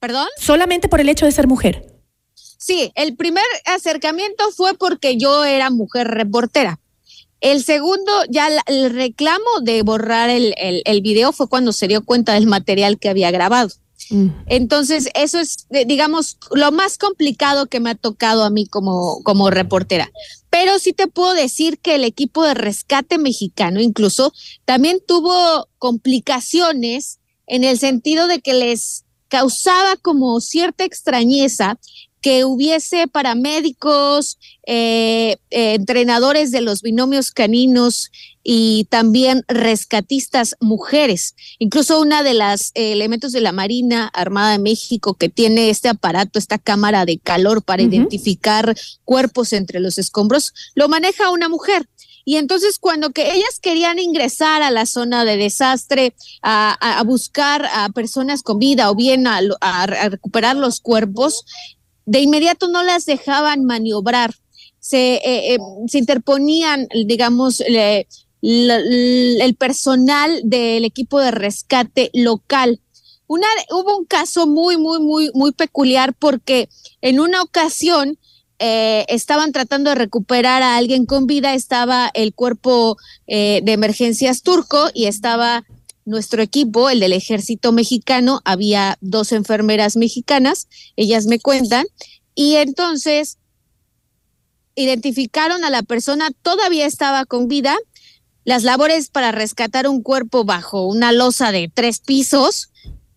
¿Perdón? 0.00 0.28
Solamente 0.38 0.88
por 0.88 1.00
el 1.00 1.08
hecho 1.08 1.26
de 1.26 1.32
ser 1.32 1.46
mujer. 1.46 1.86
Sí, 2.34 2.90
el 2.94 3.16
primer 3.16 3.44
acercamiento 3.66 4.50
fue 4.52 4.74
porque 4.74 5.16
yo 5.16 5.44
era 5.44 5.70
mujer 5.70 6.08
reportera. 6.08 6.80
El 7.40 7.64
segundo, 7.64 8.12
ya 8.28 8.48
el 8.66 8.90
reclamo 8.90 9.60
de 9.62 9.82
borrar 9.82 10.28
el, 10.28 10.54
el, 10.58 11.00
video 11.00 11.32
fue 11.32 11.48
cuando 11.48 11.72
se 11.72 11.88
dio 11.88 12.04
cuenta 12.04 12.34
del 12.34 12.46
material 12.46 12.98
que 12.98 13.08
había 13.08 13.30
grabado. 13.30 13.70
Mm. 14.10 14.28
Entonces, 14.46 15.08
eso 15.14 15.38
es, 15.38 15.66
digamos, 15.86 16.36
lo 16.52 16.70
más 16.70 16.98
complicado 16.98 17.66
que 17.66 17.80
me 17.80 17.90
ha 17.90 17.94
tocado 17.94 18.44
a 18.44 18.50
mí 18.50 18.66
como, 18.66 19.22
como 19.22 19.50
reportera. 19.50 20.10
Pero 20.50 20.78
sí 20.78 20.92
te 20.92 21.06
puedo 21.06 21.32
decir 21.32 21.78
que 21.78 21.94
el 21.94 22.04
equipo 22.04 22.44
de 22.44 22.54
rescate 22.54 23.16
mexicano 23.16 23.80
incluso 23.80 24.32
también 24.66 25.00
tuvo 25.06 25.68
complicaciones 25.78 27.20
en 27.46 27.64
el 27.64 27.78
sentido 27.78 28.26
de 28.26 28.40
que 28.40 28.52
les 28.52 29.04
causaba 29.30 29.96
como 29.96 30.40
cierta 30.40 30.84
extrañeza 30.84 31.78
que 32.20 32.44
hubiese 32.44 33.08
paramédicos, 33.08 34.38
eh, 34.66 35.38
eh, 35.50 35.74
entrenadores 35.74 36.50
de 36.50 36.60
los 36.60 36.82
binomios 36.82 37.30
caninos 37.30 38.10
y 38.42 38.86
también 38.90 39.42
rescatistas 39.48 40.54
mujeres. 40.60 41.34
Incluso 41.58 42.00
una 42.00 42.22
de 42.22 42.34
las 42.34 42.72
eh, 42.74 42.92
elementos 42.92 43.32
de 43.32 43.40
la 43.40 43.52
Marina 43.52 44.06
Armada 44.08 44.52
de 44.52 44.58
México 44.58 45.14
que 45.14 45.30
tiene 45.30 45.70
este 45.70 45.88
aparato, 45.88 46.38
esta 46.38 46.58
cámara 46.58 47.06
de 47.06 47.18
calor 47.18 47.62
para 47.62 47.82
identificar 47.82 48.76
cuerpos 49.04 49.54
entre 49.54 49.80
los 49.80 49.96
escombros, 49.96 50.52
lo 50.74 50.88
maneja 50.88 51.30
una 51.30 51.48
mujer. 51.48 51.86
Y 52.24 52.36
entonces 52.36 52.78
cuando 52.78 53.10
que 53.10 53.32
ellas 53.32 53.58
querían 53.60 53.98
ingresar 53.98 54.62
a 54.62 54.70
la 54.70 54.86
zona 54.86 55.24
de 55.24 55.36
desastre, 55.36 56.14
a, 56.42 57.02
buscar 57.04 57.66
a 57.72 57.88
personas 57.90 58.42
con 58.42 58.58
vida 58.58 58.90
o 58.90 58.94
bien 58.94 59.26
a, 59.26 59.40
recuperar 59.86 60.56
los 60.56 60.80
cuerpos, 60.80 61.44
de 62.06 62.20
inmediato 62.20 62.68
no 62.68 62.82
las 62.82 63.06
dejaban 63.06 63.64
maniobrar. 63.64 64.34
Se, 64.78 65.16
eh, 65.16 65.54
eh, 65.54 65.58
se 65.88 65.98
interponían, 65.98 66.88
digamos, 67.06 67.60
el 67.60 68.06
personal 69.58 70.40
del 70.44 70.84
equipo 70.84 71.20
de 71.20 71.30
rescate 71.30 72.10
local. 72.14 72.80
Una, 73.26 73.46
hubo 73.70 73.96
un 73.96 74.06
caso 74.06 74.46
muy, 74.46 74.76
muy, 74.76 74.98
muy, 74.98 75.30
muy 75.34 75.52
peculiar 75.52 76.14
porque 76.14 76.68
en 77.00 77.20
una 77.20 77.42
ocasión 77.42 78.18
eh, 78.62 79.06
estaban 79.08 79.52
tratando 79.52 79.88
de 79.88 79.96
recuperar 79.96 80.62
a 80.62 80.76
alguien 80.76 81.06
con 81.06 81.26
vida, 81.26 81.54
estaba 81.54 82.10
el 82.12 82.34
cuerpo 82.34 82.98
eh, 83.26 83.62
de 83.64 83.72
emergencias 83.72 84.42
turco 84.42 84.90
y 84.92 85.06
estaba 85.06 85.64
nuestro 86.04 86.42
equipo, 86.42 86.90
el 86.90 87.00
del 87.00 87.14
ejército 87.14 87.72
mexicano, 87.72 88.42
había 88.44 88.98
dos 89.00 89.32
enfermeras 89.32 89.96
mexicanas, 89.96 90.68
ellas 90.96 91.24
me 91.24 91.40
cuentan, 91.40 91.86
y 92.34 92.56
entonces 92.56 93.38
identificaron 94.74 95.64
a 95.64 95.70
la 95.70 95.82
persona, 95.82 96.28
todavía 96.42 96.84
estaba 96.84 97.24
con 97.24 97.48
vida, 97.48 97.78
las 98.44 98.62
labores 98.62 99.08
para 99.08 99.32
rescatar 99.32 99.88
un 99.88 100.02
cuerpo 100.02 100.44
bajo 100.44 100.86
una 100.86 101.12
losa 101.12 101.50
de 101.50 101.70
tres 101.72 102.00
pisos 102.00 102.70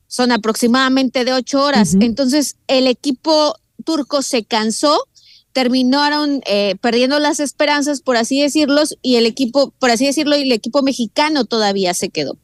son 0.07 0.31
aproximadamente 0.31 1.25
de 1.25 1.33
ocho 1.33 1.61
horas. 1.63 1.95
Entonces 1.99 2.57
el 2.67 2.87
equipo 2.87 3.55
turco 3.83 4.21
se 4.21 4.43
cansó 4.43 5.07
terminaron 5.53 6.41
eh, 6.45 6.75
perdiendo 6.81 7.19
las 7.19 7.39
esperanzas, 7.39 8.01
por 8.01 8.17
así 8.17 8.41
decirlo, 8.41 8.81
y 9.01 9.15
el 9.15 9.25
equipo, 9.25 9.73
por 9.79 9.91
así 9.91 10.05
decirlo, 10.05 10.35
y 10.35 10.41
el 10.41 10.51
equipo 10.51 10.81
mexicano 10.81 11.45
todavía 11.45 11.93
se 11.93 12.09
quedó. 12.09 12.37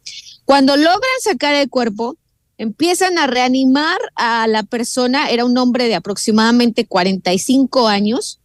Cuando 0.45 0.77
logran 0.77 1.01
sacar 1.21 1.55
el 1.55 1.69
cuerpo, 1.69 2.15
empiezan 2.57 3.17
a 3.17 3.27
reanimar 3.27 3.99
a 4.15 4.47
la 4.47 4.63
persona, 4.63 5.29
era 5.29 5.45
un 5.45 5.57
hombre 5.57 5.87
de 5.87 5.95
aproximadamente 5.95 6.85
45 6.85 7.87
años, 7.87 8.39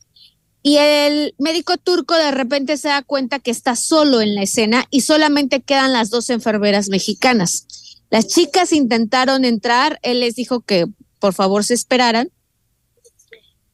y 0.63 0.79
el 0.79 1.35
médico 1.39 1.77
turco 1.77 2.15
de 2.15 2.31
repente 2.31 2.79
se 2.79 2.89
da 2.89 3.03
cuenta 3.03 3.39
que 3.39 3.51
está 3.51 3.77
solo 3.77 4.23
en 4.23 4.35
la 4.35 4.43
escena 4.43 4.87
y 4.91 5.03
solamente 5.03 5.61
quedan 5.61 5.93
las 5.93 6.09
dos 6.09 6.31
enfermeras 6.31 6.89
mexicanas. 6.89 7.67
Las 8.09 8.29
chicas 8.29 8.73
intentaron 8.73 9.45
entrar, 9.45 9.99
él 10.03 10.21
les 10.21 10.37
dijo 10.37 10.63
que 10.63 10.87
por 11.21 11.35
favor 11.35 11.65
se 11.65 11.75
esperaran 11.75 12.31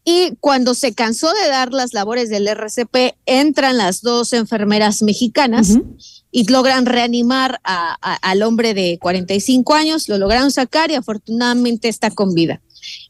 y 0.05 0.33
cuando 0.41 0.75
se 0.75 0.95
cansó 0.95 1.33
de 1.33 1.49
dar 1.49 1.73
las 1.73 1.93
labores 1.93 2.31
del 2.31 2.49
RCP, 2.49 3.17
entran 3.27 3.77
las 3.77 4.01
dos 4.01 4.33
enfermeras 4.33 5.03
mexicanas 5.03 5.79
y 6.31 6.51
logran 6.51 6.87
reanimar 6.87 7.61
al 7.63 8.43
hombre 8.43 8.73
de 8.73 8.99
45 9.01 9.75
años, 9.75 10.09
lo 10.09 10.17
lograron 10.17 10.51
sacar 10.51 10.91
y 10.91 10.95
afortunadamente 10.95 11.89
está 11.89 12.11
con 12.11 12.35
vida. 12.35 12.63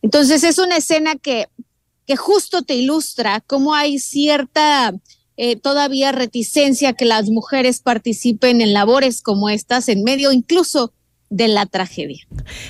Entonces 0.02 0.42
es 0.42 0.58
una 0.58 0.78
escena 0.78 1.14
que, 1.16 1.48
que 2.06 2.16
justo 2.16 2.62
te 2.62 2.74
ilustra 2.74 3.40
cómo 3.46 3.74
hay 3.74 3.98
cierta 3.98 4.92
eh, 5.36 5.56
todavía 5.56 6.12
reticencia 6.12 6.92
que 6.92 7.06
las 7.06 7.30
mujeres 7.30 7.80
participen 7.80 8.60
en 8.60 8.74
labores 8.74 9.22
como 9.22 9.48
estas, 9.48 9.88
en 9.88 10.02
medio 10.02 10.32
incluso 10.32 10.92
de 11.30 11.46
la 11.46 11.64
tragedia. 11.66 12.26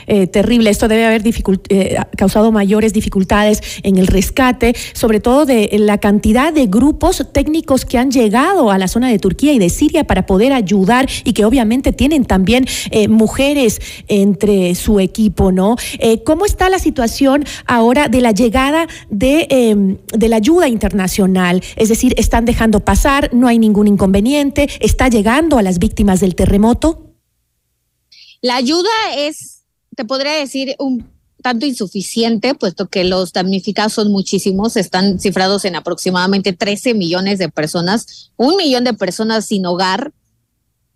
Eh, 0.07 0.27
terrible, 0.27 0.69
esto 0.69 0.87
debe 0.87 1.07
haber 1.07 1.23
eh, 1.71 1.97
causado 2.17 2.53
mayores 2.53 2.93
dificultades 2.93 3.63
en 3.83 3.97
el 3.97 4.07
rescate, 4.07 4.75
sobre 4.93 5.19
todo 5.19 5.47
de 5.47 5.71
la 5.79 5.97
cantidad 5.97 6.53
de 6.53 6.67
grupos 6.67 7.27
técnicos 7.33 7.87
que 7.87 7.97
han 7.97 8.11
llegado 8.11 8.71
a 8.71 8.77
la 8.77 8.87
zona 8.87 9.09
de 9.09 9.19
Turquía 9.19 9.55
y 9.55 9.59
de 9.59 9.71
Siria 9.71 10.05
para 10.05 10.27
poder 10.27 10.53
ayudar 10.53 11.09
y 11.25 11.33
que 11.33 11.47
obviamente 11.47 11.95
tienen 11.95 12.27
también 12.27 12.67
eh, 12.91 13.09
mujeres 13.09 13.81
entre 14.09 14.75
su 14.75 15.01
equipo, 15.01 15.53
¿no? 15.53 15.77
¿Cómo 16.25 16.45
está 16.45 16.69
la 16.69 16.79
situación 16.79 17.45
ahora 17.67 18.09
de 18.09 18.21
la 18.21 18.33
llegada 18.33 18.87
de, 19.09 19.47
em, 19.49 19.97
de 20.13 20.29
la 20.29 20.37
ayuda 20.37 20.69
internacional? 20.69 21.63
Es 21.77 21.89
decir, 21.89 22.15
¿están 22.19 22.45
dejando 22.45 22.81
pasar? 22.81 23.31
¿No 23.33 23.49
hay 23.49 23.59
ningún 23.59 23.89
inconveniente? 23.89 24.69
¿Está 24.81 25.09
llegando 25.09 25.57
a 25.57 25.63
las 25.63 25.79
víctimas 25.79 26.21
del 26.21 26.35
terremoto? 26.35 27.10
La 28.43 28.57
ayuda 28.57 28.91
es, 29.17 29.65
te 29.97 30.05
podría 30.05 30.33
decir, 30.33 30.75
un 30.79 31.07
tanto 31.43 31.67
insuficiente, 31.67 32.55
puesto 32.55 32.89
que 32.89 33.05
los 33.05 33.33
damnificados 33.33 33.95
son 33.95 34.11
muchísimos, 34.11 34.77
están 34.77 35.19
cifrados 35.19 35.65
en 35.65 35.77
aproximadamente 35.77 36.53
13 36.53 36.95
millones 36.95 37.39
de 37.39 37.49
personas, 37.49 38.33
un 38.37 38.57
millón 38.57 38.85
de 38.85 38.95
personas 38.95 39.47
sin 39.47 39.67
hogar. 39.67 40.13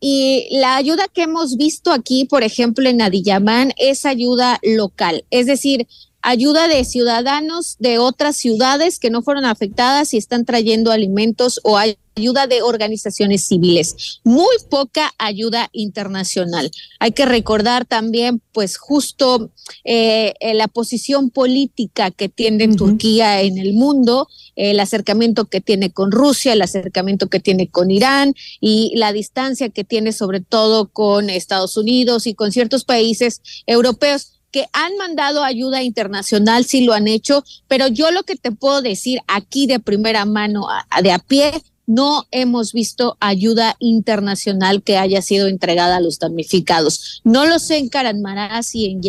Y 0.00 0.48
la 0.50 0.76
ayuda 0.76 1.08
que 1.08 1.22
hemos 1.22 1.56
visto 1.56 1.92
aquí, 1.92 2.26
por 2.26 2.42
ejemplo, 2.42 2.88
en 2.88 3.00
Adiyaman, 3.00 3.72
es 3.78 4.04
ayuda 4.04 4.58
local. 4.62 5.24
Es 5.30 5.46
decir, 5.46 5.86
ayuda 6.24 6.68
de 6.68 6.84
ciudadanos 6.84 7.76
de 7.78 7.98
otras 7.98 8.36
ciudades 8.36 8.98
que 8.98 9.10
no 9.10 9.22
fueron 9.22 9.44
afectadas 9.44 10.14
y 10.14 10.16
están 10.16 10.46
trayendo 10.46 10.90
alimentos 10.90 11.60
o 11.64 11.76
ayuda 11.76 12.46
de 12.46 12.62
organizaciones 12.62 13.46
civiles. 13.46 14.20
Muy 14.24 14.56
poca 14.70 15.12
ayuda 15.18 15.68
internacional. 15.72 16.70
Hay 16.98 17.12
que 17.12 17.26
recordar 17.26 17.84
también, 17.84 18.40
pues 18.52 18.78
justo 18.78 19.50
eh, 19.84 20.32
la 20.54 20.66
posición 20.66 21.28
política 21.28 22.10
que 22.10 22.30
tiene 22.30 22.68
Turquía 22.68 23.42
en 23.42 23.58
el 23.58 23.74
mundo, 23.74 24.26
el 24.56 24.80
acercamiento 24.80 25.44
que 25.44 25.60
tiene 25.60 25.90
con 25.90 26.10
Rusia, 26.10 26.54
el 26.54 26.62
acercamiento 26.62 27.28
que 27.28 27.40
tiene 27.40 27.68
con 27.68 27.90
Irán 27.90 28.34
y 28.60 28.92
la 28.96 29.12
distancia 29.12 29.68
que 29.68 29.84
tiene 29.84 30.12
sobre 30.12 30.40
todo 30.40 30.88
con 30.88 31.28
Estados 31.28 31.76
Unidos 31.76 32.26
y 32.26 32.34
con 32.34 32.50
ciertos 32.50 32.84
países 32.84 33.42
europeos 33.66 34.33
que 34.54 34.68
han 34.72 34.96
mandado 34.98 35.42
ayuda 35.42 35.82
internacional, 35.82 36.64
sí 36.64 36.84
lo 36.84 36.92
han 36.92 37.08
hecho, 37.08 37.42
pero 37.66 37.88
yo 37.88 38.12
lo 38.12 38.22
que 38.22 38.36
te 38.36 38.52
puedo 38.52 38.82
decir 38.82 39.18
aquí 39.26 39.66
de 39.66 39.80
primera 39.80 40.26
mano, 40.26 40.68
de 41.02 41.10
a 41.10 41.18
pie, 41.18 41.60
no 41.88 42.22
hemos 42.30 42.72
visto 42.72 43.16
ayuda 43.18 43.74
internacional 43.80 44.84
que 44.84 44.96
haya 44.96 45.22
sido 45.22 45.48
entregada 45.48 45.96
a 45.96 46.00
los 46.00 46.20
damnificados. 46.20 47.20
No 47.24 47.46
lo 47.46 47.58
sé 47.58 47.78
en 47.78 47.88
Karanmaraz 47.88 48.76
y 48.76 48.86
en, 48.86 49.00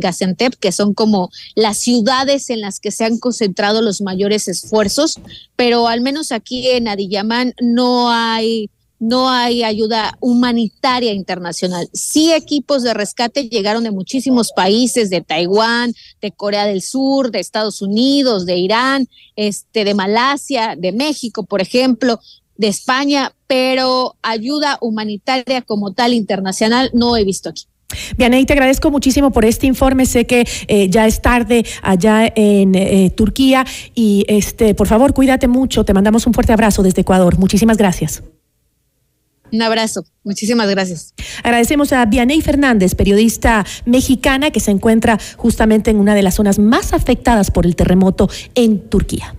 Gaziantep, 0.00 0.54
que 0.54 0.72
son 0.72 0.94
como 0.94 1.28
las 1.54 1.76
ciudades 1.76 2.48
en 2.48 2.62
las 2.62 2.80
que 2.80 2.90
se 2.90 3.04
han 3.04 3.18
concentrado 3.18 3.82
los 3.82 4.00
mayores 4.00 4.48
esfuerzos, 4.48 5.20
pero 5.56 5.88
al 5.88 6.00
menos 6.00 6.32
aquí 6.32 6.68
en 6.68 6.88
Adiyaman 6.88 7.52
no 7.60 8.10
hay 8.10 8.70
no 8.98 9.28
hay 9.28 9.62
ayuda 9.62 10.16
humanitaria 10.20 11.12
internacional. 11.12 11.88
Sí 11.92 12.32
equipos 12.32 12.82
de 12.82 12.94
rescate 12.94 13.48
llegaron 13.48 13.84
de 13.84 13.90
muchísimos 13.90 14.52
países, 14.54 15.10
de 15.10 15.20
Taiwán, 15.20 15.92
de 16.20 16.32
Corea 16.32 16.66
del 16.66 16.82
Sur, 16.82 17.30
de 17.30 17.40
Estados 17.40 17.82
Unidos, 17.82 18.46
de 18.46 18.56
Irán, 18.56 19.08
este, 19.36 19.84
de 19.84 19.94
Malasia, 19.94 20.76
de 20.76 20.92
México, 20.92 21.44
por 21.44 21.60
ejemplo, 21.60 22.20
de 22.56 22.68
España, 22.68 23.32
pero 23.46 24.16
ayuda 24.22 24.78
humanitaria 24.80 25.62
como 25.62 25.92
tal 25.92 26.14
internacional 26.14 26.90
no 26.94 27.16
he 27.16 27.24
visto 27.24 27.50
aquí. 27.50 27.64
Vianey, 28.16 28.44
te 28.46 28.52
agradezco 28.52 28.90
muchísimo 28.90 29.30
por 29.30 29.44
este 29.44 29.66
informe. 29.66 30.06
Sé 30.06 30.26
que 30.26 30.46
eh, 30.66 30.88
ya 30.88 31.06
es 31.06 31.22
tarde 31.22 31.64
allá 31.82 32.26
en 32.34 32.74
eh, 32.74 33.10
Turquía 33.10 33.64
y 33.94 34.24
este, 34.28 34.74
por 34.74 34.88
favor, 34.88 35.14
cuídate 35.14 35.46
mucho. 35.46 35.84
Te 35.84 35.94
mandamos 35.94 36.26
un 36.26 36.34
fuerte 36.34 36.52
abrazo 36.52 36.82
desde 36.82 37.02
Ecuador. 37.02 37.38
Muchísimas 37.38 37.76
gracias. 37.76 38.22
Un 39.52 39.62
abrazo. 39.62 40.04
Muchísimas 40.24 40.68
gracias. 40.68 41.14
Agradecemos 41.42 41.92
a 41.92 42.04
Vianey 42.04 42.40
Fernández, 42.40 42.94
periodista 42.94 43.64
mexicana 43.84 44.50
que 44.50 44.60
se 44.60 44.70
encuentra 44.70 45.18
justamente 45.36 45.90
en 45.90 45.98
una 45.98 46.14
de 46.14 46.22
las 46.22 46.34
zonas 46.34 46.58
más 46.58 46.92
afectadas 46.92 47.50
por 47.50 47.66
el 47.66 47.76
terremoto 47.76 48.28
en 48.54 48.88
Turquía. 48.88 49.34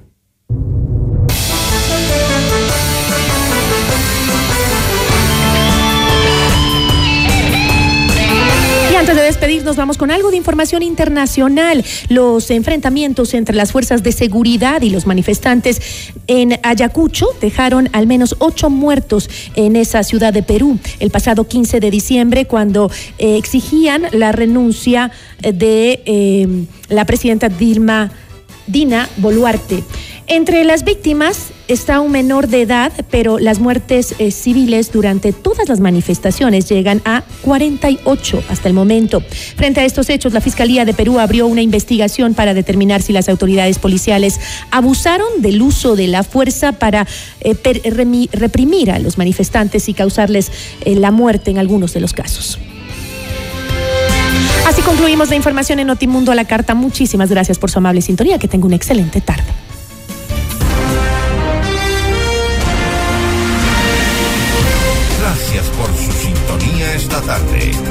Despedirnos, 9.28 9.76
vamos 9.76 9.98
con 9.98 10.10
algo 10.10 10.32
de 10.32 10.38
información 10.38 10.82
internacional. 10.82 11.84
Los 12.10 12.50
enfrentamientos 12.50 13.34
entre 13.34 13.56
las 13.56 13.72
fuerzas 13.72 14.02
de 14.02 14.12
seguridad 14.12 14.82
y 14.82 14.90
los 14.90 15.06
manifestantes 15.06 15.82
en 16.28 16.60
Ayacucho 16.64 17.28
dejaron 17.42 17.90
al 17.92 18.08
menos 18.08 18.36
ocho 18.40 18.70
muertos 18.70 19.30
en 19.56 19.76
esa 19.76 20.04
ciudad 20.04 20.34
de 20.34 20.44
Perú 20.44 20.80
el 21.00 21.12
pasado 21.12 21.48
15 21.48 21.80
de 21.80 21.92
diciembre, 21.92 22.46
cuando 22.46 22.90
eh, 23.18 23.38
exigían 23.38 24.04
la 24.12 24.32
renuncia 24.32 25.12
de 25.42 26.02
eh, 26.06 26.66
la 26.88 27.06
presidenta 27.06 27.50
Dilma 27.50 28.12
Dina 28.66 29.10
Boluarte. 29.18 29.84
Entre 30.28 30.64
las 30.64 30.84
víctimas 30.84 31.52
está 31.68 31.99
un 31.99 32.11
menor 32.11 32.47
de 32.47 32.61
edad, 32.61 32.91
pero 33.09 33.39
las 33.39 33.59
muertes 33.59 34.15
eh, 34.20 34.32
civiles 34.32 34.91
durante 34.91 35.34
todas 35.34 35.70
las 35.70 35.80
manifestaciones 35.80 36.70
llegan 36.70 37.01
a 37.05 37.24
48 37.41 38.43
hasta 38.49 38.68
el 38.68 38.74
momento. 38.74 39.22
Frente 39.55 39.82
a 39.82 39.86
estos 39.86 40.09
hechos, 40.09 40.34
la 40.34 40.41
Fiscalía 40.41 40.86
de 40.86 40.93
Perú 40.93 41.20
abrió 41.20 41.47
una 41.47 41.61
investigación 41.61 42.34
para 42.34 42.53
determinar 42.53 43.01
si 43.01 43.13
las 43.13 43.30
autoridades 43.30 43.80
policiales 43.80 44.39
abusaron 44.72 45.28
del 45.39 45.61
uso 45.61 45.95
de 45.95 46.07
la 46.07 46.24
fuerza 46.24 46.74
para 46.74 47.07
eh, 47.41 47.55
reprimir 48.34 48.91
a 48.91 48.99
los 48.99 49.18
manifestantes 49.18 49.89
y 49.89 49.93
causarles 49.93 50.51
eh, 50.82 50.95
la 50.95 51.11
muerte 51.11 51.51
en 51.51 51.57
algunos 51.57 51.93
de 51.93 51.99
los 51.99 52.13
casos. 52.13 52.59
Así 54.68 54.82
concluimos 54.82 55.30
la 55.30 55.36
información 55.36 55.80
en 55.80 55.88
Notimundo 55.88 56.32
a 56.32 56.36
la 56.36 56.45
carta. 56.45 56.76
Muchísimas 56.76 57.30
gracias 57.30 57.57
por 57.57 57.72
su 57.72 57.80
amable 57.80 58.01
sintonía. 58.01 58.38
Que 58.38 58.49
tenga 58.49 58.65
una 58.65 58.76
excelente 58.76 59.22
tarde. 59.22 59.66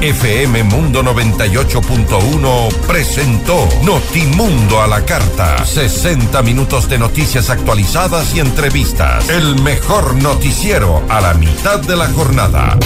FM 0.01 0.63
Mundo 0.63 1.01
98.1 1.03 2.71
presentó 2.87 3.67
Notimundo 3.83 4.81
a 4.81 4.87
la 4.87 5.03
carta. 5.03 5.65
60 5.65 6.41
minutos 6.43 6.87
de 6.87 6.99
noticias 6.99 7.49
actualizadas 7.49 8.35
y 8.35 8.39
entrevistas. 8.39 9.27
El 9.29 9.61
mejor 9.61 10.15
noticiero 10.21 11.01
a 11.09 11.21
la 11.21 11.33
mitad 11.33 11.79
de 11.79 11.95
la 11.95 12.07
jornada. 12.09 12.77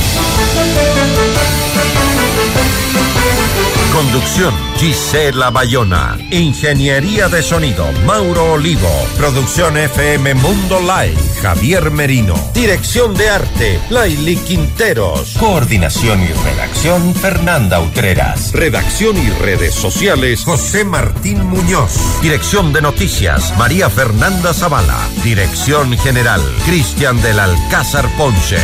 Conducción 3.94 4.54
Gisela 4.78 5.50
Bayona. 5.50 6.18
Ingeniería 6.32 7.28
de 7.28 7.44
sonido 7.44 7.92
Mauro 8.06 8.54
Olivo. 8.54 8.90
Producción 9.18 9.78
FM 9.78 10.34
Mundo 10.36 10.80
Live 10.80 11.20
Javier 11.42 11.92
Merino. 11.92 12.34
Dirección 12.54 13.14
de 13.16 13.30
arte 13.30 13.80
Laili 13.90 14.38
Quinteros. 14.38 15.36
Coordinación 15.38 16.24
y 16.24 16.28
redacción 16.28 17.14
Fernanda 17.14 17.82
Utreras. 17.82 18.54
Redacción 18.54 19.18
y 19.18 19.30
redes 19.30 19.74
sociales 19.74 20.44
José 20.46 20.86
Martín 20.86 21.46
Muñoz. 21.48 22.22
Dirección 22.22 22.72
de 22.72 22.82
noticias 22.82 23.54
María 23.58 23.90
Fernanda 23.90 24.54
Zavala. 24.54 25.00
Dirección 25.24 25.98
general 25.98 26.42
Cristian 26.66 27.22
del 27.22 27.40
Alcázar 27.40 28.08
Ponce. 28.18 28.58